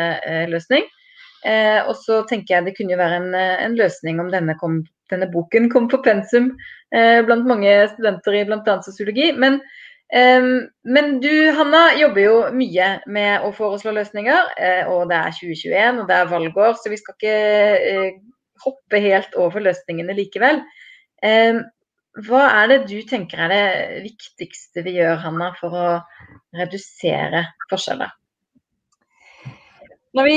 løsning. 0.50 0.88
Og 1.86 1.92
så 2.00 2.16
tenker 2.26 2.56
jeg 2.56 2.66
det 2.66 2.72
kunne 2.74 2.96
jo 2.96 2.98
være 2.98 3.20
en, 3.20 3.76
løsning 3.78 4.18
om 4.18 4.32
denne, 4.32 4.56
kom, 4.58 4.80
denne, 5.12 5.28
boken 5.30 5.70
kom 5.70 5.86
på 5.92 6.00
pensum 6.02 6.48
blant 6.90 7.46
mange 7.46 7.76
studenter 7.92 8.40
i 8.40 8.42
bl.a. 8.48 8.74
sosiologi. 8.82 9.30
Men 9.38 9.60
men 10.14 11.16
du 11.18 11.32
Hanna 11.56 11.88
jobber 11.98 12.22
jo 12.22 12.34
mye 12.54 12.90
med 13.10 13.42
å 13.42 13.50
foreslå 13.56 13.90
løsninger, 13.96 14.52
uh, 14.54 14.92
og 14.94 15.08
det 15.10 15.18
er 15.18 15.34
2021 15.34 16.02
og 16.02 16.10
det 16.10 16.18
er 16.20 16.30
valgår, 16.30 16.76
så 16.78 16.92
vi 16.92 16.98
skal 17.00 17.16
ikke 17.16 17.38
uh, 17.82 18.20
hoppe 18.64 19.00
helt 19.02 19.34
over 19.40 19.64
løsningene 19.64 20.16
likevel. 20.16 20.62
Eh, 21.24 21.58
hva 22.26 22.42
er 22.62 22.70
det 22.72 22.78
du 22.88 22.96
tenker 23.08 23.42
er 23.44 23.52
det 23.52 24.04
viktigste 24.06 24.84
vi 24.86 24.96
gjør, 24.98 25.18
Hanna, 25.24 25.50
for 25.58 25.76
å 25.76 25.88
redusere 26.56 27.44
forskjeller? 27.70 28.12
Når 30.16 30.24
vi 30.24 30.36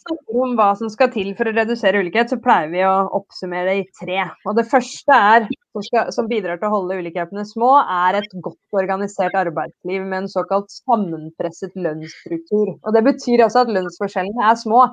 snakker 0.00 0.38
om 0.42 0.56
hva 0.58 0.72
som 0.78 0.90
skal 0.90 1.10
til 1.14 1.28
for 1.38 1.46
å 1.46 1.54
redusere 1.54 2.00
ulikhet, 2.02 2.32
så 2.32 2.38
pleier 2.42 2.70
vi 2.72 2.80
å 2.82 2.94
oppsummere 3.14 3.68
det 3.68 3.74
i 3.78 3.84
tre. 4.00 4.24
Og 4.48 4.56
Det 4.58 4.64
første 4.66 5.14
er, 5.14 5.46
som, 5.70 5.84
skal, 5.86 6.08
som 6.16 6.30
bidrar 6.30 6.58
til 6.58 6.66
å 6.66 6.72
holde 6.72 6.96
ulikhetene 6.98 7.44
små, 7.46 7.76
er 7.84 8.18
et 8.18 8.34
godt 8.42 8.80
organisert 8.80 9.36
arbeidsliv 9.38 10.02
med 10.02 10.24
en 10.24 10.32
såkalt 10.32 10.72
sammenpresset 10.74 11.78
lønnsstruktur. 11.78 12.74
Og 12.74 12.96
Det 12.96 13.04
betyr 13.06 13.44
også 13.46 13.62
at 13.62 13.72
lønnsforskjellene 13.76 14.50
er 14.50 14.58
små. 14.58 14.88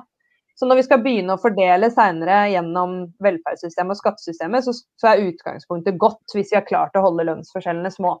Så 0.58 0.66
når 0.66 0.80
vi 0.80 0.86
skal 0.86 1.02
begynne 1.02 1.34
å 1.34 1.42
fordele 1.42 1.90
seinere 1.94 2.40
gjennom 2.52 2.96
velferdssystemet 3.22 3.94
og 3.94 4.00
skattesystemet, 4.00 4.66
så, 4.66 4.74
så, 4.98 5.12
er 5.12 5.28
utgangspunktet 5.28 5.98
godt 6.02 6.34
hvis 6.34 6.50
vi 6.50 6.58
har 6.58 6.66
klart 6.66 6.98
å 6.98 7.04
holde 7.04 7.26
lønnsforskjellene 7.26 7.92
små. 7.94 8.16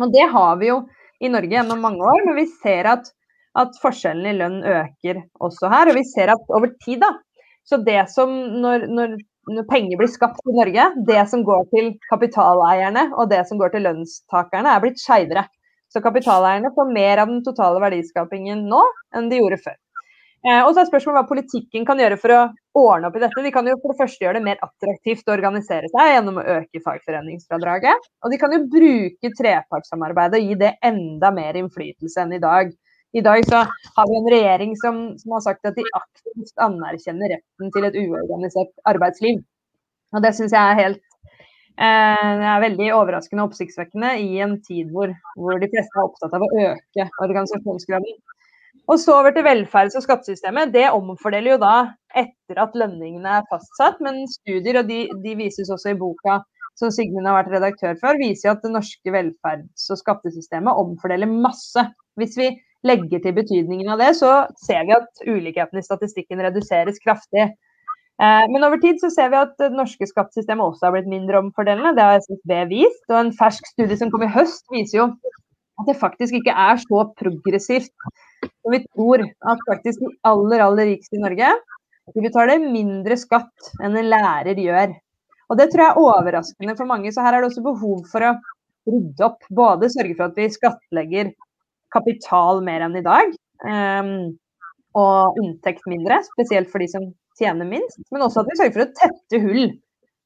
Og 0.00 0.12
det 0.12 0.24
har 0.32 0.56
vi 0.60 0.70
jo 0.70 0.82
i 1.24 1.28
Norge 1.32 1.56
gjennom 1.56 1.80
mange 1.84 2.04
år, 2.04 2.24
men 2.24 2.38
vi 2.38 2.46
ser 2.62 2.88
at, 2.88 3.12
at 3.58 3.80
forskjellene 3.82 4.34
i 4.34 4.38
lønn 4.38 4.60
øker 4.62 5.24
også 5.44 5.70
her. 5.72 5.90
Og 5.90 5.98
vi 5.98 6.04
ser 6.08 6.32
at 6.34 6.54
over 6.54 6.70
tid, 6.84 7.02
da, 7.02 7.12
så 7.68 7.80
det 7.84 8.00
som 8.12 8.32
når, 8.62 8.86
når, 8.94 9.18
når 9.52 9.68
penger 9.70 10.00
blir 10.00 10.10
skapt 10.12 10.40
i 10.48 10.56
Norge, 10.56 10.88
det 11.08 11.24
som 11.32 11.44
går 11.46 11.66
til 11.74 11.92
kapitaleierne 12.08 13.08
og 13.16 13.28
det 13.32 13.42
som 13.48 13.60
går 13.60 13.74
til 13.74 13.84
lønnstakerne, 13.88 14.72
er 14.72 14.84
blitt 14.84 15.02
skeivere. 15.02 15.44
Så 15.92 16.02
kapitaleierne 16.04 16.72
får 16.76 16.88
mer 16.92 17.22
av 17.22 17.30
den 17.30 17.44
totale 17.44 17.80
verdiskapingen 17.80 18.66
nå 18.68 18.80
enn 19.16 19.30
de 19.30 19.40
gjorde 19.40 19.60
før. 19.64 19.76
Eh, 20.46 20.60
og 20.62 20.70
så 20.70 20.84
er 20.84 20.88
spørsmålet 20.88 21.18
hva 21.18 21.28
politikken 21.32 21.86
kan 21.88 21.98
gjøre 21.98 22.18
for 22.20 22.30
å 22.30 22.42
ordne 22.78 23.08
opp 23.08 23.16
i 23.18 23.22
dette. 23.24 23.42
De 23.42 23.50
kan 23.54 23.66
jo 23.66 23.74
for 23.80 23.92
det 23.92 23.98
første 23.98 24.22
gjøre 24.22 24.38
det 24.38 24.46
mer 24.46 24.60
attraktivt 24.62 25.26
å 25.26 25.34
organisere 25.34 25.90
seg 25.90 26.12
gjennom 26.12 26.38
å 26.38 26.44
øke 26.58 26.82
fagforeningsfradraget. 26.84 28.06
Og 28.22 28.32
de 28.32 28.38
kan 28.40 28.54
jo 28.54 28.60
bruke 28.70 29.32
trepartssamarbeidet 29.40 30.38
og 30.38 30.52
gi 30.52 30.60
det 30.60 30.76
enda 30.86 31.32
mer 31.34 31.58
innflytelse 31.58 32.22
enn 32.22 32.36
i 32.38 32.42
dag. 32.44 32.70
I 33.16 33.22
dag 33.24 33.44
så 33.48 33.62
har 33.96 34.08
vi 34.08 34.16
en 34.18 34.30
regjering 34.34 34.74
som, 34.76 34.96
som 35.18 35.36
har 35.36 35.44
sagt 35.46 35.68
at 35.68 35.76
de 35.78 35.84
aktivt 35.96 36.52
anerkjenner 36.60 37.32
retten 37.32 37.70
til 37.72 37.86
et 37.88 37.96
uorganisert 38.02 38.72
arbeidsliv. 38.90 39.40
Og 40.12 40.24
det 40.24 40.34
syns 40.36 40.52
jeg 40.56 40.60
er 40.60 40.80
helt 40.82 41.00
eh, 41.80 42.32
det 42.40 42.50
er 42.52 42.64
veldig 42.66 42.90
overraskende 42.98 43.44
og 43.44 43.52
oppsiktsvekkende 43.52 44.12
i 44.24 44.42
en 44.44 44.58
tid 44.64 44.92
hvor, 44.92 45.12
hvor 45.40 45.60
de 45.60 45.70
fleste 45.72 45.96
er 45.96 46.04
opptatt 46.04 46.36
av 46.36 46.44
å 46.44 46.50
øke 46.66 47.08
organisasjonsgraden. 47.24 48.20
Og 48.88 49.00
så 49.00 49.16
over 49.18 49.34
til 49.36 49.44
velferds- 49.44 49.96
og 49.98 50.04
skattesystemet. 50.04 50.72
Det 50.72 50.86
omfordeler 50.92 51.54
jo 51.54 51.58
da 51.60 51.74
etter 52.16 52.60
at 52.60 52.76
lønningene 52.78 53.40
er 53.40 53.48
fastsatt. 53.50 53.98
Men 54.04 54.22
studier, 54.32 54.80
og 54.80 54.88
de, 54.88 55.02
de 55.24 55.34
vises 55.36 55.68
også 55.72 55.92
i 55.92 55.98
boka 55.98 56.40
som 56.78 56.92
Sigmund 56.94 57.26
har 57.26 57.40
vært 57.40 57.56
redaktør 57.56 57.98
for, 58.00 58.20
viser 58.20 58.52
at 58.52 58.62
det 58.64 58.70
norske 58.72 59.12
velferds- 59.12 59.90
og 59.92 60.00
skattesystemet 60.00 60.80
omfordeler 60.80 61.28
masse. 61.28 61.84
Hvis 62.20 62.36
vi 62.38 62.52
legger 62.86 63.22
til 63.24 63.34
betydningen 63.36 63.90
av 63.90 64.02
det, 64.02 64.12
så 64.20 64.44
ser 64.62 64.84
vi 64.86 64.94
at 64.96 65.24
ulikheten 65.26 65.80
i 65.80 65.86
statistikken 65.86 66.42
reduseres 66.44 67.00
kraftig. 67.02 67.48
Eh, 68.18 68.44
men 68.52 68.66
over 68.66 68.78
tid 68.82 69.00
så 69.02 69.10
ser 69.14 69.32
vi 69.32 69.40
at 69.40 69.56
det 69.58 69.72
norske 69.74 70.06
skattesystemet 70.10 70.64
også 70.64 70.88
har 70.88 70.94
blitt 70.96 71.10
mindre 71.10 71.42
omfordelende. 71.42 71.96
Det 71.98 72.06
har 72.06 72.22
SSB 72.22 72.54
vist. 72.70 73.04
Og 73.10 73.18
en 73.20 73.34
fersk 73.38 73.66
studie 73.74 73.98
som 73.98 74.12
kom 74.14 74.26
i 74.26 74.30
høst, 74.30 74.66
viser 74.74 75.02
jo 75.02 75.10
at 75.78 75.86
det 75.86 75.98
faktisk 75.98 76.34
ikke 76.34 76.54
er 76.58 76.80
så 76.82 77.04
progressivt 77.20 77.94
og 78.68 78.74
vi 78.74 78.84
tror 78.84 79.24
at 79.24 79.66
faktisk 79.68 80.02
de 80.02 80.12
aller, 80.28 80.60
aller 80.60 80.90
rikeste 80.92 81.16
i 81.16 81.22
Norge 81.22 81.52
de 82.14 82.24
betaler 82.24 82.62
mindre 82.62 83.16
skatt 83.20 83.70
enn 83.84 83.96
en 83.96 84.10
lærer 84.12 84.60
gjør. 84.60 84.94
Og 85.48 85.56
Det 85.56 85.68
tror 85.72 85.82
jeg 85.82 85.92
er 85.92 86.00
overraskende 86.02 86.76
for 86.76 86.88
mange. 86.88 87.12
Så 87.12 87.24
her 87.24 87.36
er 87.36 87.42
det 87.42 87.50
også 87.50 87.64
behov 87.64 88.04
for 88.08 88.24
å 88.24 88.34
rydde 88.88 89.24
opp. 89.24 89.44
Både 89.48 89.90
sørge 89.92 90.16
for 90.16 90.28
at 90.28 90.40
vi 90.40 90.48
skattlegger 90.52 91.32
kapital 91.94 92.62
mer 92.64 92.84
enn 92.86 92.96
i 92.98 93.04
dag, 93.04 93.32
um, 93.64 94.12
og 94.98 95.38
inntekt 95.42 95.86
mindre, 95.90 96.20
spesielt 96.34 96.70
for 96.72 96.82
de 96.82 96.88
som 96.90 97.04
tjener 97.38 97.68
minst. 97.68 98.00
Men 98.12 98.24
også 98.26 98.42
at 98.42 98.50
vi 98.50 98.58
sørger 98.58 98.74
for 98.74 98.86
å 98.86 98.96
tette 98.98 99.42
hull, 99.44 99.70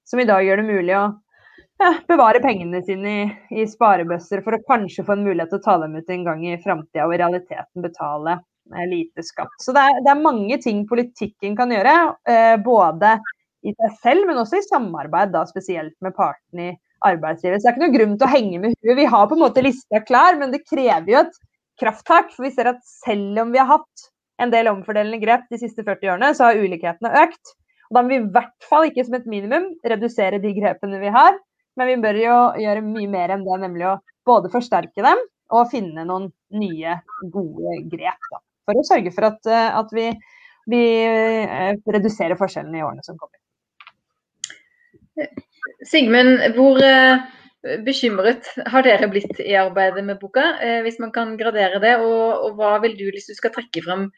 som 0.09 0.23
i 0.23 0.29
dag 0.29 0.45
gjør 0.47 0.63
det 0.63 0.69
mulig 0.69 0.97
å 0.99 1.05
ja, 1.83 1.91
bevare 2.09 2.41
pengene 2.43 2.83
sine 2.87 3.13
i, 3.13 3.27
i, 3.59 3.67
sparebøsser 3.69 4.43
for 4.45 4.57
å 4.57 4.63
kanskje 4.69 5.05
få 5.07 5.17
en 5.17 5.27
mulighet 5.27 5.53
til 5.53 5.61
å 5.61 5.67
ta 5.67 5.77
dem 5.83 5.97
ut 5.99 6.15
en 6.15 6.25
gang 6.29 6.47
i 6.47 6.59
framtida 6.63 7.07
og 7.09 7.15
i 7.17 7.21
realiteten 7.23 7.85
betale 7.85 8.39
eh, 8.39 8.87
lite 8.89 9.25
skatt. 9.27 9.55
Så 9.63 9.75
det 9.75 9.85
er, 9.89 10.01
det 10.05 10.13
er, 10.13 10.25
mange 10.25 10.59
ting 10.63 10.85
politikken 10.89 11.57
kan 11.59 11.75
gjøre, 11.75 11.97
eh, 12.29 12.57
både 12.63 13.17
i 13.63 13.75
seg 13.75 13.99
selv, 14.03 14.27
men 14.29 14.41
også 14.43 14.59
i 14.59 14.67
samarbeid, 14.67 15.33
da, 15.35 15.45
spesielt 15.47 15.95
med 16.03 16.15
partene 16.17 16.73
i 16.73 16.77
arbeidslivet. 17.07 17.61
Så 17.61 17.67
det 17.67 17.71
er 17.71 17.77
ikke 17.77 17.85
noe 17.85 17.97
grunn 17.97 18.19
til 18.19 18.27
å 18.27 18.33
henge 18.33 18.61
med 18.63 18.75
huet. 18.75 18.99
Vi 18.99 19.09
har 19.15 19.29
på 19.31 19.39
en 19.39 19.45
måte 19.45 19.65
lista 19.65 20.03
klar, 20.07 20.39
men 20.39 20.55
det 20.55 20.65
krever 20.67 21.11
jo 21.11 21.23
et 21.23 21.41
krafttak. 21.83 22.30
For 22.37 22.47
vi 22.47 22.55
ser 22.55 22.70
at 22.72 22.80
selv 22.87 23.43
om 23.45 23.53
vi 23.55 23.61
har 23.61 23.70
hatt 23.74 24.09
en 24.43 24.53
del 24.55 24.70
omfordelende 24.70 25.20
grep 25.22 25.45
de 25.53 25.61
siste 25.61 25.85
40 25.85 26.14
årene, 26.14 26.33
så 26.35 26.49
har 26.49 26.62
ulikhetene 26.62 27.12
økt. 27.24 27.55
Og 27.91 27.99
da 27.99 28.03
må 28.03 28.14
vi 28.14 28.20
i 28.22 28.30
hvert 28.35 28.68
fall 28.68 28.89
ikke 28.89 29.05
som 29.05 29.18
et 29.18 29.28
minimum 29.28 29.68
redusere 29.85 30.41
de 30.43 30.55
grepene 30.57 31.01
vi 31.03 31.12
har, 31.12 31.37
men 31.76 31.89
vi 31.89 32.01
bør 32.01 32.18
jo 32.20 32.39
gjøre 32.62 32.85
mye 32.87 33.11
mer 33.12 33.35
enn 33.35 33.45
det, 33.45 33.59
nemlig 33.66 33.89
å 33.91 33.99
både 34.28 34.51
forsterke 34.53 35.05
dem 35.05 35.20
og 35.53 35.68
finne 35.68 36.05
noen 36.09 36.30
nye, 36.57 36.97
gode 37.35 37.76
grep. 37.93 38.30
Da, 38.33 38.41
for 38.68 38.80
å 38.80 38.87
sørge 38.87 39.12
for 39.12 39.28
at, 39.28 39.41
eh, 39.45 39.78
at 39.83 39.93
vi, 39.93 40.07
vi, 40.72 40.83
eh, 41.05 41.76
reduserer 41.97 42.41
forskjellene 42.41 42.80
i 42.80 42.85
årene 42.87 43.05
som 43.05 43.18
kommer. 43.20 43.37
Sigmund, 45.91 46.41
hvor 46.57 46.80
eh, 46.87 47.28
bekymret 47.87 48.49
har 48.73 48.83
dere 48.87 49.07
blitt 49.11 49.39
i 49.43 49.55
arbeidet 49.59 50.03
med 50.05 50.19
boka, 50.21 50.45
hvis 50.83 50.99
man 51.03 51.13
kan 51.15 51.37
gradere 51.39 51.79
det? 51.83 51.97
Og, 52.03 52.47
og 52.47 52.57
hva 52.59 52.73
vil 52.83 52.97
du, 52.99 53.05
hvis 53.15 53.29
du 53.31 53.37
skal 53.39 53.55
trekke 53.55 53.85
frem 53.85 54.09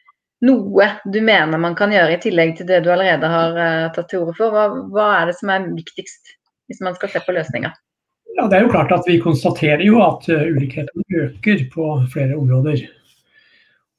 noe 0.45 0.87
du 1.09 1.19
mener 1.23 1.61
man 1.61 1.77
kan 1.77 1.93
gjøre 1.93 2.17
i 2.17 2.21
tillegg 2.21 2.57
til 2.57 2.67
det 2.69 2.81
du 2.83 2.89
allerede 2.93 3.29
har 3.29 3.59
tatt 3.95 4.09
til 4.11 4.25
orde 4.25 4.35
for, 4.39 4.53
hva, 4.53 4.65
hva 4.93 5.11
er 5.19 5.29
det 5.29 5.37
som 5.39 5.53
er 5.53 5.69
viktigst? 5.77 6.35
hvis 6.67 6.81
man 6.81 6.95
skal 6.97 7.11
se 7.13 7.21
på 7.25 7.35
løsninga? 7.35 7.71
Ja, 8.35 8.47
det 8.51 8.57
er 8.57 8.65
jo 8.65 8.73
klart 8.73 8.91
at 8.91 9.07
Vi 9.07 9.19
konstaterer 9.23 9.83
jo 9.85 10.01
at 10.03 10.27
uh, 10.29 10.47
ulikheten 10.51 11.05
øker 11.21 11.65
på 11.73 11.89
flere 12.13 12.35
områder. 12.35 12.83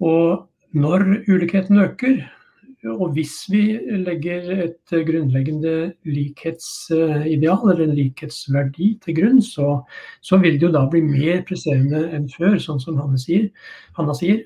Og 0.00 0.48
når 0.76 1.06
ulikheten 1.28 1.78
øker, 1.80 2.18
og 2.92 3.14
hvis 3.16 3.34
vi 3.50 3.62
legger 4.04 4.46
et 4.66 4.94
grunnleggende 5.08 5.74
likhetsideal, 6.06 7.64
eller 7.72 7.82
en 7.86 7.94
likhetsverdi, 7.96 8.92
til 9.02 9.16
grunn, 9.16 9.40
så, 9.42 9.80
så, 10.24 10.38
vil 10.42 10.58
det 10.60 10.68
jo 10.68 10.72
da 10.74 10.84
bli 10.90 11.02
mer 11.04 11.42
presserende 11.48 12.04
enn 12.14 12.28
før, 12.32 12.58
sånn 12.62 12.80
som 12.82 13.00
Hanne 13.00 13.18
sier, 13.20 13.48
Hanna 13.96 14.14
sier, 14.16 14.42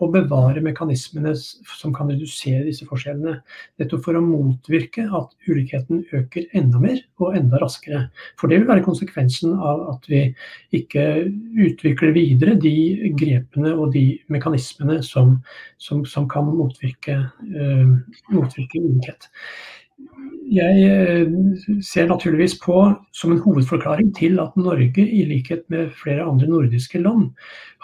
å 0.00 0.08
bevare 0.12 0.62
mekanismene 0.64 1.34
som 1.36 1.92
kan 1.94 2.08
redusere 2.10 2.64
disse 2.64 2.86
forskjellene. 2.88 3.36
Nettopp 3.80 4.06
for 4.06 4.16
å 4.16 4.24
motvirke 4.24 5.04
at 5.04 5.34
ulikheten 5.44 6.06
øker 6.16 6.48
enda 6.56 6.80
mer 6.80 7.02
og 7.20 7.36
enda 7.36 7.60
raskere. 7.60 8.06
For 8.40 8.50
det 8.50 8.62
vil 8.62 8.70
være 8.70 8.86
konsekvensen 8.86 9.54
av 9.54 9.84
at 9.92 10.08
vi 10.08 10.22
ikke 10.78 11.04
utvikler 11.66 12.14
videre 12.16 12.56
de 12.60 13.12
grepene 13.18 13.74
og 13.76 13.92
de 13.94 14.06
mekanismene 14.32 15.02
som, 15.04 15.36
som, 15.76 16.02
som 16.08 16.28
kan 16.30 16.48
motvirke 16.48 17.20
uh, 17.28 17.83
motvirke 18.32 18.82
ulikhet. 18.82 19.30
Jeg 20.52 20.80
eh, 20.84 21.30
ser 21.82 22.08
naturligvis 22.10 22.58
på 22.60 22.76
som 23.16 23.32
en 23.32 23.40
hovedforklaring 23.40 24.10
til 24.16 24.40
at 24.42 24.56
Norge, 24.60 25.00
i 25.00 25.24
likhet 25.28 25.64
med 25.72 25.94
flere 25.96 26.26
andre 26.26 26.48
nordiske 26.50 27.00
land, 27.00 27.30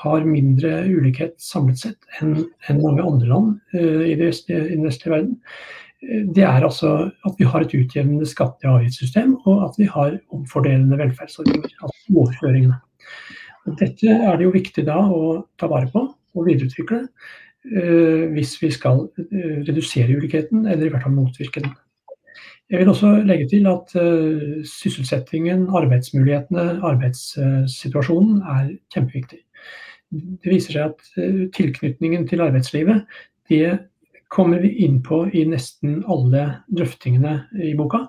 har 0.03 0.27
mindre 0.29 0.83
ulikhet 0.91 1.39
samlet 1.41 1.81
sett 1.81 2.21
enn 2.21 2.35
mange 2.83 3.07
andre 3.07 3.31
land 3.31 3.55
eh, 3.73 4.11
i, 4.11 4.17
den 4.19 4.85
vestlige 4.85 5.15
verden. 5.15 5.39
Eh, 6.05 6.27
det 6.37 6.45
er 6.45 6.67
altså 6.67 6.93
at 7.09 7.41
vi 7.41 7.49
har 7.49 7.65
et 7.65 7.75
utjevnende 7.79 8.29
skatte- 8.29 8.69
og 8.69 8.81
avgiftssystem, 8.81 9.39
og 9.47 9.65
at 9.71 9.81
vi 9.81 9.89
har 9.89 10.19
omfordelende 10.35 11.01
velferdsordninger, 11.01 11.77
altså 11.81 12.17
overføringene. 12.17 12.81
Dette 13.81 14.17
er 14.17 14.37
det 14.37 14.49
jo 14.49 14.57
viktig 14.57 14.85
da 14.89 14.99
å 15.01 15.45
ta 15.61 15.69
vare 15.71 15.89
på 15.93 16.09
og 16.11 16.47
videreutvikle. 16.47 17.07
Eh, 17.65 18.25
hvis 18.33 18.55
vi 18.63 18.71
skal 18.73 19.03
eh, 19.19 19.61
redusere 19.69 20.17
ulikheten, 20.17 20.67
eller 20.67 20.87
i 20.87 20.89
hvert 20.89 21.03
fall 21.05 21.13
motvirke 21.13 21.61
den. 21.61 21.75
Jeg 22.71 22.79
vil 22.79 22.89
også 22.89 23.11
legge 23.27 23.49
til 23.51 23.67
at 23.67 23.93
uh, 23.99 24.65
sysselsettingen, 24.65 25.65
arbeidsmulighetene, 25.75 26.79
arbeidssituasjonen 26.87 28.45
er 28.47 28.69
kjempeviktig. 28.95 29.41
Det 30.13 30.53
viser 30.53 30.77
seg 30.77 30.93
at 30.93 31.51
tilknytningen 31.57 32.29
til 32.31 32.45
arbeidslivet 32.45 33.03
det 33.51 33.73
kommer 34.31 34.63
vi 34.63 34.71
inn 34.87 35.01
på 35.03 35.25
i 35.35 35.43
nesten 35.51 36.05
alle 36.07 36.45
drøftingene 36.71 37.35
i 37.59 37.75
boka. 37.75 38.05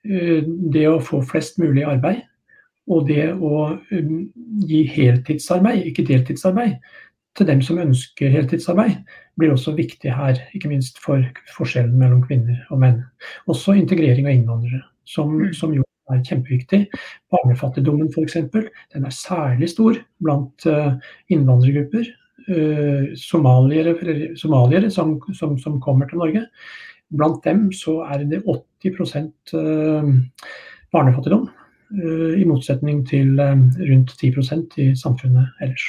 Det 0.00 0.86
å 0.88 0.96
få 1.04 1.20
flest 1.28 1.60
mulig 1.60 1.84
arbeid, 1.84 2.24
og 2.88 3.04
det 3.12 3.34
å 3.36 3.76
gi 4.64 4.80
heltidsarbeid, 4.96 5.84
ikke 5.92 6.08
deltidsarbeid, 6.08 6.80
til 7.40 7.48
dem 7.48 7.62
som 7.64 7.80
ønsker 7.80 8.32
heltidsarbeid, 8.34 9.00
blir 9.40 9.54
også 9.54 9.72
viktig 9.78 10.12
her. 10.12 10.38
Ikke 10.56 10.70
minst 10.70 11.00
for 11.02 11.24
forskjellen 11.56 11.96
mellom 11.98 12.22
kvinner 12.26 12.60
og 12.70 12.82
menn. 12.82 13.00
Også 13.50 13.74
integrering 13.78 14.28
av 14.28 14.36
innvandrere, 14.36 14.82
som, 15.08 15.32
mm. 15.40 15.54
som 15.56 15.72
jo 15.76 15.86
er 16.12 16.22
kjempeviktig. 16.26 16.84
Barnefattigdommen 17.32 18.10
f.eks. 18.12 18.38
Den 18.92 19.06
er 19.06 19.14
særlig 19.14 19.70
stor 19.72 19.98
blant 20.22 20.66
uh, 20.68 20.96
innvandrergrupper. 21.32 22.10
Uh, 22.50 23.12
somaliere, 23.20 23.94
somaliere 24.40 24.90
som, 24.92 25.18
som, 25.36 25.56
som, 25.60 25.80
kommer 25.80 26.10
til 26.10 26.20
Norge. 26.20 26.44
Blant 27.16 27.44
dem 27.46 27.68
så 27.74 28.00
er 28.10 28.26
det 28.28 28.42
80 28.44 29.54
uh, 29.54 30.12
barnefattigdom. 30.92 31.48
I 31.90 32.44
motsetning 32.46 33.00
til 33.08 33.34
rundt 33.34 34.12
10% 34.14 34.76
i 34.78 34.92
samfunnet 34.94 35.48
ellers. 35.64 35.88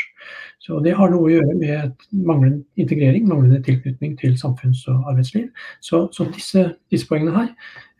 Så 0.61 0.79
Det 0.79 0.93
har 0.93 1.09
noe 1.09 1.25
å 1.25 1.31
gjøre 1.31 1.55
med 1.57 2.03
manglende 2.13 2.61
integrering, 2.77 3.27
manglende 3.27 3.63
tilknytning 3.65 4.13
til 4.19 4.35
samfunns- 4.37 4.87
og 4.91 5.07
arbeidsliv. 5.09 5.47
Så, 5.81 6.05
så 6.13 6.27
disse, 6.35 6.75
disse, 6.93 7.07
poengene 7.09 7.33
her 7.33 7.49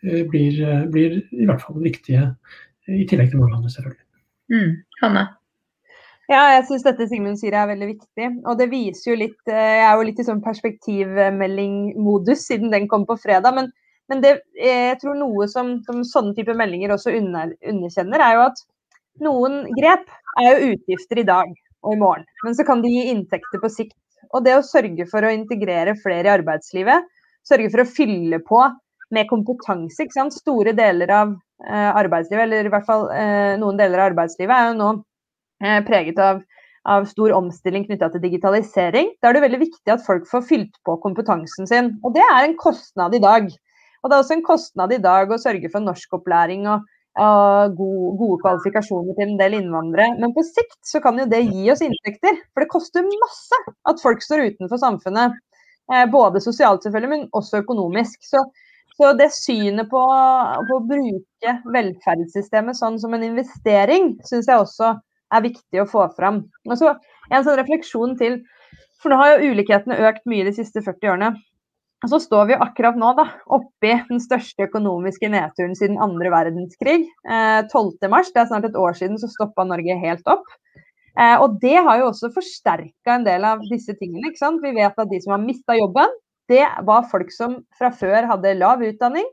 eh, 0.06 0.22
blir, 0.30 0.62
eh, 0.62 0.86
blir, 0.94 1.12
i 1.34 1.46
hvert 1.50 1.64
fall 1.64 1.82
viktige, 1.82 2.36
eh, 2.86 3.02
i 3.02 3.08
tillegg 3.10 3.30
til 3.32 3.40
mange 3.42 3.58
andre, 3.58 3.72
selvfølgelig. 3.74 4.06
Mm. 4.54 4.74
Hanne? 5.02 5.24
Ja, 6.30 6.42
jeg 6.54 6.64
syns 6.70 6.86
dette 6.86 7.10
Sigmund 7.10 7.38
sier 7.42 7.54
er 7.58 7.74
veldig 7.74 7.90
viktig. 7.96 8.28
Og 8.46 8.54
det 8.60 8.72
viser 8.72 9.06
jo 9.10 9.16
litt 9.20 9.42
Jeg 9.50 9.82
er 9.84 9.94
jo 9.98 10.06
litt 10.08 10.22
i 10.22 10.30
sånn 10.30 10.46
perspektivmeldingmodus 10.46 12.40
siden 12.46 12.72
den 12.72 12.86
kom 12.92 13.04
på 13.10 13.16
fredag. 13.20 13.52
Men, 13.58 13.68
men 14.10 14.24
det, 14.24 14.32
jeg 14.58 14.98
tror 15.02 15.16
noe 15.20 15.48
som, 15.52 15.78
som 15.86 16.02
sånne 16.08 16.36
type 16.36 16.56
meldinger 16.58 16.94
også 16.96 17.14
under, 17.16 17.54
underkjenner, 17.68 18.24
er 18.24 18.38
jo 18.38 18.46
at 18.50 18.64
noen 19.24 19.62
grep 19.78 20.08
er 20.42 20.48
jo 20.50 20.74
utgifter 20.74 21.22
i 21.22 21.28
dag 21.28 21.52
og 21.82 21.96
i 21.96 22.00
morgen. 22.00 22.26
Men 22.46 22.58
så 22.58 22.66
kan 22.68 22.84
de 22.84 22.92
gi 22.92 23.10
inntekter 23.12 23.62
på 23.62 23.72
sikt. 23.72 23.98
Og 24.32 24.46
det 24.46 24.56
å 24.58 24.66
sørge 24.66 25.08
for 25.12 25.26
å 25.26 25.34
integrere 25.34 25.98
flere 26.00 26.30
i 26.30 26.34
arbeidslivet, 26.34 27.08
sørge 27.48 27.72
for 27.74 27.84
å 27.84 27.90
fylle 27.90 28.40
på 28.46 28.62
med 29.12 29.28
kompetanse. 29.30 30.04
ikke 30.04 30.16
sant? 30.16 30.36
Store 30.36 30.74
deler 30.78 31.12
av 31.12 31.34
eh, 31.68 31.90
arbeidslivet, 31.90 32.46
eller 32.46 32.70
i 32.70 32.74
hvert 32.74 32.88
fall 32.88 33.10
eh, 33.16 33.58
noen 33.60 33.80
deler 33.80 34.00
av 34.00 34.12
arbeidslivet, 34.12 34.54
er 34.56 34.70
jo 34.70 34.78
nå 34.80 34.92
eh, 35.66 35.82
preget 35.88 36.22
av, 36.22 36.40
av, 36.88 37.10
stor 37.10 37.36
omstilling 37.36 37.88
knytta 37.90 38.12
til 38.14 38.24
digitalisering. 38.24 39.12
Da 39.20 39.32
er 39.32 39.38
det 39.38 39.46
veldig 39.48 39.62
viktig 39.66 39.96
at 39.96 40.06
folk 40.06 40.30
får 40.32 40.48
fylt 40.48 40.80
på 40.88 40.96
kompetansen 41.04 41.70
sin. 41.70 41.94
Og 42.06 42.16
det 42.16 42.24
er 42.30 42.46
en 42.46 42.58
kostnad 42.62 43.18
i 43.18 43.24
dag. 43.24 43.52
Og 44.02 44.10
det 44.10 44.16
er 44.16 44.24
også 44.24 44.38
en 44.38 44.46
kostnad 44.46 44.94
i 44.96 45.02
dag 45.02 45.30
å 45.32 45.40
sørge 45.42 45.70
for 45.72 45.84
norskopplæring 45.86 46.66
og 46.72 46.88
gode, 47.20 48.16
gode 48.18 48.40
kvalifikasjoner 48.42 49.18
til 49.18 49.28
en 49.28 49.38
del 49.40 49.58
innvandrere. 49.60 50.16
Men 50.22 50.34
på 50.34 50.44
sikt 50.48 50.80
så 50.88 51.02
kan 51.04 51.20
jo 51.20 51.28
det 51.30 51.44
gi 51.50 51.70
oss 51.72 51.84
inntekter. 51.86 52.40
For 52.54 52.64
det 52.64 52.72
koster 52.72 53.06
masse 53.06 53.62
at 53.90 54.02
folk 54.02 54.24
står 54.24 54.48
utenfor 54.52 54.82
samfunnet. 54.82 55.38
Eh, 55.92 56.06
både 56.12 56.42
sosialt 56.42 56.84
selvfølgelig, 56.84 57.10
men 57.12 57.28
også 57.38 57.62
økonomisk. 57.66 58.22
Så, 58.24 58.44
så 58.96 59.12
det 59.20 59.32
synet 59.36 59.90
på, 59.92 60.02
på, 60.70 60.78
å 60.78 60.88
bruke 60.88 61.58
velferdssystemet 61.76 62.80
sånn 62.80 63.00
som 63.02 63.14
en 63.18 63.28
investering, 63.28 64.16
syns 64.28 64.48
jeg 64.48 64.64
også 64.64 64.96
er 65.32 65.46
viktig 65.46 65.84
å 65.84 65.90
få 65.90 66.08
fram. 66.18 66.46
Og 66.70 66.78
så 66.80 66.96
En 67.32 67.46
sånn 67.46 67.56
refleksjon 67.56 68.18
til. 68.20 68.34
For 69.00 69.08
nå 69.08 69.16
har 69.16 69.30
jo 69.40 69.54
ulikhetene 69.54 69.96
økt 70.10 70.26
mye 70.28 70.44
de 70.44 70.52
siste 70.52 70.82
40 70.84 71.14
årene. 71.14 71.30
Og 72.02 72.10
så 72.10 72.18
står 72.24 72.48
vi 72.50 72.58
akkurat 72.58 72.96
nå 72.98 73.12
da, 73.18 73.28
oppi 73.54 73.92
den 74.08 74.22
største 74.24 74.66
økonomiske 74.66 75.30
nedturen 75.30 75.76
siden 75.78 76.00
andre 76.02 76.32
verdenskrig. 76.34 77.04
Eh, 77.30 77.60
12.3, 77.70 78.32
det 78.34 78.42
er 78.42 78.48
snart 78.50 78.66
et 78.66 78.80
år 78.80 78.98
siden, 78.98 79.20
så 79.22 79.30
stoppa 79.30 79.68
Norge 79.70 79.98
helt 80.02 80.32
opp. 80.34 80.48
Eh, 81.20 81.36
og 81.44 81.60
det 81.62 81.76
har 81.78 82.00
jo 82.00 82.08
også 82.10 82.32
forsterka 82.34 83.18
en 83.18 83.28
del 83.28 83.46
av 83.46 83.62
disse 83.70 83.94
tingene. 84.00 84.32
ikke 84.32 84.42
sant? 84.42 84.64
Vi 84.64 84.74
vet 84.74 84.98
at 84.98 85.12
de 85.12 85.20
som 85.22 85.36
har 85.36 85.44
mista 85.44 85.78
jobben, 85.78 86.18
det 86.50 86.64
var 86.88 87.06
folk 87.12 87.30
som 87.36 87.60
fra 87.78 87.92
før 87.94 88.26
hadde 88.32 88.58
lav 88.58 88.82
utdanning 88.84 89.28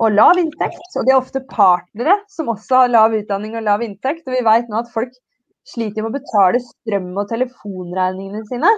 og 0.00 0.14
lav 0.16 0.40
inntekt. 0.40 0.96
Og 0.96 1.04
de 1.04 1.12
er 1.12 1.20
ofte 1.20 1.44
partnere 1.50 2.16
som 2.32 2.48
også 2.48 2.84
har 2.84 2.94
lav 2.94 3.12
utdanning 3.18 3.58
og 3.58 3.66
lav 3.66 3.84
inntekt. 3.84 4.24
Og 4.26 4.38
vi 4.38 4.46
vet 4.46 4.72
nå 4.72 4.80
at 4.80 4.90
folk 4.94 5.12
sliter 5.68 6.02
med 6.02 6.14
å 6.14 6.16
betale 6.16 6.62
strøm- 6.64 7.20
og 7.20 7.28
telefonregningene 7.30 8.46
sine. 8.48 8.72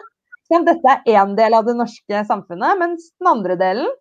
Dette 0.52 0.94
er 0.94 1.14
én 1.16 1.36
del 1.38 1.54
av 1.56 1.64
det 1.64 1.76
norske 1.78 2.24
samfunnet, 2.28 2.78
mens 2.80 3.10
den 3.18 3.30
andre 3.30 3.56
delen 3.60 3.92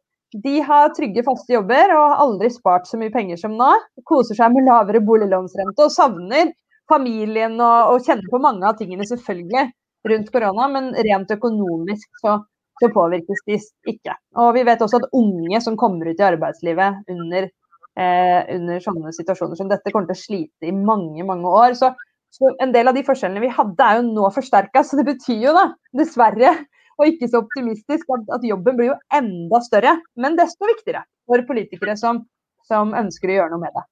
de 0.44 0.60
har 0.66 0.90
trygge, 0.98 1.24
faste 1.26 1.54
jobber 1.54 1.92
og 1.94 2.02
har 2.02 2.22
aldri 2.24 2.50
spart 2.50 2.88
så 2.90 2.98
mye 2.98 3.14
penger 3.14 3.38
som 3.38 3.54
nå. 3.58 3.70
Koser 4.10 4.38
seg 4.38 4.54
med 4.56 4.66
lavere 4.66 5.04
boliglånsrente 5.06 5.86
og 5.86 5.94
savner 5.94 6.50
familien 6.90 7.60
og, 7.62 7.94
og 7.94 8.06
kjenner 8.08 8.30
på 8.32 8.42
mange 8.42 8.66
av 8.68 8.80
tingene 8.80 9.06
selvfølgelig 9.08 9.68
rundt 10.10 10.32
korona, 10.34 10.68
men 10.72 10.90
rent 11.08 11.32
økonomisk 11.32 12.10
så, 12.22 12.38
så, 12.82 12.90
påvirkes 12.92 13.44
de 13.48 13.60
ikke. 13.94 14.16
Og 14.42 14.54
vi 14.58 14.66
vet 14.68 14.82
også 14.84 15.00
at 15.04 15.12
unge 15.16 15.62
som 15.64 15.78
kommer 15.80 16.10
ut 16.10 16.20
i 16.20 16.28
arbeidslivet 16.28 17.14
under, 17.14 17.48
eh, 17.96 18.40
under 18.58 18.84
sånne 18.84 19.14
situasjoner 19.16 19.60
som 19.60 19.70
dette, 19.72 19.94
kommer 19.94 20.10
til 20.12 20.18
å 20.18 20.24
slite 20.26 20.68
i 20.68 20.76
mange, 20.76 21.24
mange 21.28 21.54
år. 21.64 21.78
Så 21.80 21.94
så 22.34 22.50
en 22.64 22.72
del 22.74 22.90
av 22.90 22.98
de 22.98 23.04
forskjellene 23.06 23.44
vi 23.44 23.52
hadde, 23.54 23.86
er 23.86 24.00
jo 24.00 24.06
nå 24.10 24.30
forsterka. 24.34 24.82
Så 24.82 24.98
det 24.98 25.06
betyr 25.06 25.44
jo 25.48 25.54
da, 25.54 25.68
dessverre, 25.94 26.56
og 26.98 27.10
ikke 27.10 27.30
så 27.30 27.44
optimistisk, 27.44 28.10
at, 28.16 28.30
at, 28.38 28.46
jobben 28.48 28.78
blir 28.80 28.94
jo 28.94 29.00
enda 29.14 29.60
større. 29.66 30.00
Men 30.18 30.38
desto 30.40 30.70
viktigere 30.70 31.06
for 31.30 31.46
politikere 31.46 31.96
som, 32.00 32.24
som 32.66 32.96
ønsker 32.98 33.30
å 33.30 33.38
gjøre 33.38 33.54
noe 33.54 33.66
med 33.66 33.78
det. 33.78 33.86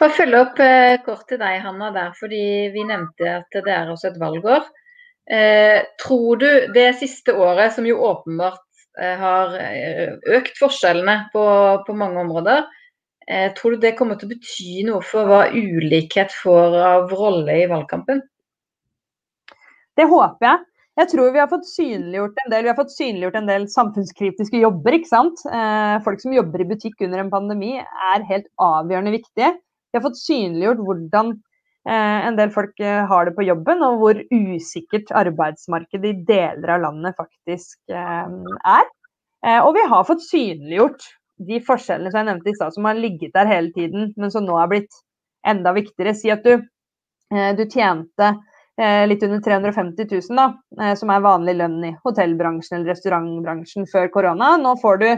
Bare 0.00 0.16
følge 0.16 0.40
opp 0.42 0.60
eh, 0.64 0.96
kort 1.04 1.26
til 1.30 1.38
deg, 1.38 1.60
Hanna, 1.62 1.92
der, 1.94 2.10
fordi 2.18 2.42
vi 2.74 2.86
nevnte 2.88 3.38
at 3.42 3.54
det 3.54 3.74
er 3.74 3.90
også 3.92 4.10
et 4.10 4.20
valgår. 4.20 4.66
Eh, 5.30 5.84
tror 6.02 6.40
du 6.40 6.48
det 6.74 6.88
siste 6.98 7.36
året, 7.36 7.74
som 7.76 7.86
jo 7.86 8.00
åpenbart 8.08 8.64
eh, 8.98 9.14
har 9.20 9.54
eh, 9.60 10.16
økt 10.38 10.58
forskjellene 10.58 11.20
på, 11.34 11.44
på 11.86 11.96
mange 12.00 12.24
områder, 12.24 12.64
tror 13.58 13.74
du 13.74 13.82
det 13.82 13.96
kommer 13.98 14.16
til 14.16 14.28
å 14.28 14.32
bety 14.32 14.82
noe 14.86 15.04
for 15.04 15.28
hva 15.28 15.42
ulikhet 15.52 16.32
får 16.32 16.76
av 16.80 17.12
rolle 17.12 17.58
i 17.62 17.68
valgkampen? 17.68 18.22
Det 19.98 20.06
håper 20.08 20.46
jeg. 20.46 20.64
Jeg 20.98 21.10
tror 21.12 21.30
vi 21.34 21.38
har 21.38 21.50
fått 21.50 21.66
synliggjort 21.70 22.40
en 22.42 22.50
del, 22.50 22.64
vi 22.66 22.70
har 22.72 22.78
fått 22.78 22.94
synliggjort 22.94 23.36
en 23.38 23.50
del 23.50 23.66
samfunnskritiske 23.70 24.62
jobber. 24.64 24.96
ikke 24.96 25.10
sant? 25.10 25.44
Eh, 25.46 25.98
folk 26.06 26.22
som 26.22 26.34
jobber 26.34 26.64
i 26.64 26.66
butikk 26.72 27.04
under 27.06 27.22
en 27.22 27.30
pandemi 27.30 27.76
er 27.78 28.24
helt 28.26 28.48
avgjørende 28.62 29.14
viktige. 29.14 29.52
Vi 29.92 29.98
har 29.98 30.04
fått 30.08 30.18
synliggjort 30.18 30.82
hvordan 30.88 31.30
eh, 31.86 32.26
en 32.30 32.38
del 32.40 32.50
folk 32.54 32.82
har 33.12 33.28
det 33.28 33.36
på 33.36 33.46
jobben, 33.46 33.84
og 33.86 34.02
hvor 34.02 34.22
usikkert 34.34 35.12
arbeidsmarkedet 35.22 36.10
i 36.10 36.18
deler 36.32 36.74
av 36.74 36.82
landet 36.88 37.18
faktisk 37.18 37.78
er. 37.94 38.90
Og 39.62 39.70
vi 39.76 39.84
har 39.86 40.02
fått 40.02 40.24
synliggjort 40.26 41.04
de 41.38 41.60
forskjellene 41.64 42.10
som 42.12 42.22
jeg 42.22 42.28
nevnte 42.30 42.50
i 42.50 42.56
stad, 42.56 42.74
som 42.74 42.88
har 42.88 42.98
ligget 42.98 43.34
der 43.36 43.48
hele 43.50 43.72
tiden, 43.74 44.12
men 44.16 44.32
som 44.34 44.46
nå 44.46 44.58
er 44.58 44.70
blitt 44.70 45.00
enda 45.46 45.72
viktigere. 45.76 46.14
Si 46.16 46.30
at 46.34 46.44
du, 46.44 46.54
eh, 47.34 47.50
du 47.56 47.64
tjente 47.64 48.30
eh, 48.78 49.04
litt 49.08 49.22
under 49.26 49.42
350 49.44 50.08
000, 50.10 50.38
da, 50.38 50.48
eh, 50.82 50.94
som 50.98 51.12
er 51.14 51.24
vanlig 51.24 51.56
lønn 51.60 51.80
i 51.86 51.94
hotellbransjen 52.04 52.78
eller 52.78 52.94
restaurantbransjen 52.94 53.88
før 53.90 54.10
korona. 54.14 54.56
Nå 54.60 54.76
får 54.82 55.04
du, 55.04 55.10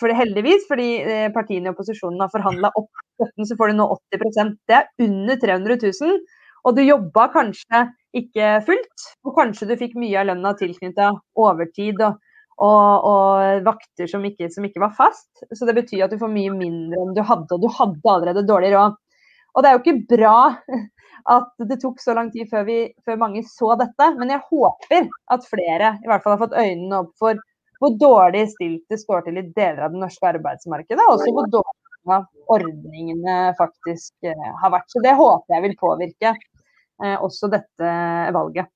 for 0.00 0.10
heldigvis, 0.18 0.64
fordi 0.66 0.86
partiene 1.32 1.68
i 1.68 1.70
opposisjonen 1.70 2.24
har 2.24 2.30
forhandla 2.32 2.72
opp 2.74 2.88
støtten, 3.14 3.46
så 3.46 3.56
får 3.56 3.70
du 3.70 3.76
nå 3.78 3.84
80 4.18 4.50
Det 4.66 4.74
er 4.74 4.88
under 5.06 5.38
300 5.38 5.76
000. 5.78 6.16
Og 6.66 6.74
du 6.74 6.82
jobba 6.82 7.28
kanskje 7.30 7.84
ikke 8.18 8.48
fullt, 8.66 9.06
og 9.22 9.36
kanskje 9.38 9.70
du 9.70 9.76
fikk 9.78 9.94
mye 9.98 10.18
av 10.20 10.26
lønna 10.28 10.52
tilknytta 10.58 11.12
overtid 11.38 12.02
og 12.02 12.18
og, 12.62 13.06
og 13.08 13.66
vakter 13.66 14.10
som 14.10 14.24
ikke, 14.26 14.48
som 14.54 14.66
ikke, 14.66 14.82
var 14.82 14.94
fast. 14.96 15.30
Så 15.50 15.66
det 15.68 15.76
betyr 15.80 16.06
at 16.06 16.12
du 16.14 16.20
får 16.20 16.30
mye 16.32 16.52
mindre 16.54 17.00
enn 17.02 17.14
du 17.16 17.22
hadde, 17.26 17.50
og 17.56 17.62
du 17.64 17.70
hadde 17.72 18.14
allerede 18.14 18.46
dårlig 18.48 18.72
råd. 18.76 18.98
Og 19.52 19.64
det 19.64 19.68
er 19.68 19.76
jo 19.76 19.82
ikke 19.82 20.16
bra 20.16 20.36
at 21.36 21.66
det 21.68 21.78
tok 21.82 22.00
så 22.02 22.14
lang 22.16 22.30
tid 22.34 22.48
før, 22.50 22.64
vi, 22.68 22.78
før 23.06 23.18
mange 23.20 23.44
så 23.46 23.74
dette, 23.80 24.08
men 24.18 24.32
jeg 24.32 24.44
håper 24.48 25.08
at 25.34 25.48
flere 25.48 25.96
i 26.00 26.10
hvert 26.10 26.24
fall 26.24 26.36
har 26.36 26.44
fått 26.44 26.58
øynene 26.58 27.02
opp 27.04 27.12
for 27.20 27.42
hvor 27.82 27.96
dårlig 27.98 28.46
stilt 28.52 28.84
det 28.90 29.00
står 29.00 29.24
til 29.26 29.40
i 29.40 29.48
deler 29.56 29.82
av 29.86 29.94
det 29.94 30.00
norske 30.02 30.28
arbeidsmarkedet, 30.28 31.02
og 31.02 31.16
også 31.16 31.32
hvor 31.34 31.48
dårlig 31.50 32.20
ordningene 32.50 33.38
faktisk 33.58 34.14
eh, 34.26 34.50
har 34.62 34.72
vært. 34.74 34.86
Så 34.90 35.02
det 35.02 35.16
håper 35.18 35.56
jeg 35.56 35.64
vil 35.66 35.74
påvirke 35.80 36.30
eh, 36.30 37.16
også 37.18 37.50
dette 37.50 37.90
valget. 38.34 38.70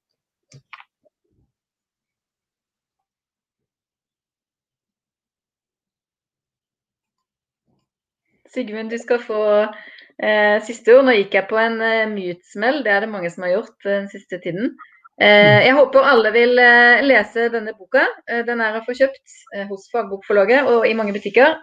Sigmund, 8.57 8.91
du 8.91 8.99
skal 8.99 9.21
få 9.21 9.41
eh, 9.61 10.57
siste 10.65 10.97
ord. 10.97 11.07
Nå 11.07 11.17
gikk 11.19 11.37
jeg 11.37 11.49
på 11.51 11.61
en 11.61 11.81
eh, 11.85 12.09
mute-smell, 12.11 12.83
det 12.87 12.95
er 12.95 13.05
det 13.05 13.13
mange 13.13 13.31
som 13.33 13.45
har 13.45 13.59
gjort 13.59 13.77
eh, 13.85 13.99
den 14.01 14.13
siste 14.13 14.41
tiden. 14.43 14.73
Eh, 15.21 15.65
jeg 15.65 15.73
håper 15.73 16.05
alle 16.05 16.31
vil 16.35 16.59
eh, 16.61 17.03
lese 17.05 17.49
denne 17.53 17.73
boka. 17.77 18.05
Eh, 18.29 18.43
den 18.45 18.61
er 18.61 18.77
å 18.77 18.85
få 18.85 18.97
kjøpt 18.99 19.37
hos 19.71 19.89
Fagbokforlaget 19.93 20.69
og 20.69 20.85
i 20.89 20.95
mange 20.97 21.15
butikker. 21.17 21.57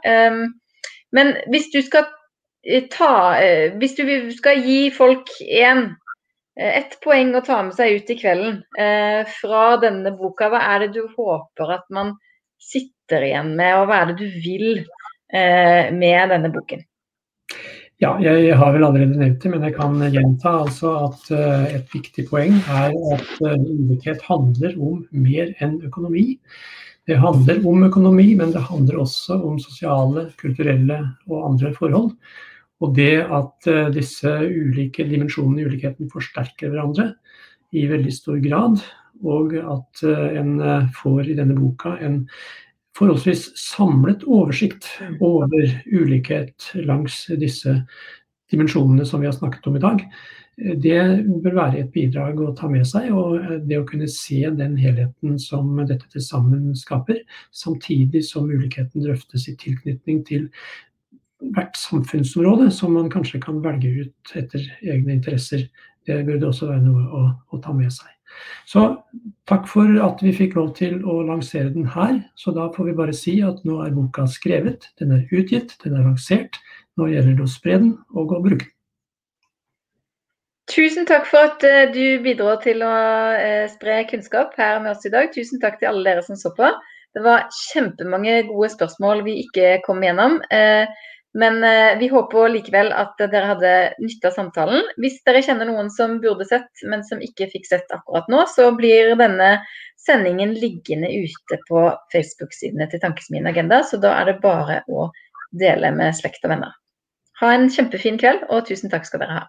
Men 1.14 1.36
hvis 1.54 1.70
du 1.70 1.82
skal 1.86 2.08
ta 2.90 3.36
Hvis 3.78 3.94
du 3.98 4.04
skal 4.32 4.62
gi 4.64 4.88
folk 4.96 5.28
én 5.44 5.92
Et 6.56 6.96
poeng 7.04 7.34
å 7.36 7.42
ta 7.44 7.60
med 7.66 7.76
seg 7.76 7.98
ut 8.00 8.10
i 8.14 8.16
kvelden 8.18 8.60
fra 9.36 9.64
denne 9.82 10.14
boka. 10.18 10.50
Hva 10.54 10.62
er 10.72 10.86
det 10.86 10.92
du 10.96 11.08
håper 11.18 11.74
at 11.76 11.86
man 11.94 12.14
sitter 12.62 13.26
igjen 13.26 13.56
med, 13.58 13.74
og 13.78 13.90
hva 13.90 14.00
er 14.02 14.12
det 14.12 14.18
du 14.22 14.38
vil 14.46 14.84
med 15.34 16.30
denne 16.30 16.52
boken? 16.54 16.84
Ja, 18.02 18.12
jeg 18.22 18.54
har 18.60 18.74
vel 18.76 18.84
allerede 18.86 19.18
nevnt 19.18 19.42
det, 19.42 19.50
men 19.50 19.64
jeg 19.66 19.76
kan 19.78 19.98
gjenta 20.14 20.52
altså 20.64 20.92
at 21.08 21.30
et 21.74 21.94
viktig 21.94 22.28
poeng 22.30 22.58
er 22.70 22.94
at 23.16 23.30
ulikhet 23.42 24.22
handler 24.28 24.78
om 24.78 25.04
mer 25.16 25.54
enn 25.64 25.80
økonomi. 25.88 26.38
Det 27.08 27.18
handler 27.20 27.66
om 27.68 27.84
økonomi, 27.84 28.30
men 28.40 28.54
det 28.56 28.64
handler 28.70 29.02
også 29.04 29.36
om 29.44 29.58
sosiale, 29.60 30.30
kulturelle 30.40 31.02
og 31.28 31.50
andre 31.50 31.74
forhold. 31.76 32.14
Og 32.84 32.96
det 32.96 33.24
at 33.24 33.68
eh, 33.72 33.92
disse 33.96 34.32
ulike 34.44 35.06
dimensjonene 35.08 35.64
i 35.64 35.68
ulikheten 35.68 36.12
forsterker 36.12 36.72
hverandre 36.72 37.14
i 37.76 37.86
veldig 37.90 38.14
stor 38.14 38.40
grad, 38.44 38.80
og 39.24 39.56
at 39.60 40.04
eh, 40.08 40.40
en 40.40 40.58
eh, 40.60 40.90
får 40.96 41.32
i 41.32 41.38
denne 41.40 41.58
boka 41.60 41.98
en 42.04 42.24
forholdsvis 42.98 43.48
samlet 43.58 44.26
oversikt 44.30 44.88
over 45.24 45.66
ulikhet 45.90 46.72
langs 46.86 47.26
disse 47.42 47.82
dimensjonene 48.54 49.06
som 49.06 49.24
vi 49.24 49.30
har 49.30 49.36
snakket 49.36 49.68
om 49.68 49.78
i 49.80 49.84
dag, 49.84 50.04
det 50.58 51.26
bør 51.42 51.56
være 51.58 51.80
et 51.82 51.92
bidrag 51.94 52.38
å 52.42 52.52
ta 52.58 52.70
med 52.70 52.86
seg. 52.86 53.10
Og 53.16 53.66
det 53.68 53.80
å 53.80 53.88
kunne 53.90 54.10
se 54.12 54.44
den 54.54 54.76
helheten 54.78 55.40
som 55.42 55.72
dette 55.82 56.06
til 56.14 56.22
sammen 56.22 56.74
skaper, 56.78 57.24
samtidig 57.52 58.24
som 58.28 58.52
ulikheten 58.52 59.06
drøftes 59.06 59.48
i 59.50 59.58
tilknytning 59.58 60.22
til 60.30 60.50
hvert 61.54 61.76
samfunnsområde 61.76 62.70
som 62.72 62.94
man 62.96 63.10
kanskje 63.12 63.42
kan 63.44 63.64
velge 63.66 64.06
ut 64.06 64.36
etter 64.38 64.64
egne 64.86 65.18
interesser. 65.18 65.66
Det 66.08 66.22
burde 66.28 66.52
også 66.52 66.70
være 66.70 66.86
noe 66.86 67.08
å, 67.10 67.24
å 67.50 67.64
ta 67.64 67.74
med 67.76 67.92
seg. 67.94 68.13
Så 68.70 68.84
takk 69.50 69.66
for 69.70 69.90
at 70.06 70.22
vi 70.24 70.34
fikk 70.36 70.56
lov 70.58 70.72
til 70.78 71.02
å 71.04 71.20
lansere 71.28 71.74
den 71.74 71.88
her. 71.96 72.22
Så 72.40 72.54
da 72.56 72.70
får 72.74 72.90
vi 72.90 73.00
bare 73.00 73.16
si 73.18 73.38
at 73.46 73.60
nå 73.68 73.82
er 73.84 73.96
boka 73.96 74.26
skrevet, 74.32 74.88
den 75.00 75.12
er 75.16 75.26
utgitt, 75.32 75.76
den 75.84 75.98
er 76.00 76.08
lansert. 76.08 76.60
Nå 76.98 77.10
gjelder 77.12 77.38
det 77.38 77.46
å 77.46 77.52
spre 77.52 77.80
den 77.82 77.94
og 78.14 78.34
å 78.34 78.42
bruke 78.44 78.66
den. 78.66 78.72
Tusen 80.72 81.04
takk 81.06 81.26
for 81.28 81.44
at 81.44 81.64
uh, 81.68 81.92
du 81.92 82.24
bidro 82.24 82.54
til 82.64 82.86
å 82.88 82.94
uh, 83.36 83.66
spre 83.74 83.98
kunnskap 84.08 84.56
her 84.58 84.80
med 84.80 84.94
oss 84.94 85.04
i 85.06 85.12
dag. 85.12 85.28
Tusen 85.36 85.60
takk 85.62 85.82
til 85.82 85.92
alle 85.92 86.06
dere 86.08 86.24
som 86.24 86.40
så 86.40 86.54
på. 86.56 86.70
Det 87.14 87.22
var 87.22 87.50
kjempemange 87.68 88.46
gode 88.48 88.72
spørsmål 88.74 89.26
vi 89.28 89.42
ikke 89.44 89.76
kom 89.86 90.02
gjennom. 90.02 90.40
Men 91.34 91.64
vi 91.98 92.08
håper 92.12 92.52
likevel 92.54 92.92
at 92.94 93.18
dere 93.18 93.48
hadde 93.50 93.70
nytte 94.04 94.30
av 94.30 94.36
samtalen. 94.36 94.84
Hvis 95.02 95.16
dere 95.26 95.42
kjenner 95.42 95.66
noen 95.66 95.88
som 95.90 96.20
burde 96.22 96.46
sett, 96.46 96.70
men 96.86 97.02
som 97.08 97.24
ikke 97.26 97.48
fikk 97.50 97.66
sett 97.66 97.90
akkurat 97.96 98.30
nå, 98.30 98.44
så 98.54 98.68
blir 98.78 99.16
denne 99.18 99.56
sendingen 100.06 100.54
liggende 100.54 101.10
ute 101.10 101.58
på 101.66 101.88
Facebook-sidene 102.14 102.86
til 102.92 103.02
Tankesmien 103.02 103.50
Agenda. 103.50 103.82
Så 103.82 103.98
da 104.04 104.14
er 104.20 104.30
det 104.30 104.44
bare 104.46 104.84
å 104.86 105.08
dele 105.58 105.90
med 105.98 106.14
slekt 106.18 106.46
og 106.46 106.54
venner. 106.54 106.78
Ha 107.42 107.50
en 107.56 107.70
kjempefin 107.74 108.22
kveld, 108.22 108.46
og 108.54 108.68
tusen 108.70 108.94
takk 108.94 109.10
skal 109.10 109.26
dere 109.26 109.40
ha. 109.40 109.46